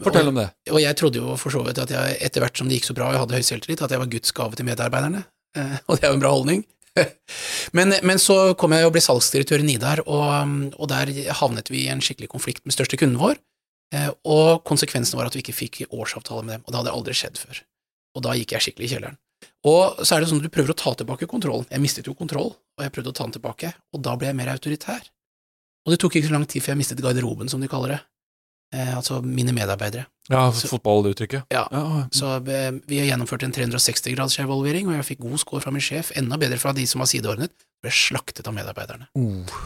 Fortell 0.00 0.30
om 0.30 0.40
det. 0.40 0.48
Og, 0.70 0.74
og 0.78 0.82
jeg 0.82 0.96
trodde 0.96 1.20
jo 1.20 1.36
for 1.40 1.54
så 1.54 1.62
vidt 1.66 1.78
at 1.82 1.92
jeg 1.92 2.18
etter 2.24 2.42
hvert 2.42 2.56
som 2.56 2.70
det 2.70 2.78
gikk 2.78 2.88
så 2.88 2.96
bra 2.96 3.10
og 3.10 3.16
jeg 3.16 3.22
hadde 3.24 3.38
høy 3.38 3.46
selvtillit, 3.46 3.84
at 3.84 3.94
jeg 3.94 4.02
var 4.02 4.10
Guds 4.14 4.34
gave 4.36 4.58
til 4.58 4.68
medarbeiderne. 4.68 5.24
Uh, 5.56 5.76
og 5.88 5.96
det 5.96 6.06
er 6.06 6.12
jo 6.12 6.18
en 6.18 6.24
bra 6.24 6.34
holdning. 6.34 6.66
men, 7.76 7.94
men, 8.02 8.18
så 8.18 8.56
kom 8.58 8.74
jeg 8.74 8.88
og 8.88 8.94
ble 8.96 9.04
salgsdirektør 9.04 9.62
i 9.62 9.68
Nidar, 9.68 10.02
og, 10.10 10.26
og, 10.74 10.86
der 10.90 11.12
havnet 11.38 11.70
vi 11.70 11.84
i 11.84 11.92
en 11.92 12.02
skikkelig 12.02 12.32
konflikt 12.32 12.66
med 12.66 12.74
største 12.74 12.98
kunden 13.00 13.20
vår. 13.20 13.38
Uh, 13.94 14.10
og 14.26 14.62
konsekvensen 14.66 15.18
var 15.18 15.30
at 15.30 15.36
vi 15.36 15.44
ikke 15.44 15.56
fikk 15.56 15.82
årsavtale 15.90 16.46
med 16.46 16.58
dem, 16.58 16.66
og 16.66 16.72
det 16.72 16.82
hadde 16.82 16.96
aldri 16.98 17.18
skjedd 17.20 17.38
før. 17.38 17.66
Og 18.18 18.26
da 18.26 18.34
gikk 18.38 18.56
jeg 18.56 18.66
skikkelig 18.66 18.88
i 18.88 18.94
kjelleren. 18.96 19.20
Og 19.68 20.00
så 20.00 20.16
er 20.16 20.22
det 20.22 20.30
sånn 20.30 20.40
at 20.40 20.46
du 20.46 20.52
prøver 20.52 20.72
å 20.72 20.78
ta 20.78 20.94
tilbake 20.96 21.28
kontrollen. 21.28 21.66
Jeg 21.68 21.82
mistet 21.82 22.06
jo 22.08 22.16
kontroll, 22.16 22.54
og 22.54 22.84
jeg 22.84 22.92
prøvde 22.94 23.12
å 23.12 23.16
ta 23.16 23.26
den 23.26 23.34
tilbake, 23.36 23.74
og 23.92 24.04
da 24.04 24.14
ble 24.16 24.30
jeg 24.30 24.38
mer 24.38 24.52
autoritær. 24.54 25.02
Og 25.84 25.92
det 25.92 26.00
tok 26.00 26.16
ikke 26.16 26.30
så 26.30 26.36
lang 26.36 26.46
tid 26.48 26.64
før 26.64 26.74
jeg 26.74 26.80
mistet 26.80 27.02
garderoben, 27.04 27.50
som 27.52 27.60
de 27.60 27.68
kaller 27.68 27.96
det. 27.96 28.00
Eh, 28.70 28.92
altså 28.94 29.18
mine 29.24 29.52
medarbeidere. 29.52 30.06
Ja, 30.30 30.44
fotballuttrykket. 30.54 31.50
Ja, 31.50 31.64
ja. 31.74 32.02
så 32.14 32.36
eh, 32.38 32.70
vi 32.86 33.00
har 33.00 33.08
gjennomført 33.08 33.42
en 33.42 33.52
360 33.52 34.14
grads 34.14 34.38
evaluering, 34.38 34.88
og 34.88 34.96
jeg 34.96 35.08
fikk 35.08 35.24
god 35.24 35.42
score 35.42 35.64
fra 35.64 35.72
min 35.74 35.84
sjef, 35.84 36.12
enda 36.16 36.38
bedre 36.40 36.60
fra 36.62 36.72
de 36.76 36.86
som 36.88 37.02
var 37.02 37.10
sideordnet, 37.10 37.52
ble 37.82 37.92
slaktet 37.92 38.46
av 38.46 38.54
medarbeiderne. 38.54 39.10
Uh. 39.18 39.58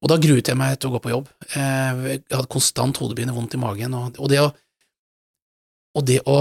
Og 0.00 0.10
da 0.10 0.16
gruet 0.20 0.48
jeg 0.48 0.58
meg 0.58 0.78
til 0.80 0.90
å 0.90 0.96
gå 0.96 1.02
på 1.04 1.12
jobb. 1.12 1.30
Eh, 1.52 2.02
jeg 2.16 2.24
hadde 2.32 2.50
konstant 2.50 3.00
hodepine, 3.00 3.36
vondt 3.36 3.54
i 3.54 3.62
magen, 3.62 3.94
og, 3.96 4.18
og 4.18 4.32
det 4.32 4.42
å 4.42 4.50
og 5.98 6.04
det 6.06 6.20
å 6.30 6.36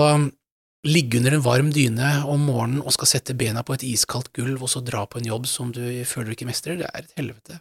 ligge 0.88 1.20
under 1.20 1.36
en 1.36 1.44
varm 1.44 1.72
dyne 1.76 2.10
om 2.30 2.46
morgenen 2.48 2.84
og 2.84 2.94
skal 2.96 3.10
sette 3.12 3.36
bena 3.38 3.66
på 3.68 3.76
et 3.76 3.84
iskaldt 3.88 4.32
gulv 4.36 4.64
og 4.64 4.72
så 4.72 4.82
dra 4.86 5.04
på 5.10 5.20
en 5.20 5.28
jobb 5.28 5.48
som 5.50 5.74
du 5.76 5.82
føler 6.08 6.32
du 6.32 6.38
ikke 6.38 6.48
mestrer, 6.48 6.80
det 6.80 6.88
er 6.88 7.04
et 7.04 7.16
helvete. 7.20 7.60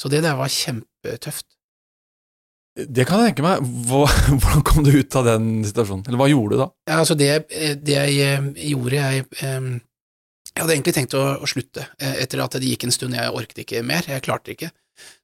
Så 0.00 0.08
det 0.08 0.22
der 0.24 0.38
var 0.38 0.52
kjempetøft. 0.52 1.46
Det 2.80 3.04
kan 3.04 3.20
jeg 3.20 3.32
tenke 3.32 3.44
meg. 3.44 3.64
Hvordan 4.40 4.64
kom 4.64 4.86
du 4.86 4.92
ut 4.94 5.16
av 5.18 5.26
den 5.26 5.60
situasjonen, 5.66 6.06
eller 6.08 6.20
hva 6.20 6.30
gjorde 6.30 6.56
du 6.56 6.62
da? 6.62 6.68
Ja, 6.88 7.00
altså 7.02 7.16
det, 7.18 7.30
det 7.84 7.96
jeg 7.96 8.20
eh, 8.24 8.50
gjorde, 8.70 8.96
jeg, 8.96 9.26
jeg 9.40 10.62
hadde 10.62 10.76
egentlig 10.76 10.94
tenkt 10.96 11.16
å, 11.18 11.24
å, 11.42 11.48
slutte. 11.50 11.90
Eh, 12.00 12.22
etter 12.24 12.40
at 12.44 12.56
det 12.56 12.70
gikk 12.70 12.86
en 12.86 12.94
stund, 12.94 13.18
jeg 13.18 13.34
orket 13.36 13.64
ikke 13.66 13.82
mer, 13.86 14.06
jeg 14.08 14.24
klarte 14.24 14.54
ikke. 14.54 14.70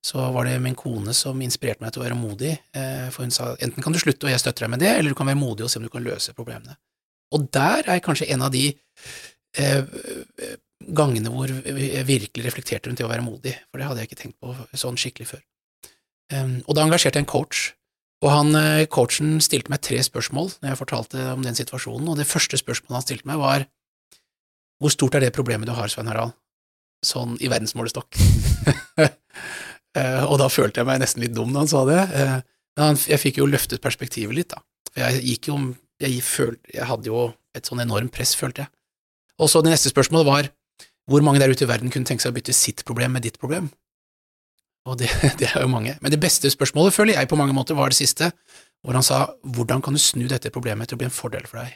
Så 0.04 0.20
var 0.32 0.48
det 0.48 0.58
min 0.64 0.76
kone 0.78 1.12
som 1.16 1.40
inspirerte 1.44 1.84
meg 1.84 1.92
til 1.94 2.02
å 2.02 2.06
være 2.06 2.18
modig, 2.18 2.54
eh, 2.76 3.08
for 3.12 3.26
hun 3.26 3.34
sa 3.34 3.50
enten 3.60 3.84
kan 3.84 3.94
du 3.94 4.00
slutte 4.00 4.28
og 4.28 4.32
jeg 4.32 4.42
støtter 4.42 4.66
deg 4.66 4.74
med 4.74 4.84
det, 4.84 4.92
eller 4.96 5.12
du 5.12 5.18
kan 5.18 5.28
være 5.28 5.40
modig 5.40 5.66
og 5.66 5.72
se 5.72 5.80
om 5.80 5.86
du 5.86 5.92
kan 5.92 6.04
løse 6.04 6.34
problemene. 6.36 6.76
Og 7.34 7.48
der 7.54 7.88
er 7.90 8.04
kanskje 8.04 8.28
en 8.34 8.44
av 8.46 8.52
de 8.54 8.68
eh, 9.58 9.82
gangene 10.96 11.32
hvor 11.32 11.50
jeg 11.50 12.06
virkelig 12.06 12.44
reflekterte 12.46 12.90
rundt 12.90 13.00
det 13.00 13.06
å 13.06 13.10
være 13.10 13.24
modig, 13.26 13.54
for 13.70 13.80
det 13.80 13.88
hadde 13.88 14.02
jeg 14.02 14.10
ikke 14.10 14.20
tenkt 14.22 14.38
på 14.42 14.54
sånn 14.78 14.98
skikkelig 15.00 15.30
før. 15.32 15.42
Um, 16.34 16.56
og 16.66 16.76
da 16.76 16.84
engasjerte 16.86 17.20
jeg 17.20 17.26
en 17.26 17.30
coach, 17.30 17.70
og 18.24 18.32
han, 18.32 18.54
eh, 18.58 18.86
coachen 18.90 19.36
stilte 19.44 19.70
meg 19.70 19.82
tre 19.84 20.00
spørsmål 20.02 20.56
når 20.58 20.72
jeg 20.72 20.80
fortalte 20.80 21.26
om 21.34 21.44
den 21.44 21.58
situasjonen, 21.58 22.08
og 22.10 22.18
det 22.18 22.26
første 22.26 22.58
spørsmålet 22.58 22.98
han 22.98 23.06
stilte 23.06 23.28
meg, 23.30 23.38
var 23.42 23.66
hvor 24.82 24.92
stort 24.92 25.16
er 25.16 25.24
det 25.24 25.34
problemet 25.36 25.68
du 25.68 25.74
har, 25.76 25.88
Svein 25.92 26.10
Harald, 26.10 26.34
sånn 27.04 27.36
i 27.40 27.50
verdensmålestokk? 27.52 28.18
uh, 28.98 30.24
og 30.30 30.36
da 30.42 30.50
følte 30.52 30.82
jeg 30.82 30.88
meg 30.88 31.02
nesten 31.02 31.24
litt 31.24 31.36
dum 31.36 31.54
da 31.54 31.62
han 31.62 31.70
sa 31.70 31.84
det, 31.88 32.02
uh, 32.02 32.38
men 32.76 32.90
han, 32.90 33.00
jeg 33.00 33.22
fikk 33.22 33.40
jo 33.40 33.50
løftet 33.50 33.84
perspektivet 33.84 34.36
litt, 34.36 34.52
da, 34.52 34.64
jeg 34.96 35.22
gikk 35.30 35.52
jo 35.52 35.60
jeg, 36.02 36.20
følte, 36.24 36.62
jeg 36.74 36.86
hadde 36.88 37.10
jo 37.10 37.30
et 37.56 37.68
sånn 37.68 37.82
enormt 37.84 38.12
press, 38.14 38.34
følte 38.36 38.66
jeg. 38.66 38.72
Og 39.40 39.50
så 39.52 39.62
det 39.64 39.72
neste 39.72 39.92
spørsmålet 39.92 40.28
var 40.28 40.50
hvor 41.06 41.22
mange 41.22 41.38
der 41.38 41.52
ute 41.52 41.64
i 41.66 41.70
verden 41.70 41.92
kunne 41.92 42.08
tenke 42.08 42.24
seg 42.24 42.32
å 42.32 42.36
bytte 42.36 42.54
sitt 42.56 42.82
problem 42.86 43.14
med 43.14 43.26
ditt 43.26 43.38
problem? 43.38 43.68
Og 44.86 44.98
det, 45.00 45.10
det, 45.40 45.50
er 45.52 45.64
jo 45.64 45.70
mange. 45.70 45.96
Men 46.02 46.14
det 46.14 46.20
beste 46.22 46.50
spørsmålet, 46.52 46.94
føler 46.94 47.18
jeg 47.18 47.30
på 47.30 47.38
mange 47.38 47.54
måter, 47.56 47.78
var 47.78 47.92
det 47.92 47.98
siste, 47.98 48.30
hvor 48.84 48.96
han 48.96 49.06
sa 49.06 49.24
hvordan 49.56 49.82
kan 49.82 49.96
du 49.96 50.02
snu 50.02 50.26
dette 50.30 50.52
problemet 50.54 50.90
til 50.90 50.98
å 50.98 51.02
bli 51.02 51.08
en 51.08 51.14
fordel 51.14 51.46
for 51.48 51.62
deg? 51.62 51.74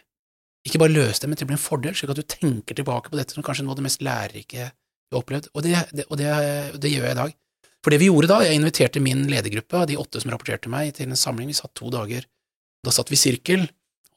Ikke 0.66 0.80
bare 0.82 0.92
løse 0.92 1.22
det, 1.22 1.30
men 1.30 1.40
til 1.40 1.46
å 1.46 1.50
bli 1.50 1.56
en 1.56 1.62
fordel, 1.62 1.94
slik 1.96 2.12
at 2.12 2.20
du 2.20 2.26
tenker 2.28 2.76
tilbake 2.76 3.10
på 3.10 3.18
dette 3.18 3.34
som 3.34 3.44
kanskje 3.44 3.64
noe 3.64 3.74
av 3.74 3.80
det 3.80 3.86
mest 3.86 4.02
lærerike 4.04 4.68
du 4.70 5.16
har 5.16 5.22
opplevd. 5.22 5.48
Og, 5.54 5.64
det, 5.64 5.72
det, 5.96 6.06
og 6.10 6.20
det, 6.20 6.92
gjør 6.92 7.06
jeg 7.08 7.16
i 7.16 7.20
dag. 7.22 7.36
For 7.80 7.94
det 7.94 8.00
vi 8.02 8.10
gjorde 8.10 8.28
da, 8.30 8.42
jeg 8.44 8.58
inviterte 8.60 9.02
min 9.02 9.24
ledergruppe, 9.30 9.86
de 9.88 9.96
åtte 9.98 10.20
som 10.20 10.32
rapporterte 10.34 10.70
meg, 10.70 10.92
til 10.98 11.08
en 11.08 11.18
samling. 11.18 11.48
Vi 11.48 11.56
satt 11.56 11.72
to 11.80 11.88
dager. 11.92 12.26
Da 12.84 12.92
satt 12.94 13.10
vi 13.10 13.16
i 13.16 13.22
sirkel, 13.22 13.64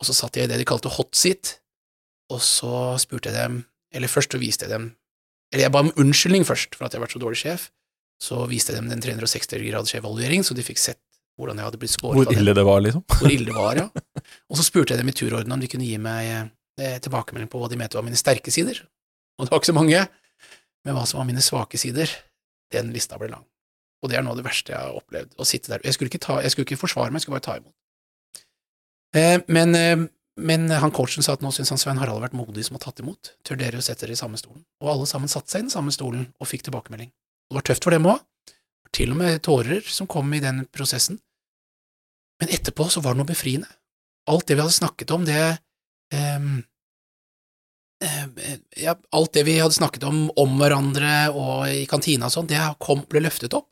og 0.03 0.09
så 0.09 0.15
satt 0.17 0.35
jeg 0.35 0.49
i 0.49 0.51
det 0.51 0.59
de 0.59 0.67
kalte 0.67 0.91
hot 0.91 1.15
seat, 1.15 1.57
og 2.33 2.41
så 2.43 2.97
spurte 2.99 3.31
jeg 3.31 3.39
dem 3.39 3.63
Eller 3.93 4.09
først 4.09 4.31
så 4.33 4.39
viste 4.41 4.65
jeg 4.65 4.71
dem 4.71 4.85
Eller 5.53 5.67
jeg 5.67 5.73
ba 5.75 5.83
om 5.83 5.91
unnskyldning 5.99 6.45
først 6.47 6.75
for 6.75 6.87
at 6.87 6.93
jeg 6.93 6.99
har 6.99 7.03
vært 7.03 7.13
så 7.13 7.21
dårlig 7.21 7.39
sjef. 7.41 7.65
Så 8.23 8.39
viste 8.49 8.71
jeg 8.73 8.79
dem 8.79 8.87
den 8.89 9.03
360 9.03 9.61
graders 9.67 9.93
evaluering, 9.97 10.45
så 10.47 10.55
de 10.55 10.63
fikk 10.65 10.79
sett 10.81 11.01
hvordan 11.37 11.59
jeg 11.59 11.67
hadde 11.67 11.79
blitt 11.81 11.93
skåret. 11.93 12.17
Hvor 12.17 12.33
ille 12.33 12.55
det 12.55 12.63
var, 12.65 12.81
liksom? 12.85 13.03
Hvor 13.09 13.31
ille 13.33 13.49
det 13.49 13.55
var, 13.57 13.77
ja. 13.77 13.85
Og 14.49 14.57
så 14.57 14.65
spurte 14.65 14.93
jeg 14.93 15.01
dem 15.01 15.11
i 15.11 15.15
turorden 15.17 15.53
om 15.53 15.61
de 15.61 15.69
kunne 15.69 15.85
gi 15.85 15.99
meg 16.01 16.29
eh, 16.79 16.97
tilbakemelding 17.03 17.49
på 17.51 17.61
hva 17.61 17.69
de 17.71 17.79
mente 17.81 17.97
var 17.99 18.05
mine 18.05 18.17
sterke 18.19 18.53
sider. 18.53 18.79
Og 19.37 19.45
det 19.45 19.53
var 19.53 19.61
ikke 19.61 19.71
så 19.71 19.77
mange, 19.77 20.03
men 20.85 20.97
hva 20.97 21.05
som 21.09 21.19
var 21.19 21.27
mine 21.29 21.43
svake 21.43 21.81
sider, 21.81 22.09
den 22.73 22.93
lista 22.95 23.19
ble 23.21 23.31
lang. 23.33 23.45
Og 24.03 24.11
det 24.11 24.17
er 24.19 24.25
noe 24.25 24.35
av 24.35 24.41
det 24.41 24.45
verste 24.45 24.73
jeg 24.73 24.79
har 24.79 24.97
opplevd, 24.99 25.33
å 25.37 25.47
sitte 25.47 25.73
der. 25.73 25.83
Jeg 25.85 25.97
skulle 25.97 26.11
ikke, 26.11 26.21
ta, 26.21 26.37
jeg 26.45 26.53
skulle 26.53 26.69
ikke 26.69 26.81
forsvare 26.81 27.09
meg, 27.09 27.21
jeg 27.21 27.27
skulle 27.27 27.39
bare 27.39 27.47
ta 27.49 27.57
imot. 27.61 27.75
Eh, 29.15 29.41
men, 29.47 29.75
eh, 29.75 30.07
men, 30.41 30.71
han 30.71 30.91
coachen 30.91 31.23
sa 31.23 31.35
at 31.37 31.43
nå 31.45 31.51
syns 31.53 31.69
han 31.69 31.81
Svein 31.81 32.01
Harald 32.01 32.17
har 32.17 32.27
vært 32.29 32.37
modig 32.37 32.65
som 32.65 32.77
har 32.77 32.85
tatt 32.85 33.03
imot. 33.03 33.35
Tør 33.45 33.59
dere 33.61 33.77
å 33.77 33.85
sette 33.85 34.05
dere 34.05 34.17
i 34.17 34.19
samme 34.19 34.39
stolen? 34.41 34.63
Og 34.81 34.89
alle 34.95 35.09
sammen 35.09 35.31
satte 35.31 35.53
seg 35.53 35.63
i 35.63 35.67
den 35.67 35.73
samme 35.73 35.93
stolen 35.93 36.27
og 36.39 36.49
fikk 36.49 36.65
tilbakemelding. 36.67 37.11
Det 37.13 37.57
var 37.59 37.67
tøft 37.69 37.85
for 37.85 37.93
dem 37.93 38.09
òg. 38.09 38.21
Til 38.93 39.13
og 39.13 39.21
med 39.21 39.41
tårer 39.45 39.85
som 39.89 40.09
kom 40.09 40.33
i 40.33 40.41
den 40.41 40.65
prosessen. 40.73 41.19
Men 42.41 42.51
etterpå 42.53 42.89
så 42.89 43.01
var 43.01 43.13
det 43.13 43.21
noe 43.21 43.29
befriende. 43.29 43.69
Alt 44.29 44.47
det 44.47 44.57
vi 44.57 44.63
hadde 44.63 44.75
snakket 44.75 45.11
om, 45.13 45.25
det 45.27 45.39
um, 46.13 46.61
ja, 48.79 48.95
alt 49.15 49.33
det 49.35 49.43
vi 49.47 49.57
hadde 49.59 49.75
snakket 49.75 50.05
om 50.07 50.25
om 50.39 50.55
hverandre 50.59 51.13
og 51.31 51.69
i 51.71 51.85
kantina 51.89 52.27
og 52.27 52.35
sånn, 52.35 52.49
det 52.49 52.59
kom, 52.83 53.03
ble 53.09 53.23
løftet 53.23 53.55
opp. 53.57 53.69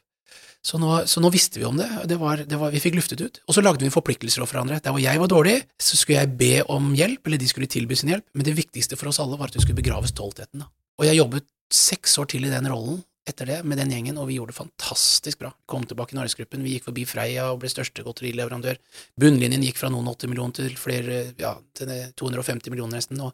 Så 0.61 0.77
nå, 0.77 0.89
så 1.09 1.21
nå, 1.23 1.31
visste 1.33 1.57
vi 1.57 1.65
om 1.65 1.77
det, 1.79 1.87
det, 2.09 2.19
var, 2.21 2.43
det 2.45 2.57
var, 2.61 2.69
vi 2.73 2.81
fikk 2.83 2.99
luftet 2.99 3.21
ut. 3.21 3.39
Og 3.49 3.57
så 3.57 3.63
lagde 3.65 3.81
vi 3.81 3.93
forpliktelser 3.93 4.43
overfor 4.43 4.59
hverandre. 4.59 4.77
Der 4.85 4.93
hvor 4.93 5.01
jeg 5.01 5.21
var 5.21 5.31
dårlig, 5.31 5.55
så 5.81 5.97
skulle 5.97 6.21
jeg 6.21 6.35
be 6.37 6.51
om 6.69 6.91
hjelp, 6.97 7.25
eller 7.25 7.41
de 7.41 7.49
skulle 7.49 7.69
tilby 7.71 7.97
sin 7.97 8.13
hjelp, 8.13 8.27
men 8.37 8.45
det 8.45 8.53
viktigste 8.59 8.99
for 8.99 9.09
oss 9.09 9.19
alle 9.23 9.39
var 9.39 9.49
at 9.49 9.57
vi 9.57 9.63
skulle 9.65 9.81
begrave 9.81 10.09
stoltheten. 10.11 10.61
Da. 10.61 10.69
Og 11.01 11.09
jeg 11.09 11.17
jobbet 11.17 11.49
seks 11.73 12.13
år 12.21 12.29
til 12.29 12.45
i 12.45 12.51
den 12.53 12.69
rollen 12.69 13.01
etter 13.27 13.49
det, 13.49 13.59
med 13.65 13.77
den 13.77 13.91
gjengen, 13.93 14.17
og 14.21 14.29
vi 14.29 14.37
gjorde 14.37 14.53
det 14.53 14.59
fantastisk 14.59 15.41
bra. 15.41 15.51
Kom 15.69 15.85
tilbake 15.87 16.15
i 16.15 16.17
Norgesgruppen, 16.17 16.63
vi 16.65 16.75
gikk 16.75 16.87
forbi 16.89 17.05
Freia 17.09 17.49
og 17.51 17.61
ble 17.61 17.69
største 17.69 18.05
godterileverandør. 18.05 18.79
Bunnlinjen 19.21 19.65
gikk 19.65 19.81
fra 19.81 19.91
noen 19.93 20.09
80 20.09 20.31
millioner 20.31 20.57
til 20.57 20.77
flere, 20.77 21.21
ja, 21.41 21.53
til 21.77 21.93
250 22.17 22.73
millioner 22.73 22.97
nesten. 22.97 23.21
Og, 23.21 23.33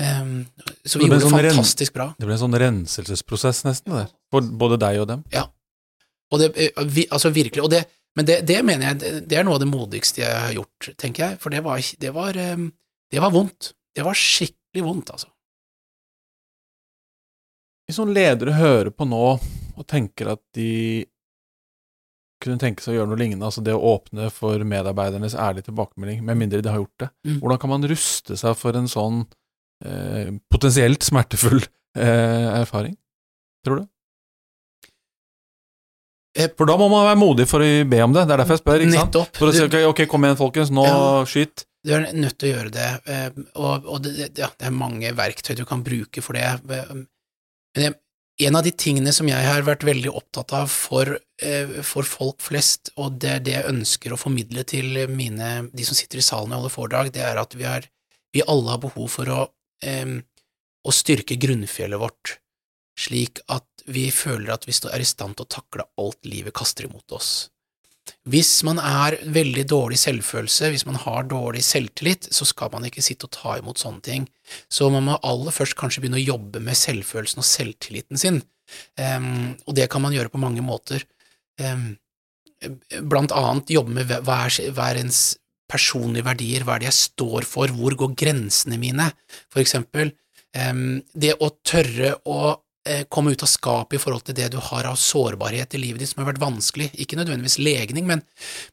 um, 0.00 0.38
så 0.84 1.00
vi 1.00 1.04
Det 1.04 1.10
gjorde 1.10 1.20
det 1.20 1.26
sånn 1.26 1.36
fantastisk 1.36 1.96
bra. 1.96 2.08
Det 2.16 2.28
ble 2.28 2.36
en 2.38 2.44
sånn 2.46 2.60
renselsesprosess, 2.64 3.64
nesten, 3.68 3.96
det. 4.00 4.08
For 4.32 4.56
både 4.64 4.80
deg 4.88 5.04
og 5.04 5.10
dem. 5.12 5.28
Og 6.32 6.40
det, 6.40 6.52
eh, 6.56 7.04
altså 7.10 7.30
virkelig, 7.34 7.62
og 7.62 7.70
det, 7.70 7.84
men 8.16 8.26
det, 8.28 8.40
det 8.46 8.60
mener 8.64 8.92
jeg, 8.92 9.22
det, 9.28 9.38
er 9.38 9.44
noe 9.46 9.58
av 9.58 9.62
det 9.64 9.70
modigste 9.70 10.22
jeg 10.22 10.34
har 10.34 10.52
gjort, 10.54 10.90
tenker 11.00 11.24
jeg, 11.26 11.38
for 11.42 11.50
det 11.54 11.62
var, 11.66 11.82
det 12.00 12.12
var, 12.14 12.36
ehm, 12.38 12.68
det 13.10 13.22
var 13.22 13.32
vondt. 13.34 13.72
Det 13.94 14.04
var 14.06 14.18
skikkelig 14.18 14.84
vondt, 14.86 15.10
altså. 15.14 15.30
Hvis 17.84 17.98
noen 18.00 18.14
ledere 18.16 18.54
hører 18.56 18.90
på 18.96 19.06
nå 19.06 19.24
og 19.34 19.84
tenker 19.90 20.30
at 20.32 20.40
de 20.56 21.04
kunne 22.44 22.60
tenke 22.60 22.84
seg 22.84 22.94
å 22.94 22.98
gjøre 22.98 23.10
noe 23.10 23.20
lignende, 23.20 23.48
altså 23.48 23.62
det 23.64 23.74
å 23.76 23.94
åpne 23.94 24.28
for 24.32 24.60
medarbeidernes 24.68 25.36
ærlige 25.36 25.68
tilbakemelding, 25.70 26.22
med 26.24 26.38
mindre 26.40 26.62
de 26.64 26.72
har 26.72 26.80
gjort 26.82 27.04
det, 27.04 27.10
Mm. 27.24 27.38
hvordan 27.40 27.60
kan 27.60 27.70
man 27.70 27.88
ruste 27.88 28.36
seg 28.36 28.56
for 28.56 28.76
en 28.76 28.88
sånn 28.90 29.24
eh, 29.84 30.30
potensielt 30.52 31.02
smertefull 31.02 31.60
eh, 31.96 32.60
erfaring, 32.60 32.96
tror 33.64 33.80
du? 33.82 33.88
Eh, 36.36 36.48
For 36.58 36.66
da 36.66 36.74
må 36.76 36.88
man 36.90 37.04
være 37.06 37.18
modig 37.20 37.46
for 37.46 37.62
å 37.62 37.68
be 37.88 38.00
om 38.02 38.12
det, 38.14 38.24
det 38.26 38.34
er 38.34 38.40
derfor 38.42 38.56
jeg 38.56 38.62
spør, 38.64 38.82
ikke 38.82 38.96
sant? 38.98 39.12
Nettopp. 39.14 39.36
For 39.38 39.50
å 39.50 39.54
si 39.54 39.62
ok, 39.62 39.76
ok, 39.92 40.00
kom 40.10 40.24
igjen 40.26 40.40
folkens, 40.40 40.70
nå 40.74 40.84
Ja. 40.86 41.24
skyt. 41.30 41.64
Du 41.84 41.92
er 41.94 42.06
nødt 42.16 42.38
til 42.40 42.48
å 42.48 42.54
gjøre 42.56 42.70
det, 42.72 42.88
eh, 43.06 43.30
og, 43.60 43.84
og 43.86 44.02
det, 44.02 44.14
det- 44.16 44.38
ja, 44.42 44.48
det 44.58 44.66
er 44.66 44.70
mange 44.74 45.12
verktøy 45.14 45.54
du 45.56 45.64
kan 45.68 45.82
bruke 45.84 46.22
for 46.24 46.32
det. 46.32 46.46
Men 46.66 47.06
jeg, 47.76 47.94
en 48.48 48.56
av 48.56 48.64
de 48.64 48.72
tingene 48.72 49.12
som 49.14 49.28
jeg 49.28 49.44
har 49.46 49.62
vært 49.62 49.84
veldig 49.86 50.10
opptatt 50.10 50.52
av 50.56 50.68
for, 50.72 51.18
eh, 51.42 51.82
for 51.82 52.02
folk 52.02 52.40
flest, 52.42 52.90
og 52.96 53.18
det 53.20 53.30
er 53.30 53.38
det 53.40 53.52
jeg 53.54 53.70
ønsker 53.70 54.10
å 54.12 54.18
formidle 54.18 54.64
til 54.66 55.06
mine, 55.08 55.68
de 55.74 55.84
som 55.84 55.94
sitter 55.94 56.18
i 56.18 56.24
salen 56.24 56.52
og 56.52 56.62
holder 56.64 56.74
foredrag, 56.74 57.12
det 57.12 57.22
er 57.22 57.38
at 57.38 57.54
vi, 57.54 57.64
er, 57.68 57.86
vi 58.32 58.42
alle 58.48 58.70
har 58.70 58.78
behov 58.82 59.08
for 59.10 59.24
å, 59.26 59.48
eh, 59.82 60.16
å 60.84 60.90
styrke 60.90 61.38
grunnfjellet 61.38 62.00
vårt, 62.00 62.38
slik 62.98 63.38
at 63.48 63.64
vi 63.86 64.08
føler 64.14 64.54
at 64.54 64.68
vi 64.68 64.74
er 64.90 65.02
i 65.02 65.08
stand 65.08 65.36
til 65.36 65.46
å 65.46 65.54
takle 65.58 65.88
alt 66.00 66.20
livet 66.28 66.54
kaster 66.56 66.88
imot 66.88 67.16
oss. 67.16 67.32
Hvis 68.28 68.58
man 68.64 68.78
er 68.80 69.16
veldig 69.32 69.64
dårlig 69.68 69.98
selvfølelse, 70.00 70.70
hvis 70.72 70.84
man 70.88 70.98
har 71.00 71.26
dårlig 71.28 71.62
selvtillit, 71.64 72.28
så 72.32 72.46
skal 72.48 72.72
man 72.72 72.84
ikke 72.88 73.04
sitte 73.04 73.28
og 73.28 73.34
ta 73.36 73.56
imot 73.60 73.80
sånne 73.80 74.04
ting. 74.04 74.26
Så 74.72 74.90
man 74.92 75.06
må 75.08 75.18
aller 75.24 75.54
først 75.54 75.76
kanskje 75.80 76.04
begynne 76.04 76.20
å 76.20 76.24
jobbe 76.24 76.60
med 76.64 76.76
selvfølelsen 76.76 77.40
og 77.40 77.48
selvtilliten 77.48 78.20
sin, 78.20 78.42
um, 79.00 79.54
og 79.64 79.76
det 79.76 79.88
kan 79.92 80.04
man 80.04 80.16
gjøre 80.16 80.32
på 80.32 80.40
mange 80.40 80.64
måter. 80.64 81.04
Um, 81.60 81.94
blant 83.08 83.32
annet 83.36 83.72
jobbe 83.72 83.96
med 83.96 84.12
hver 84.24 84.52
er 84.56 85.00
ens 85.00 85.22
personlige 85.70 86.26
verdier, 86.26 86.64
hva 86.64 86.76
er 86.76 86.84
det 86.84 86.90
jeg 86.90 87.00
står 87.00 87.48
for, 87.48 87.72
hvor 87.72 87.96
går 87.98 88.16
grensene 88.20 88.80
mine, 88.80 89.10
for 89.52 89.64
eksempel. 89.64 90.12
Um, 90.54 91.02
det 91.12 91.34
å 91.42 91.50
tørre 91.66 92.14
å 92.30 92.54
komme 93.08 93.32
ut 93.32 93.42
av 93.42 93.48
skapet 93.48 93.96
i 93.96 94.02
forhold 94.02 94.26
til 94.26 94.36
det 94.36 94.50
du 94.52 94.58
har 94.60 94.84
av 94.90 94.98
sårbarhet 95.00 95.72
i 95.72 95.80
livet 95.80 96.02
ditt 96.02 96.10
som 96.10 96.20
har 96.20 96.28
vært 96.32 96.42
vanskelig, 96.42 96.90
ikke 97.00 97.16
nødvendigvis 97.16 97.56
legning, 97.64 98.04
men, 98.10 98.20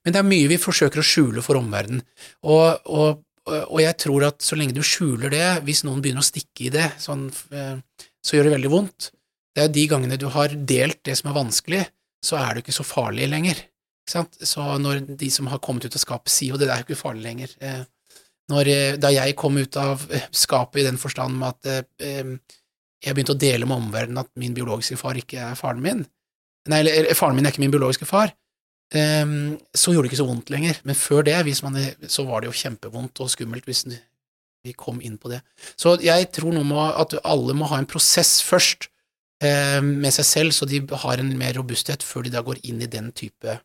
men 0.04 0.14
det 0.14 0.20
er 0.20 0.28
mye 0.28 0.50
vi 0.52 0.58
forsøker 0.60 1.00
å 1.00 1.06
skjule 1.06 1.44
for 1.46 1.60
omverdenen, 1.62 2.04
og, 2.44 2.84
og, 2.92 3.22
og 3.48 3.80
jeg 3.80 3.96
tror 4.04 4.28
at 4.28 4.44
så 4.44 4.60
lenge 4.60 4.76
du 4.76 4.84
skjuler 4.84 5.32
det, 5.32 5.48
hvis 5.64 5.86
noen 5.88 6.04
begynner 6.04 6.26
å 6.26 6.28
stikke 6.28 6.68
i 6.68 6.74
det, 6.76 6.90
sånn, 7.00 7.30
eh, 7.56 7.80
så 8.20 8.36
gjør 8.36 8.50
det 8.50 8.56
veldig 8.58 8.74
vondt. 8.76 9.12
Det 9.56 9.64
er 9.64 9.74
de 9.74 9.88
gangene 9.92 10.20
du 10.20 10.28
har 10.32 10.54
delt 10.56 11.00
det 11.08 11.16
som 11.20 11.32
er 11.32 11.40
vanskelig, 11.40 11.86
så 12.24 12.38
er 12.40 12.54
du 12.54 12.62
ikke 12.62 12.76
så 12.76 12.86
farlig 12.88 13.32
lenger. 13.32 13.64
Så 14.12 14.64
når 14.82 15.06
de 15.18 15.32
som 15.32 15.48
har 15.52 15.60
kommet 15.64 15.88
ut 15.88 15.96
av 15.96 16.04
skapet, 16.04 16.32
sier 16.34 16.54
jo 16.54 16.60
det, 16.60 16.68
er 16.68 16.84
jo 16.84 16.90
ikke 16.90 17.00
farlig 17.00 17.24
lenger. 17.26 17.56
Eh, 17.64 17.82
Når, 18.52 18.68
eh, 18.68 18.96
da 19.00 19.08
jeg 19.14 19.36
kom 19.40 19.56
ut 19.56 19.78
av 19.80 20.02
eh, 20.12 20.26
skapet 20.36 20.82
i 20.82 20.84
den 20.84 20.98
forstand 21.00 21.38
med 21.40 21.54
at 21.54 21.70
eh, 21.72 21.84
eh, 22.04 22.32
jeg 23.02 23.16
begynte 23.18 23.34
å 23.34 23.42
dele 23.42 23.68
med 23.68 23.78
omverdenen 23.78 24.22
at 24.22 24.30
min 24.40 24.54
biologiske 24.54 25.00
far 25.00 25.18
ikke 25.18 25.42
er 25.52 25.58
faren 25.60 25.82
min, 25.84 26.06
nei, 26.70 26.84
eller 26.84 27.18
faren 27.18 27.38
min 27.38 27.48
er 27.48 27.54
ikke 27.54 27.64
min 27.64 27.74
biologiske 27.74 28.08
far, 28.10 28.36
Um, 28.92 29.56
så 29.72 29.94
gjorde 29.94 30.10
det 30.10 30.12
ikke 30.12 30.20
så 30.20 30.28
vondt 30.28 30.50
lenger. 30.52 30.80
Men 30.84 30.98
før 31.00 31.24
det, 31.24 31.38
man, 31.64 31.78
så 32.12 32.26
var 32.28 32.42
det 32.42 32.50
jo 32.50 32.58
kjempevondt 32.60 33.22
og 33.24 33.30
skummelt 33.32 33.68
hvis 33.70 33.86
vi 33.88 34.74
kom 34.76 35.00
inn 35.02 35.18
på 35.18 35.32
det. 35.32 35.40
Så 35.80 35.96
jeg 36.04 36.28
tror 36.36 36.52
nå 36.56 36.64
må, 36.68 36.82
at 36.84 37.16
alle 37.24 37.56
må 37.58 37.70
ha 37.72 37.80
en 37.80 37.88
prosess 37.90 38.42
først 38.44 38.90
um, 39.44 39.94
med 40.04 40.12
seg 40.18 40.28
selv, 40.28 40.56
så 40.56 40.68
de 40.68 40.84
har 41.06 41.24
en 41.24 41.32
mer 41.40 41.56
robusthet 41.56 42.04
før 42.04 42.28
de 42.28 42.36
da 42.36 42.44
går 42.44 42.60
inn 42.68 42.84
i 42.84 42.92
den 42.92 43.14
type 43.16 43.60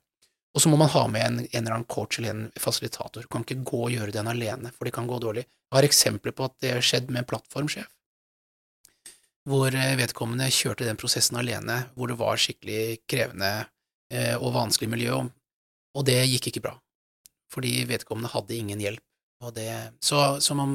Og 0.56 0.62
så 0.62 0.70
må 0.72 0.78
man 0.80 0.88
ha 0.88 1.02
med 1.10 1.20
en, 1.20 1.40
en 1.44 1.58
eller 1.58 1.74
annen 1.74 1.90
coach 1.90 2.16
eller 2.16 2.32
en 2.32 2.46
fasilitator. 2.56 3.26
Du 3.26 3.28
kan 3.28 3.42
ikke 3.44 3.60
gå 3.66 3.82
og 3.88 3.92
gjøre 3.92 4.14
den 4.14 4.30
alene, 4.30 4.70
for 4.72 4.88
det 4.88 4.94
kan 4.96 5.10
gå 5.10 5.18
dårlig. 5.20 5.44
Jeg 5.44 5.76
har 5.76 5.88
eksempler 5.90 6.32
på 6.32 6.46
at 6.46 6.54
det 6.62 6.70
har 6.72 6.86
skjedd 6.86 7.10
med 7.10 7.24
en 7.24 7.28
plattformsjef, 7.28 7.90
hvor 9.46 9.74
eh, 9.74 9.96
vedkommende 9.98 10.48
kjørte 10.52 10.86
den 10.88 10.98
prosessen 11.00 11.38
alene, 11.40 11.84
hvor 11.94 12.10
det 12.10 12.18
var 12.20 12.40
skikkelig 12.40 13.02
krevende 13.08 13.52
eh, 14.12 14.34
og 14.36 14.54
vanskelig 14.56 14.90
miljø, 14.92 15.20
og, 15.96 16.02
det 16.06 16.18
gikk 16.28 16.50
ikke 16.50 16.64
bra, 16.66 16.74
fordi 17.52 17.84
vedkommende 17.88 18.32
hadde 18.34 18.56
ingen 18.56 18.82
hjelp. 18.82 19.04
Og 19.44 19.52
det, 19.56 19.70
så 20.04 20.40
som 20.44 20.60
om 20.62 20.74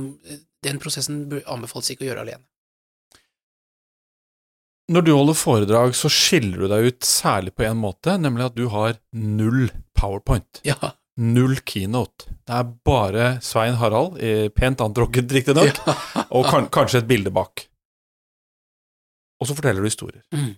den 0.66 0.80
prosessen 0.82 1.24
anbefales 1.50 1.92
ikke 1.94 2.06
å 2.06 2.10
gjøre 2.12 2.26
alene. 2.26 2.46
Når 4.92 5.06
du 5.08 5.12
holder 5.14 5.38
foredrag, 5.38 5.94
så 5.96 6.10
skiller 6.12 6.66
du 6.66 6.68
deg 6.70 6.90
ut 6.90 7.06
særlig 7.08 7.54
på 7.56 7.64
én 7.64 7.80
måte, 7.80 8.18
nemlig 8.20 8.50
at 8.50 8.58
du 8.58 8.66
har 8.74 8.98
null 9.16 9.70
powerpoint. 9.98 10.62
Ja, 10.68 10.96
Null 11.22 11.60
keynote. 11.68 12.30
Det 12.48 12.56
er 12.56 12.70
bare 12.88 13.26
Svein 13.44 13.76
Harald, 13.78 14.18
eh, 14.24 14.48
pent 14.50 14.80
antrukket 14.82 15.32
riktignok, 15.36 15.82
og 16.36 16.48
kan, 16.48 16.70
kanskje 16.72 17.02
et 17.04 17.10
bilde 17.10 17.34
bak. 17.36 17.68
Og 19.42 19.50
så 19.50 19.58
forteller 19.58 19.82
du 19.82 19.90
historier. 19.90 20.22
Mm. 20.36 20.54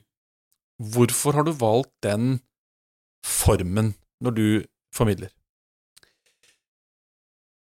Hvorfor 0.94 1.38
har 1.38 1.48
du 1.48 1.54
valgt 1.56 1.94
den 2.04 2.42
formen 3.24 3.94
når 4.24 4.36
du 4.36 4.48
formidler? 4.96 5.32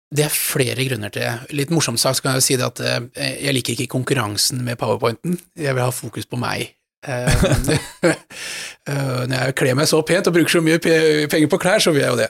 Det 0.10 0.26
er 0.26 0.34
flere 0.34 0.86
grunner 0.88 1.12
til 1.14 1.22
det. 1.22 1.54
Litt 1.54 1.72
morsomt 1.74 2.02
sagt 2.02 2.18
så 2.18 2.26
kan 2.26 2.38
jeg 2.38 2.46
si 2.46 2.58
det 2.58 2.66
at 2.66 2.82
eh, 2.82 3.36
jeg 3.46 3.54
liker 3.54 3.76
ikke 3.76 3.94
konkurransen 3.94 4.64
med 4.66 4.80
powerpointen. 4.82 5.38
Jeg 5.58 5.76
vil 5.78 5.86
ha 5.86 5.94
fokus 5.94 6.26
på 6.26 6.40
meg. 6.42 6.72
Eh, 7.06 7.30
eh, 8.10 9.22
Når 9.30 9.36
jeg 9.36 9.58
kler 9.62 9.78
meg 9.78 9.90
så 9.90 10.02
pent 10.06 10.30
og 10.32 10.36
bruker 10.36 10.58
så 10.58 10.64
mye 10.66 10.82
penger 10.82 11.52
på 11.52 11.62
klær, 11.62 11.82
så 11.84 11.94
vil 11.94 12.04
jeg 12.04 12.16
jo 12.16 12.22
det. 12.24 12.30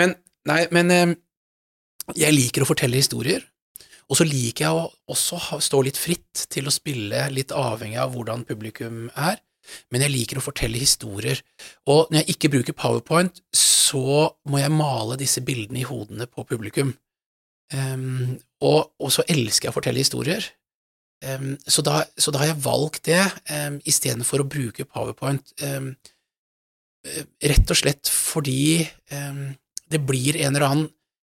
Men, 0.00 0.16
nei, 0.48 0.62
men 0.72 1.16
jeg 2.16 2.34
liker 2.34 2.64
å 2.64 2.70
fortelle 2.70 2.98
historier, 2.98 3.44
og 4.10 4.18
så 4.18 4.26
liker 4.26 4.66
jeg 4.66 4.74
å 4.74 4.88
også 5.14 5.60
stå 5.62 5.84
litt 5.86 5.98
fritt 6.00 6.46
til 6.50 6.66
å 6.66 6.74
spille, 6.74 7.28
litt 7.30 7.54
avhengig 7.54 8.00
av 8.02 8.10
hvordan 8.14 8.42
publikum 8.48 9.06
er. 9.14 9.38
Men 9.92 10.02
jeg 10.02 10.14
liker 10.14 10.40
å 10.40 10.42
fortelle 10.42 10.80
historier, 10.80 11.38
og 11.86 12.10
når 12.10 12.22
jeg 12.22 12.34
ikke 12.34 12.50
bruker 12.56 12.74
powerpoint, 12.74 13.38
så 13.54 14.32
må 14.50 14.58
jeg 14.58 14.72
male 14.74 15.18
disse 15.20 15.42
bildene 15.46 15.82
i 15.82 15.86
hodene 15.86 16.26
på 16.26 16.42
publikum. 16.48 16.90
Um, 17.70 18.40
og, 18.66 18.96
og 18.98 19.12
så 19.14 19.22
elsker 19.30 19.68
jeg 19.68 19.74
å 19.74 19.76
fortelle 19.76 20.02
historier. 20.02 20.48
Um, 21.22 21.52
så, 21.62 21.84
da, 21.86 22.00
så 22.18 22.32
da 22.34 22.42
har 22.42 22.50
jeg 22.50 22.64
valgt 22.64 23.04
det 23.06 23.20
um, 23.52 23.78
istedenfor 23.86 24.42
å 24.42 24.48
bruke 24.48 24.88
powerpoint, 24.88 25.52
ehm, 25.62 25.92
eh, 27.06 27.26
rett 27.52 27.70
og 27.70 27.78
slett 27.78 28.10
fordi 28.10 28.80
ehm, 29.12 29.52
det 29.92 30.00
blir 30.08 30.40
en 30.40 30.56
eller 30.56 30.66
annen 30.66 30.88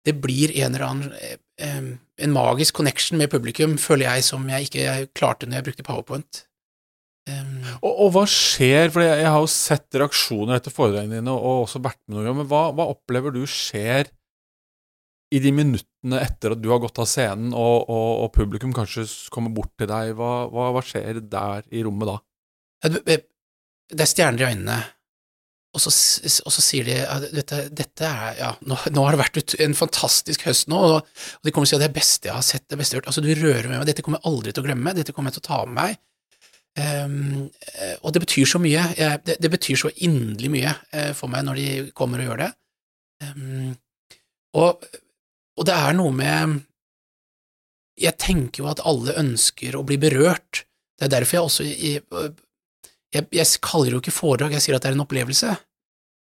det 0.05 0.13
blir 0.21 0.51
en 0.61 0.75
eller 0.75 0.85
annen 0.85 1.13
eh, 1.17 1.37
en 1.61 2.33
magisk 2.35 2.75
connection 2.75 3.17
med 3.19 3.31
publikum, 3.31 3.77
føler 3.79 4.09
jeg, 4.09 4.25
som 4.27 4.43
jeg 4.51 4.67
ikke 4.67 4.97
klarte 5.15 5.47
når 5.47 5.59
jeg 5.59 5.67
brukte 5.69 5.85
powerpoint. 5.87 6.41
Um, 7.25 7.63
Og, 7.79 7.89
og 8.05 8.11
hva 8.13 8.25
skjer, 8.29 8.91
for 8.93 9.01
jeg, 9.01 9.23
jeg 9.23 9.31
har 9.33 9.41
jo 9.41 9.49
sett 9.49 9.97
reaksjoner 9.97 10.59
etter 10.59 10.73
foredragene 10.73 11.17
dine, 11.17 11.33
og 11.33 11.63
også 11.63 11.81
vært 11.81 12.01
med 12.05 12.17
noen 12.19 12.27
ganger, 12.27 12.39
men 12.43 12.49
hva, 12.51 12.61
hva 12.77 12.85
opplever 12.91 13.33
du 13.33 13.41
skjer 13.49 14.11
i 15.33 15.39
de 15.41 15.51
minuttene 15.55 16.19
etter 16.21 16.53
at 16.53 16.61
du 16.61 16.69
har 16.69 16.83
gått 16.83 16.99
av 17.01 17.07
scenen, 17.09 17.49
og, 17.57 17.89
og, 17.89 18.09
og 18.27 18.33
publikum 18.35 18.75
kanskje 18.77 19.07
kommer 19.33 19.55
bort 19.55 19.73
til 19.79 19.89
deg, 19.89 20.13
hva, 20.19 20.45
hva, 20.53 20.67
hva 20.75 20.83
skjer 20.85 21.23
der 21.25 21.65
i 21.73 21.81
rommet 21.87 22.11
da? 22.11 22.19
Eh, 22.85 22.99
Det 23.95 24.01
er 24.05 24.09
stjerner 24.09 24.41
i 24.45 24.47
øynene, 24.51 24.77
og 25.75 25.81
så, 25.83 25.91
og 26.47 26.53
så 26.55 26.63
sier 26.63 26.87
de 26.87 26.95
at 27.03 27.27
dette, 27.35 27.61
dette 27.75 28.07
er, 28.07 28.37
ja, 28.39 28.51
nå, 28.63 28.77
nå 28.95 29.05
har 29.05 29.15
det 29.15 29.21
vært 29.21 29.55
en 29.65 29.75
fantastisk 29.77 30.45
høst 30.47 30.69
nå, 30.71 30.79
og, 30.79 30.97
og 31.03 31.47
de 31.47 31.51
kommer 31.53 31.67
til 31.67 31.75
å 31.75 31.75
si 31.75 31.79
at 31.79 31.83
det 31.83 31.89
er 31.91 31.97
beste 31.97 32.29
jeg 32.29 32.37
har 32.37 32.45
sett, 32.47 32.65
det 32.71 32.79
beste 32.79 32.95
jeg 32.95 33.01
har 33.01 33.03
hørt. 33.03 33.11
Altså, 33.11 33.23
du 33.25 33.31
rører 33.35 33.67
med 33.67 33.81
meg, 33.81 33.87
dette 33.89 34.05
kommer 34.05 34.21
jeg 34.21 34.31
aldri 34.31 34.53
til 34.55 34.63
å 34.63 34.67
glemme, 34.69 34.93
dette 34.95 35.15
kommer 35.15 35.33
jeg 35.33 35.39
til 35.39 35.45
å 35.45 35.49
ta 35.49 35.61
med 35.67 35.77
meg. 35.81 35.97
Eh, 36.75 37.97
og 38.01 38.15
det 38.15 38.21
betyr 38.25 38.49
så 38.51 38.61
mye, 38.63 38.85
det, 39.27 39.37
det 39.43 39.51
betyr 39.51 39.79
så 39.79 39.91
inderlig 40.07 40.51
mye 40.55 40.77
eh, 40.91 41.11
for 41.15 41.31
meg 41.31 41.45
når 41.47 41.59
de 41.59 41.67
kommer 41.95 42.23
og 42.23 42.31
gjør 42.31 42.45
det. 42.45 42.51
Um, 43.23 43.75
og, 44.59 44.87
og 45.55 45.67
det 45.67 45.75
er 45.75 45.93
noe 45.95 46.11
med 46.11 46.57
Jeg 47.95 48.19
tenker 48.19 48.59
jo 48.59 48.65
at 48.67 48.81
alle 48.83 49.15
ønsker 49.21 49.77
å 49.79 49.85
bli 49.87 49.95
berørt, 49.95 50.65
Det 50.99 51.07
er 51.07 51.13
derfor 51.13 51.37
jeg 51.37 51.47
også 51.47 51.63
i, 51.63 51.93
jeg, 53.15 53.27
jeg 53.33 53.63
kaller 53.63 53.89
det 53.89 53.97
jo 53.97 54.03
ikke 54.03 54.15
foredrag, 54.15 54.55
jeg 54.57 54.65
sier 54.65 54.77
at 54.77 54.85
det 54.85 54.91
er 54.91 54.97
en 54.97 55.05
opplevelse. 55.05 55.55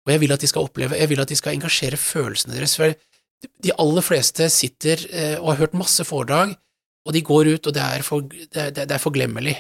Og 0.06 0.12
jeg 0.14 0.22
vil 0.24 0.34
at 0.34 0.44
de 0.44 0.50
skal 0.50 0.68
oppleve, 0.68 0.98
jeg 0.98 1.10
vil 1.12 1.22
at 1.22 1.30
de 1.30 1.38
skal 1.38 1.56
engasjere 1.56 2.00
følelsene 2.00 2.58
deres. 2.58 2.76
For 2.80 2.94
de 3.66 3.74
aller 3.82 4.06
fleste 4.06 4.48
sitter 4.54 5.04
eh, 5.10 5.36
og 5.40 5.54
har 5.54 5.64
hørt 5.64 5.78
masse 5.78 6.06
foredrag, 6.08 6.56
og 7.06 7.16
de 7.16 7.24
går 7.26 7.54
ut, 7.56 7.68
og 7.68 7.74
det 7.74 7.84
er, 7.84 8.06
for, 8.06 8.26
det 8.26 8.64
er, 8.68 8.74
det 8.76 8.92
er 8.92 9.02
forglemmelig. 9.02 9.56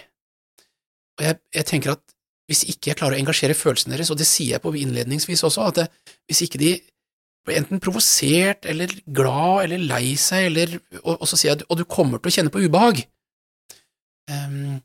Og 1.20 1.26
jeg, 1.26 1.39
jeg, 1.56 1.67
tenker 1.70 1.96
at 1.96 2.04
hvis 2.50 2.65
ikke 2.70 2.91
jeg 2.91 3.00
klarer 3.00 3.17
å 3.17 3.22
engasjere 3.22 3.58
følelsene 3.58 3.96
deres, 3.96 4.12
og 4.13 4.20
det 4.20 4.30
sier 4.30 4.58
jeg 4.58 4.63
på 4.63 4.74
innledningsvis 4.78 5.46
også, 5.48 5.70
at 5.72 5.82
det, 5.82 5.88
hvis 6.30 6.44
ikke 6.46 6.62
de 6.62 6.76
blir 7.46 7.58
enten 7.58 7.82
provosert 7.82 8.67
eller 8.70 8.91
glad 9.10 9.65
eller 9.65 9.82
lei 9.94 10.13
seg, 10.20 10.52
eller, 10.52 10.78
og, 11.02 11.15
og, 11.15 11.26
så 11.30 11.38
sier 11.38 11.54
jeg 11.54 11.63
at 11.63 11.80
du 11.80 11.88
kommer 11.89 12.22
til 12.22 12.30
å 12.30 12.36
kjenne 12.36 12.54
på 12.54 12.62
ubehag 12.62 13.02
um, 14.30 14.78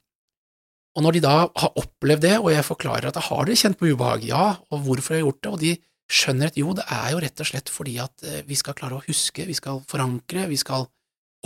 Og 0.97 1.05
når 1.05 1.19
de 1.19 1.25
da 1.27 1.35
har 1.45 1.77
opplevd 1.77 2.25
det, 2.25 2.37
og 2.41 2.49
jeg 2.55 2.65
forklarer 2.65 3.11
at 3.11 3.19
da 3.19 3.25
har 3.27 3.45
dere 3.45 3.61
kjent 3.61 3.77
på 3.77 3.91
ubehag, 3.93 4.25
ja, 4.31 4.47
og 4.73 4.87
hvorfor 4.87 5.13
har 5.13 5.21
jeg 5.21 5.27
gjort 5.27 5.43
det, 5.43 5.53
og 5.53 5.61
de 5.61 5.73
skjønner 6.17 6.49
at 6.49 6.57
jo, 6.57 6.73
det 6.79 6.87
er 6.97 7.09
jo 7.13 7.23
rett 7.25 7.43
og 7.43 7.49
slett 7.51 7.73
fordi 7.73 7.97
at 8.01 8.25
eh, 8.25 8.43
vi 8.47 8.57
skal 8.57 8.77
klare 8.79 8.97
å 8.97 9.05
huske, 9.05 9.45
vi 9.45 9.57
skal 9.59 9.83
forankre, 9.91 10.47
vi 10.49 10.59
skal 10.61 10.87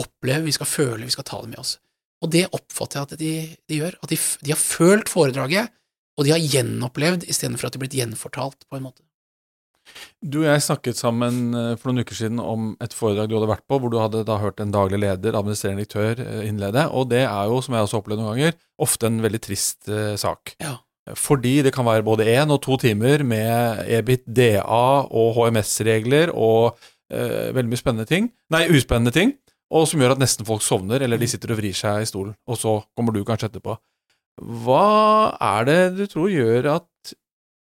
oppleve, 0.01 0.47
vi 0.47 0.55
skal 0.55 0.69
føle, 0.69 1.07
vi 1.07 1.15
skal 1.15 1.27
ta 1.27 1.41
det 1.43 1.51
med 1.51 1.63
oss. 1.63 1.79
Og 2.21 2.31
det 2.31 2.47
oppfatter 2.53 3.01
jeg 3.01 3.09
at 3.09 3.21
de, 3.21 3.35
de 3.73 3.79
gjør, 3.81 3.97
at 4.05 4.13
de, 4.13 4.19
de, 4.45 4.53
har 4.53 4.61
følt 4.61 5.11
foredraget, 5.11 5.73
og 6.21 6.27
de 6.27 6.35
har 6.35 6.43
gjenopplevd 6.53 7.25
istedenfor 7.33 7.69
at 7.69 7.75
de 7.75 7.81
har 7.81 7.87
blitt 7.87 7.97
gjenfortalt, 7.97 8.69
på 8.69 8.79
en 8.79 8.87
måte. 8.91 9.03
Du 10.21 10.43
og 10.43 10.51
jeg 10.51 10.65
snakket 10.67 10.99
sammen 10.99 11.55
eh, 11.57 11.73
for 11.81 11.91
noen 11.91 12.05
uker 12.05 12.19
siden 12.19 12.43
om 12.43 12.75
et 12.85 12.95
foredrag 12.97 13.31
du 13.31 13.39
hadde 13.39 13.49
vært 13.51 13.65
på, 13.71 13.79
hvor 13.81 13.93
du 13.93 13.97
hadde 14.01 14.25
da 14.29 14.37
hørt 14.43 14.61
en 14.61 14.75
daglig 14.75 15.01
leder, 15.01 15.39
administrerende 15.39 15.87
direktør, 15.87 16.21
eh, 16.25 16.45
innlede, 16.49 16.87
og 16.93 17.09
det 17.13 17.25
er 17.25 17.49
jo, 17.49 17.63
som 17.65 17.77
jeg 17.77 17.87
også 17.87 17.97
har 17.97 18.05
opplevd 18.05 18.23
noen 18.23 18.33
ganger, 18.35 18.59
ofte 18.81 19.09
en 19.09 19.21
veldig 19.25 19.41
trist 19.45 19.89
uh, 19.89 20.15
sak. 20.21 20.55
Ja. 20.61 20.77
Fordi 21.17 21.61
det 21.65 21.73
kan 21.75 21.87
være 21.89 22.05
både 22.07 22.29
én 22.29 22.53
og 22.53 22.61
to 22.65 22.77
timer 22.81 23.25
med 23.27 23.85
EBIT, 23.89 24.27
DA 24.29 24.85
og 25.09 25.33
HMS-regler 25.39 26.35
og 26.37 26.77
eh, 27.11 27.51
veldig 27.57 27.71
mye 27.73 27.81
spennende 27.81 28.09
ting, 28.09 28.29
nei, 28.53 28.67
uspennende 28.71 29.15
ting, 29.15 29.35
og 29.71 29.87
som 29.89 30.03
gjør 30.03 30.17
at 30.17 30.23
nesten 30.23 30.47
folk 30.47 30.65
sovner, 30.67 31.03
eller 31.03 31.21
de 31.21 31.29
mm. 31.29 31.33
sitter 31.33 31.55
og 31.55 31.61
vrir 31.63 31.77
seg 31.77 32.05
i 32.05 32.09
stolen, 32.09 32.37
og 32.47 32.59
så 32.61 32.77
kommer 32.99 33.17
du 33.17 33.25
kanskje 33.27 33.51
etterpå. 33.51 33.77
Hva 34.41 35.37
er 35.57 35.67
det 35.69 35.81
du 35.99 36.05
tror 36.11 36.31
gjør 36.33 36.71
at 36.77 37.15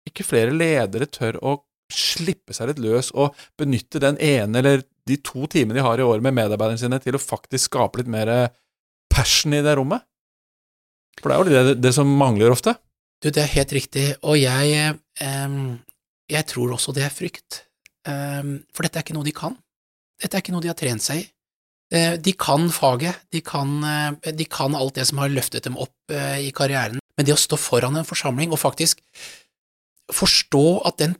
ikke 0.08 0.26
flere 0.26 0.54
ledere 0.54 1.08
tør 1.10 1.38
å 1.42 1.58
slippe 1.94 2.54
seg 2.56 2.70
litt 2.70 2.82
løs 2.82 3.10
og 3.12 3.36
benytte 3.60 4.00
den 4.02 4.18
ene 4.22 4.62
eller 4.62 4.84
de 5.08 5.18
to 5.24 5.48
timene 5.50 5.78
de 5.78 5.84
har 5.84 5.98
i 5.98 6.06
året 6.06 6.24
med 6.24 6.36
medarbeiderne 6.36 6.80
sine, 6.80 7.00
til 7.02 7.18
å 7.18 7.22
faktisk 7.22 7.72
skape 7.72 8.00
litt 8.00 8.10
mer 8.10 8.30
passion 9.12 9.54
i 9.56 9.62
det 9.64 9.74
rommet? 9.78 10.04
For 11.20 11.28
det 11.28 11.34
er 11.34 11.42
jo 11.42 11.72
det, 11.72 11.76
det 11.82 11.92
som 11.94 12.08
mangler 12.08 12.54
ofte. 12.54 12.76
Du, 13.22 13.28
det 13.30 13.42
er 13.42 13.52
helt 13.56 13.74
riktig, 13.74 14.06
og 14.26 14.38
jeg, 14.38 14.94
um, 15.22 15.76
jeg 16.30 16.48
tror 16.50 16.74
også 16.74 16.94
det 16.96 17.04
er 17.06 17.14
frykt. 17.14 17.64
Um, 18.08 18.62
for 18.74 18.86
dette 18.86 18.98
er 18.98 19.06
ikke 19.06 19.18
noe 19.18 19.26
de 19.26 19.34
kan. 19.36 19.54
Dette 20.22 20.38
er 20.38 20.42
ikke 20.42 20.54
noe 20.54 20.64
de 20.64 20.70
har 20.70 20.78
trent 20.78 21.04
seg 21.04 21.22
i. 21.22 21.26
Eh, 21.92 22.14
de 22.16 22.32
kan 22.32 22.70
faget, 22.72 23.20
de 23.32 23.42
kan, 23.44 23.68
eh, 23.84 24.32
de 24.32 24.44
kan, 24.48 24.74
alt 24.74 24.94
det 24.94 25.04
som 25.06 25.18
har 25.20 25.28
løftet 25.28 25.66
dem 25.66 25.76
opp 25.76 25.92
eh, 26.08 26.48
i 26.48 26.50
karrieren, 26.50 27.02
men 27.16 27.26
det 27.26 27.34
å 27.34 27.40
stå 27.40 27.58
foran 27.60 27.98
en 28.00 28.08
forsamling 28.08 28.52
og 28.52 28.62
faktisk 28.62 29.02
forstå 30.12 30.86
at 30.88 30.96
den 31.02 31.16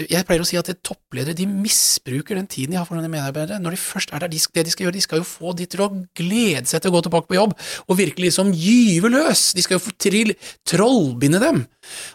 jeg 0.00 0.24
pleier 0.24 0.40
å 0.40 0.46
si 0.48 0.56
at 0.56 0.70
toppledere 0.80 1.36
de 1.36 1.44
misbruker 1.46 2.38
den 2.38 2.48
tiden 2.50 2.72
de 2.72 2.78
har 2.80 2.86
for 2.88 2.96
noen 2.96 3.12
medarbeidere. 3.12 3.60
Når 3.60 3.76
de 3.76 3.80
først 3.82 4.14
er 4.14 4.24
der, 4.24 4.32
de, 4.32 4.40
det 4.40 4.64
de 4.64 4.72
skal 4.72 4.86
gjøre, 4.86 4.96
de 4.96 5.04
skal 5.04 5.20
jo 5.20 5.26
få 5.28 5.52
de 5.58 5.66
til 5.68 5.82
å 5.84 5.90
glede 6.16 6.64
seg 6.70 6.80
til 6.80 6.92
å 6.92 6.94
gå 6.96 7.02
tilbake 7.06 7.28
på 7.28 7.36
jobb, 7.36 7.52
og 7.86 7.98
virkelig 7.98 8.30
liksom 8.30 8.54
gyve 8.56 9.12
løs. 9.12 9.50
De 9.56 9.64
skal 9.64 9.76
jo 9.76 9.84
få 9.84 9.92
trill, 10.00 10.32
trollbinde 10.68 11.42
dem. 11.42 11.64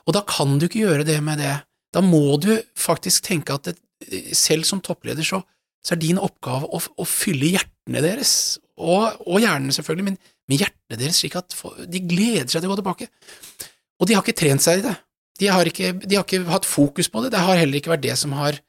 Og 0.08 0.18
da 0.18 0.24
kan 0.26 0.58
du 0.58 0.66
ikke 0.66 0.88
gjøre 0.88 1.06
det 1.08 1.20
med 1.26 1.44
det. 1.44 1.54
Da 1.94 2.02
må 2.04 2.40
du 2.42 2.56
faktisk 2.78 3.30
tenke 3.30 3.56
at 3.56 3.70
det, 3.70 3.78
selv 4.38 4.66
som 4.68 4.82
toppleder 4.84 5.26
så 5.26 5.44
så 5.88 5.96
er 5.96 6.02
din 6.02 6.20
oppgave 6.20 6.68
å, 6.68 6.82
å 7.00 7.06
fylle 7.08 7.54
hjertene 7.54 8.02
deres, 8.04 8.32
og, 8.76 9.22
og 9.24 9.40
hjernene 9.40 9.72
selvfølgelig, 9.72 10.10
men 10.10 10.18
med 10.52 10.64
hjertene 10.64 11.00
deres, 11.00 11.22
slik 11.22 11.38
at 11.40 11.56
de 11.88 12.02
gleder 12.04 12.50
seg 12.52 12.60
til 12.60 12.68
å 12.68 12.74
gå 12.74 12.80
tilbake. 12.82 13.08
Og 13.98 14.10
de 14.10 14.18
har 14.18 14.26
ikke 14.26 14.38
trent 14.38 14.64
seg 14.64 14.82
i 14.82 14.84
det. 14.84 14.94
De 15.38 15.50
har 15.54 15.70
ikke, 15.70 15.92
de 16.02 16.18
har 16.18 16.26
ikke 16.26 16.46
hatt 16.50 16.66
fokus 16.68 17.10
på 17.14 17.24
det. 17.24 17.34
Det 17.36 17.44
har 17.44 17.60
heller 17.60 17.80
ikke 17.80 17.94
vært 17.94 18.06
det 18.06 18.16
som 18.20 18.34
har 18.38 18.60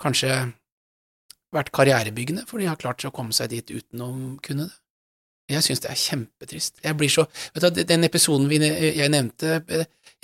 kanskje 0.00 0.30
vært 1.54 1.70
karrierebyggende, 1.74 2.46
for 2.48 2.58
de 2.58 2.66
har 2.66 2.80
klart 2.80 3.04
å 3.06 3.12
komme 3.14 3.34
seg 3.36 3.52
dit 3.52 3.74
uten 3.74 4.02
å 4.02 4.10
kunne 4.44 4.68
det. 4.68 4.78
Jeg 5.52 5.60
syns 5.66 5.82
det 5.84 5.90
er 5.92 6.00
kjempetrist. 6.00 6.78
Jeg 6.80 6.96
blir 6.96 7.10
så, 7.12 7.26
vet 7.52 7.66
du, 7.76 7.82
Den 7.84 8.06
episoden 8.06 8.48
jeg 8.48 9.10
nevnte, 9.12 9.58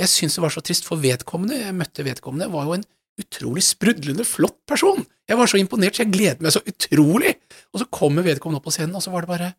jeg 0.00 0.08
syns 0.08 0.38
det 0.38 0.44
var 0.46 0.54
så 0.54 0.62
trist, 0.64 0.86
for 0.88 1.00
vedkommende, 1.02 1.58
jeg 1.60 1.76
møtte 1.76 2.06
vedkommende, 2.06 2.48
var 2.52 2.68
jo 2.68 2.78
en 2.78 2.86
utrolig 3.20 3.64
sprudlende 3.66 4.24
flott 4.24 4.56
person. 4.68 5.04
Jeg 5.28 5.36
var 5.36 5.50
så 5.50 5.60
imponert, 5.60 5.96
så 5.96 6.06
jeg 6.06 6.14
gledet 6.14 6.44
meg 6.44 6.54
så 6.54 6.62
utrolig. 6.64 7.34
Og 7.74 7.82
så 7.82 7.88
kommer 7.92 8.24
vedkommende 8.24 8.62
opp 8.62 8.68
på 8.70 8.74
scenen, 8.74 8.96
og 8.96 9.04
så 9.04 9.12
var 9.12 9.26
det 9.26 9.32
bare 9.34 9.52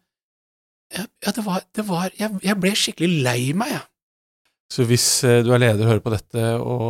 Ja, 0.92 1.32
det 1.32 1.46
var, 1.46 1.62
det 1.72 1.86
var 1.88 2.10
jeg, 2.18 2.34
jeg, 2.44 2.58
ble 2.60 2.74
skikkelig 2.76 3.22
lei 3.24 3.54
meg, 3.56 3.78
jeg. 3.78 3.86
Så 4.72 4.86
hvis 4.88 5.06
eh, 5.28 5.42
du 5.44 5.50
er 5.52 5.60
leder 5.60 5.84
og 5.84 5.90
hører 5.90 6.04
på 6.04 6.14
dette 6.14 6.44
og, 6.64 6.84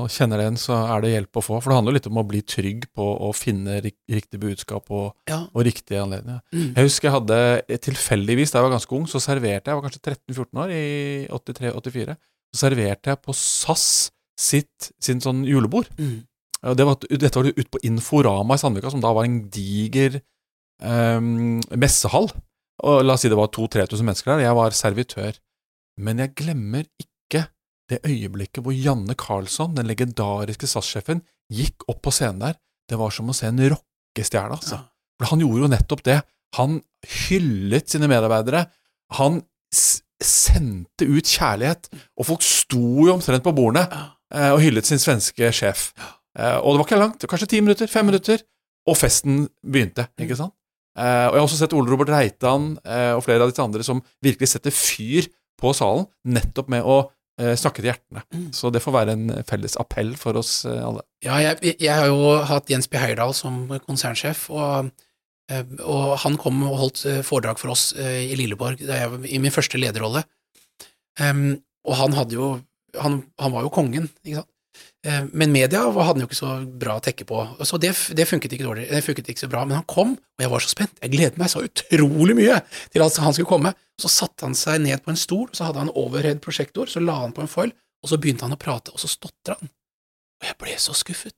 og 0.00 0.12
kjenner 0.12 0.40
den, 0.40 0.56
så 0.60 0.78
er 0.94 1.02
det 1.04 1.10
hjelp 1.12 1.40
å 1.40 1.42
få. 1.44 1.58
For 1.60 1.68
det 1.68 1.76
handler 1.76 1.98
litt 1.98 2.08
om 2.08 2.20
å 2.20 2.24
bli 2.28 2.40
trygg 2.40 2.86
på 2.96 3.08
å 3.26 3.28
finne 3.36 3.82
riktig 3.84 4.40
budskap 4.40 4.88
og, 4.88 5.10
ja. 5.28 5.42
og 5.52 5.66
riktige 5.68 6.00
anledninger. 6.00 6.40
Mm. 6.54 6.70
Jeg 6.70 6.88
husker 6.88 7.10
jeg 7.10 7.16
hadde 7.18 7.80
tilfeldigvis, 7.84 8.54
da 8.54 8.62
jeg 8.62 8.68
var 8.68 8.74
ganske 8.78 8.96
ung, 8.96 9.04
så 9.10 9.20
serverte 9.20 9.68
jeg, 9.68 9.74
jeg 9.74 9.80
var 9.80 9.84
kanskje 9.84 10.02
13-14 10.06 10.62
år, 10.64 10.72
i 10.72 10.86
83-84, 11.36 12.16
så 12.48 12.62
serverte 12.62 13.12
jeg 13.12 13.22
på 13.26 13.36
SAS 13.36 13.86
sitt, 14.38 14.90
sin 15.04 15.20
sånn 15.20 15.44
julebord. 15.44 15.90
Mm. 16.00 16.22
Det 16.78 16.86
var, 16.86 16.96
dette 17.12 17.38
var 17.38 17.50
ute 17.52 17.70
på 17.70 17.82
Inforama 17.86 18.56
i 18.56 18.62
Sandvika, 18.62 18.90
som 18.90 19.02
da 19.04 19.12
var 19.14 19.28
en 19.28 19.42
diger 19.52 20.16
um, 20.80 21.58
messehall. 21.76 22.32
Og 22.88 23.04
La 23.04 23.14
oss 23.14 23.26
si 23.26 23.30
det 23.30 23.38
var 23.38 23.50
2000-3000 23.54 24.06
mennesker 24.06 24.32
der. 24.32 24.46
Jeg 24.46 24.58
var 24.58 24.74
servitør. 24.74 25.38
Men 25.98 26.22
jeg 26.22 26.34
glemmer 26.38 26.86
ikke 26.98 27.07
det 27.88 28.02
øyeblikket 28.04 28.62
hvor 28.64 28.76
Janne 28.76 29.16
Carlsson, 29.18 29.74
den 29.76 29.88
legendariske 29.88 30.68
SAS-sjefen, 30.68 31.22
gikk 31.52 31.86
opp 31.88 32.02
på 32.04 32.12
scenen 32.14 32.42
der. 32.42 32.58
Det 32.88 32.98
var 33.00 33.12
som 33.14 33.30
å 33.30 33.36
se 33.36 33.48
en 33.48 33.62
rockestjerne, 33.72 34.58
altså. 34.58 34.80
Ja. 34.80 34.86
For 35.18 35.32
han 35.32 35.42
gjorde 35.42 35.64
jo 35.64 35.70
nettopp 35.72 36.04
det. 36.06 36.18
Han 36.58 36.78
hyllet 37.28 37.90
sine 37.90 38.08
medarbeidere. 38.10 38.66
Han 39.18 39.40
sendte 40.24 41.06
ut 41.06 41.30
kjærlighet, 41.30 41.88
og 42.18 42.28
folk 42.28 42.44
sto 42.44 43.06
jo 43.06 43.14
omtrent 43.14 43.44
på 43.44 43.54
bordene. 43.56 43.86
Eh, 44.34 44.50
og 44.52 44.62
hyllet 44.62 44.88
sin 44.88 45.00
svenske 45.00 45.50
sjef. 45.54 45.90
Eh, 46.38 46.58
og 46.58 46.74
det 46.74 46.78
var 46.80 46.86
ikke 46.86 47.00
langt, 47.00 47.26
kanskje 47.30 47.50
ti 47.54 47.60
minutter, 47.64 47.90
fem 47.90 48.08
minutter, 48.08 48.42
og 48.88 48.96
festen 48.98 49.46
begynte. 49.64 50.08
ikke 50.20 50.36
sant? 50.38 50.54
Eh, 50.98 51.28
og 51.28 51.36
jeg 51.36 51.40
har 51.40 51.46
også 51.46 51.60
sett 51.60 51.76
Ole 51.78 51.92
Robert 51.92 52.10
Reitan 52.10 52.72
og 52.82 53.22
flere 53.22 53.44
av 53.44 53.52
disse 53.52 53.62
andre 53.62 53.84
som 53.86 54.00
virkelig 54.24 54.50
setter 54.50 54.74
fyr 54.74 55.28
på 55.58 55.70
salen, 55.76 56.08
nettopp 56.26 56.70
med 56.72 56.86
å 56.86 57.04
snakke 57.38 57.82
til 57.82 57.92
hjertene. 57.92 58.22
Så 58.54 58.72
det 58.74 58.82
får 58.82 58.94
være 58.96 59.12
en 59.14 59.28
felles 59.46 59.76
appell 59.78 60.14
for 60.18 60.38
oss 60.40 60.64
alle. 60.66 61.04
Ja, 61.22 61.36
jeg, 61.44 61.76
jeg 61.78 61.92
har 61.94 62.08
jo 62.10 62.32
hatt 62.48 62.70
Jens 62.72 62.90
B. 62.90 62.98
Heyerdahl 62.98 63.34
som 63.36 63.60
konsernsjef, 63.86 64.48
og, 64.50 64.90
og, 65.78 66.02
han 66.24 66.38
kom 66.42 66.64
og 66.66 66.80
holdt 66.82 67.04
foredrag 67.26 67.60
for 67.62 67.74
oss 67.76 67.92
i 67.94 68.34
Lilleborg 68.38 68.82
jeg, 68.82 69.22
i 69.30 69.38
min 69.42 69.54
første 69.54 69.78
lederrolle. 69.78 70.24
Um, 71.18 71.60
og 71.86 71.96
han 71.98 72.14
hadde 72.18 72.36
jo 72.36 72.50
han, 72.96 73.20
han, 73.38 73.52
var 73.52 73.66
jo 73.66 73.72
kongen, 73.72 74.08
ikke 74.24 74.42
sant. 74.42 74.52
Eh, 75.08 75.24
men 75.32 75.52
media 75.54 75.80
hadde 75.86 76.04
han 76.04 76.20
jo 76.20 76.28
ikke 76.28 76.36
så 76.36 76.52
bra 76.82 76.98
å 76.98 77.02
tekke 77.04 77.24
på, 77.28 77.40
så 77.64 77.80
det, 77.80 77.94
det, 78.16 78.26
funket 78.28 78.54
ikke 78.54 78.66
dårlig, 78.66 78.86
det 78.90 79.02
funket 79.06 79.30
ikke 79.32 79.46
så 79.46 79.50
bra. 79.50 79.64
Men 79.64 79.80
han 79.80 79.88
kom, 79.88 80.14
og 80.18 80.44
jeg 80.44 80.52
var 80.52 80.64
så 80.64 80.72
spent, 80.74 81.00
jeg 81.00 81.14
gledet 81.14 81.40
meg 81.40 81.52
så 81.52 81.64
utrolig 81.64 82.36
mye 82.36 82.60
til 82.92 83.04
at 83.04 83.20
han 83.24 83.36
skulle 83.36 83.50
komme. 83.50 83.74
Så 83.98 84.10
satte 84.12 84.46
han 84.46 84.56
seg 84.58 84.82
ned 84.84 85.02
på 85.02 85.14
en 85.14 85.18
stol, 85.18 85.48
så 85.56 85.68
hadde 85.68 85.86
han 85.86 85.92
overhead-prosjektor, 85.96 86.90
så 86.90 87.02
la 87.02 87.22
han 87.22 87.34
på 87.34 87.44
en 87.44 87.50
foil, 87.50 87.74
og 88.04 88.12
så 88.12 88.20
begynte 88.20 88.46
han 88.46 88.54
å 88.54 88.60
prate, 88.60 88.94
og 88.94 89.02
så 89.02 89.10
stotra 89.10 89.58
han. 89.58 89.72
Og 90.38 90.50
jeg 90.50 90.58
ble 90.60 90.74
så 90.78 90.94
skuffet. 90.94 91.34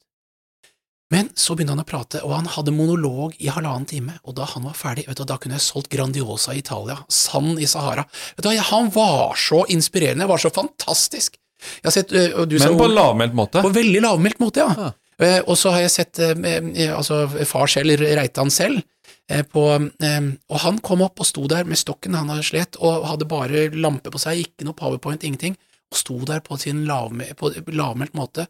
Men 1.11 1.31
så 1.35 1.57
begynte 1.57 1.75
han 1.75 1.83
å 1.83 1.89
prate, 1.89 2.21
og 2.23 2.35
han 2.37 2.51
hadde 2.53 2.75
monolog 2.75 3.33
i 3.43 3.49
halvannen 3.51 3.89
time, 3.91 4.19
og 4.23 4.37
da 4.39 4.47
han 4.53 4.67
var 4.69 4.77
ferdig, 4.79 5.09
vet 5.09 5.19
du, 5.19 5.25
da 5.27 5.39
kunne 5.43 5.57
jeg 5.59 5.67
solgt 5.67 5.91
Grandiosa 5.91 6.55
i 6.55 6.61
Italia, 6.63 7.01
Sand 7.11 7.59
i 7.59 7.67
Sahara. 7.71 8.05
Vet 8.37 8.47
du, 8.47 8.51
Han 8.71 8.93
var 8.95 9.35
så 9.39 9.65
inspirerende, 9.73 10.29
var 10.31 10.39
så 10.39 10.53
fantastisk. 10.55 11.41
Sett, 11.91 12.13
Men 12.13 12.79
på 12.79 12.89
lavmælt 12.91 13.37
måte? 13.37 13.63
På 13.65 13.73
veldig 13.75 14.03
lavmælt 14.05 14.41
måte, 14.43 14.65
ja. 14.65 14.89
ja. 15.21 15.35
Og 15.45 15.59
så 15.61 15.75
har 15.75 15.85
jeg 15.85 15.93
sett 15.93 16.21
altså, 16.23 17.27
far 17.49 17.69
selv, 17.69 18.01
Reitan 18.01 18.53
selv, 18.53 18.81
på, 19.53 19.65
og 19.77 20.59
han 20.65 20.81
kom 20.83 21.05
opp 21.05 21.21
og 21.23 21.29
sto 21.29 21.45
der 21.51 21.69
med 21.69 21.79
stokken 21.79 22.17
han 22.17 22.33
hadde 22.33 22.47
slet, 22.49 22.79
og 22.81 23.05
hadde 23.07 23.29
bare 23.29 23.67
lampe 23.77 24.11
på 24.11 24.19
seg, 24.23 24.41
ikke 24.47 24.67
noe 24.67 24.79
powerpoint, 24.79 25.27
ingenting, 25.29 25.59
og 25.93 26.01
sto 26.01 26.17
der 26.25 26.41
på 26.47 26.57
sin 26.63 26.87
lavmælt 26.89 28.17
måte. 28.17 28.49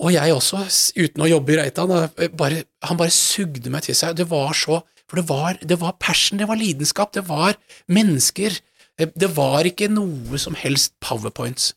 Og 0.00 0.12
jeg 0.12 0.36
også, 0.36 0.62
uten 1.00 1.24
å 1.24 1.30
jobbe 1.30 1.56
i 1.56 1.60
Reitan, 1.62 1.96
bare, 2.36 2.62
han 2.84 3.00
bare 3.00 3.12
sugde 3.16 3.72
meg 3.72 3.88
til 3.88 3.96
seg. 3.96 4.16
Det 4.20 4.28
var 4.30 4.52
så 4.56 4.82
For 5.10 5.18
det 5.18 5.26
var, 5.26 5.56
det 5.58 5.80
var 5.80 5.96
passion, 5.98 6.38
det 6.38 6.46
var 6.46 6.54
lidenskap, 6.60 7.10
det 7.16 7.24
var 7.26 7.56
mennesker 7.90 8.60
Eh, 9.00 9.08
Det 9.16 9.30
var 9.36 9.64
ikke 9.68 9.88
noe 9.90 10.38
som 10.38 10.56
helst 10.58 10.94
powerpoints. 11.00 11.72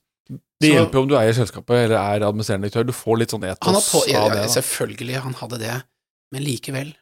Det 0.64 0.72
Så- 0.72 0.76
hjelper 0.80 0.99
jo 0.99 1.03
om 1.03 1.11
du 1.11 1.16
eier 1.20 1.36
selskapet 1.36 1.76
eller 1.84 1.97
er 1.99 2.26
administrerende 2.28 2.70
direktør. 2.70 2.88
Du 2.88 2.95
får 2.95 3.20
litt 3.20 3.36
sånn 3.36 3.47
etos 3.49 3.89
på, 3.91 4.03
ja, 4.07 4.24
av 4.24 4.32
det. 4.32 4.45
Da. 4.47 4.51
selvfølgelig, 4.55 5.22
han 5.28 5.34
hadde 5.41 5.59
det, 5.59 5.78
men 6.32 6.45
likevel. 6.47 6.93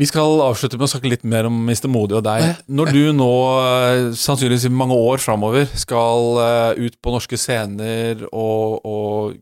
Vi 0.00 0.06
skal 0.08 0.40
avslutte 0.40 0.78
med 0.78 0.86
å 0.86 0.92
snakke 0.94 1.10
litt 1.12 1.24
mer 1.28 1.44
om 1.44 1.56
Mr. 1.68 1.88
Modig 1.92 2.16
og 2.16 2.24
deg. 2.24 2.62
Når 2.72 2.92
du 2.94 3.00
nå, 3.12 3.32
eh, 3.60 4.04
sannsynligvis 4.16 4.64
i 4.64 4.72
mange 4.72 4.96
år 4.96 5.20
framover, 5.20 5.66
skal 5.76 6.38
eh, 6.40 6.86
ut 6.86 6.96
på 7.02 7.12
norske 7.12 7.36
scener 7.36 8.22
og, 8.32 8.80
og 8.86 9.34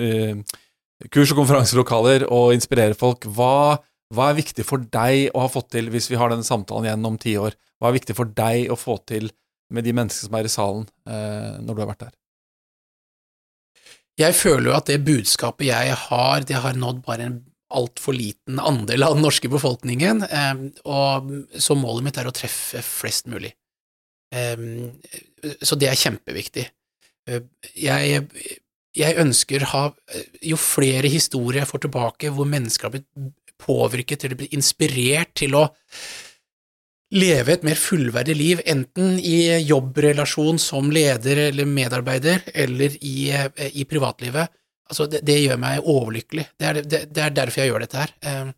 eh, 0.00 0.40
kurs- 1.12 1.34
og 1.34 1.42
konferanselokaler 1.42 2.24
og 2.30 2.54
inspirere 2.56 2.96
folk, 2.96 3.28
hva, 3.28 3.76
hva 4.14 4.30
er 4.30 4.38
viktig 4.40 4.64
for 4.64 4.78
deg 4.78 5.34
å 5.34 5.44
ha 5.44 5.50
fått 5.52 5.68
til, 5.76 5.90
hvis 5.92 6.08
vi 6.08 6.16
har 6.16 6.32
denne 6.32 6.48
samtalen 6.48 6.88
igjen 6.88 7.10
om 7.10 7.20
ti 7.20 7.36
år? 7.36 7.58
Hva 7.80 7.90
er 7.90 7.98
viktig 7.98 8.16
for 8.16 8.32
deg 8.40 8.72
å 8.72 8.78
få 8.80 8.96
til 9.04 9.28
med 9.70 9.84
de 9.84 9.92
menneskene 9.92 10.30
som 10.30 10.38
er 10.40 10.48
i 10.48 10.54
salen, 10.54 10.88
når 11.06 11.76
du 11.76 11.82
har 11.84 11.92
vært 11.92 12.06
der? 12.08 12.16
Jeg 14.20 14.36
føler 14.36 14.70
jo 14.70 14.76
at 14.76 14.90
det 14.90 14.98
budskapet 15.06 15.70
jeg 15.70 15.94
har, 16.06 16.44
det 16.44 16.58
har 16.60 16.76
nådd 16.76 17.00
bare 17.06 17.26
en 17.28 17.38
altfor 17.70 18.16
liten 18.16 18.58
andel 18.58 19.04
av 19.06 19.14
den 19.14 19.22
norske 19.24 19.48
befolkningen, 19.50 20.24
eh, 20.26 20.62
og 20.90 21.30
så 21.54 21.76
målet 21.78 22.08
mitt 22.08 22.18
er 22.18 22.28
å 22.28 22.34
treffe 22.34 22.82
flest 22.84 23.30
mulig. 23.30 23.52
Eh, 24.34 24.56
Så 25.62 25.78
det 25.78 25.88
er 25.88 25.96
kjempeviktig. 25.98 26.66
Eh, 27.28 27.40
Jeg, 27.74 28.26
jeg 28.94 29.16
ønsker 29.22 29.64
ha 29.70 29.94
Jo 30.42 30.56
flere 30.56 31.08
historier 31.08 31.62
jeg 31.62 31.70
får 31.70 31.82
tilbake 31.86 32.30
hvor 32.34 32.46
mennesker 32.46 32.88
har 32.88 32.96
blitt 32.98 33.32
påvirket 33.60 34.24
eller 34.24 34.36
blitt 34.40 34.56
inspirert 34.56 35.34
til 35.34 35.54
å 35.54 35.68
leve 37.10 37.56
et 37.56 37.64
mer 37.66 37.78
fullverdig 37.78 38.36
liv, 38.38 38.62
enten 38.70 39.18
i 39.18 39.58
jobbrelasjon 39.66 40.60
som 40.62 40.90
leder 40.94 41.48
eller 41.48 41.66
medarbeider, 41.66 42.44
eller 42.54 42.94
i, 43.00 43.30
eh, 43.34 43.70
i 43.74 43.84
privatlivet, 43.84 44.52
altså 44.90 45.08
det, 45.10 45.24
det 45.26 45.40
gjør 45.40 45.58
meg 45.60 45.90
overlykkelig. 45.90 46.46
Det 46.58 46.68
er, 46.68 46.80
det, 46.82 47.02
det 47.10 47.24
er 47.24 47.34
derfor 47.34 47.62
jeg 47.62 47.72
gjør 47.72 47.84
dette 47.84 47.98
her. 47.98 48.14
Eh, 48.22 48.52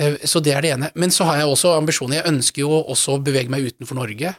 eh, 0.00 0.18
Så 0.28 0.42
det 0.44 0.52
er 0.56 0.64
det 0.64 0.74
ene. 0.76 0.90
Men 0.94 1.14
så 1.14 1.24
har 1.28 1.40
jeg 1.40 1.48
også 1.48 1.74
ambisjoner. 1.78 2.20
Jeg 2.20 2.34
ønsker 2.34 2.64
jo 2.64 2.82
også 2.82 3.16
å 3.16 3.22
bevege 3.24 3.52
meg 3.52 3.70
utenfor 3.72 4.00
Norge 4.00 4.34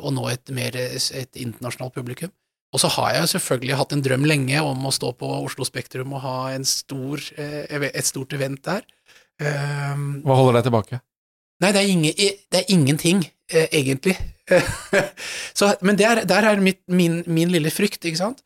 og 0.00 0.12
nå 0.16 0.28
et 0.30 0.52
mer 0.54 0.76
et 0.76 1.36
internasjonalt 1.36 1.94
publikum. 1.94 2.32
Og 2.70 2.78
så 2.78 2.86
har 2.94 3.16
jeg 3.16 3.32
selvfølgelig 3.32 3.76
hatt 3.80 3.92
en 3.92 4.02
drøm 4.04 4.24
lenge 4.30 4.60
om 4.62 4.84
å 4.86 4.92
stå 4.94 5.10
på 5.18 5.28
Oslo 5.40 5.66
Spektrum 5.66 6.12
og 6.14 6.22
ha 6.22 6.54
stor, 6.62 7.18
et 7.36 8.06
stort 8.06 8.36
event 8.36 8.62
der. 8.62 8.86
Hva 9.42 10.36
holder 10.38 10.60
deg 10.60 10.68
tilbake? 10.68 11.00
Nei, 11.60 11.72
det 11.76 11.80
er, 11.82 11.90
ingen, 11.92 12.14
det 12.16 12.60
er 12.62 12.70
ingenting, 12.72 13.24
eh, 13.52 13.66
egentlig. 13.76 14.16
Så, 15.58 15.74
men 15.84 15.98
der, 15.98 16.24
der 16.28 16.46
er 16.48 16.62
mitt, 16.62 16.80
min, 16.88 17.20
min 17.26 17.52
lille 17.52 17.70
frykt, 17.70 18.04
ikke 18.04 18.18
sant. 18.18 18.40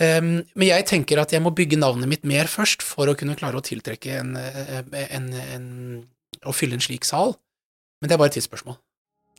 Um, 0.00 0.40
men 0.54 0.68
jeg 0.68 0.86
tenker 0.88 1.20
at 1.20 1.34
jeg 1.34 1.42
må 1.42 1.52
bygge 1.56 1.80
navnet 1.80 2.08
mitt 2.10 2.22
mer 2.28 2.48
først 2.50 2.84
for 2.86 3.10
å 3.10 3.16
kunne 3.18 3.36
klare 3.38 3.58
å 3.58 3.64
tiltrekke 3.64 4.20
en, 4.22 4.36
eh, 4.38 4.78
en, 5.10 5.32
en 5.56 5.66
Å 6.46 6.54
fylle 6.56 6.78
en 6.78 6.80
slik 6.80 7.04
sal. 7.04 7.34
Men 8.00 8.08
det 8.08 8.14
er 8.14 8.20
bare 8.22 8.30
et 8.32 8.38
tidsspørsmål. 8.38 8.78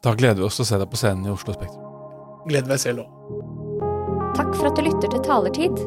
Da 0.05 0.13
gleder 0.17 0.38
vi 0.41 0.45
oss 0.45 0.59
til 0.59 0.67
å 0.67 0.69
se 0.69 0.77
deg 0.77 0.91
på 0.91 0.99
scenen 0.99 1.25
i 1.25 1.32
Oslo 1.34 1.55
Spektrum. 1.55 1.88
Gleder 2.45 2.69
meg 2.69 2.82
selv 2.84 3.05
òg. 3.05 3.09
Takk 4.38 4.51
for 4.57 4.69
at 4.69 4.77
du 4.77 4.84
lytter 4.86 5.09
til 5.09 5.23
Talertid. 5.25 5.82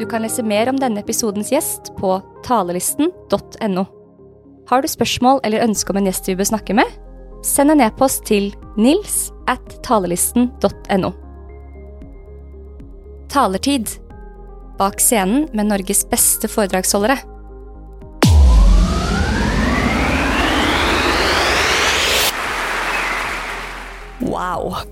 Du 0.00 0.04
kan 0.08 0.24
lese 0.24 0.44
mer 0.44 0.68
om 0.72 0.76
denne 0.80 1.00
episodens 1.00 1.52
gjest 1.52 1.92
på 1.96 2.18
talelisten.no. 2.44 3.86
Har 4.70 4.84
du 4.84 4.86
spørsmål 4.86 5.40
eller 5.42 5.64
ønske 5.66 5.90
om 5.90 5.98
en 5.98 6.04
gjest 6.06 6.28
vi 6.30 6.36
bør 6.38 6.46
snakke 6.46 6.74
med? 6.78 6.86
Send 7.42 7.72
en 7.72 7.80
e-post 7.82 8.22
til 8.28 8.52
nils 8.78 9.32
at 9.50 9.64
talelisten.no. 9.82 11.10
Talertid. 13.34 13.96
Bak 14.78 15.02
scenen 15.02 15.48
med 15.50 15.72
Norges 15.72 16.04
beste 16.06 16.46
foredragsholdere. 16.46 17.18
Wow. 24.22 24.86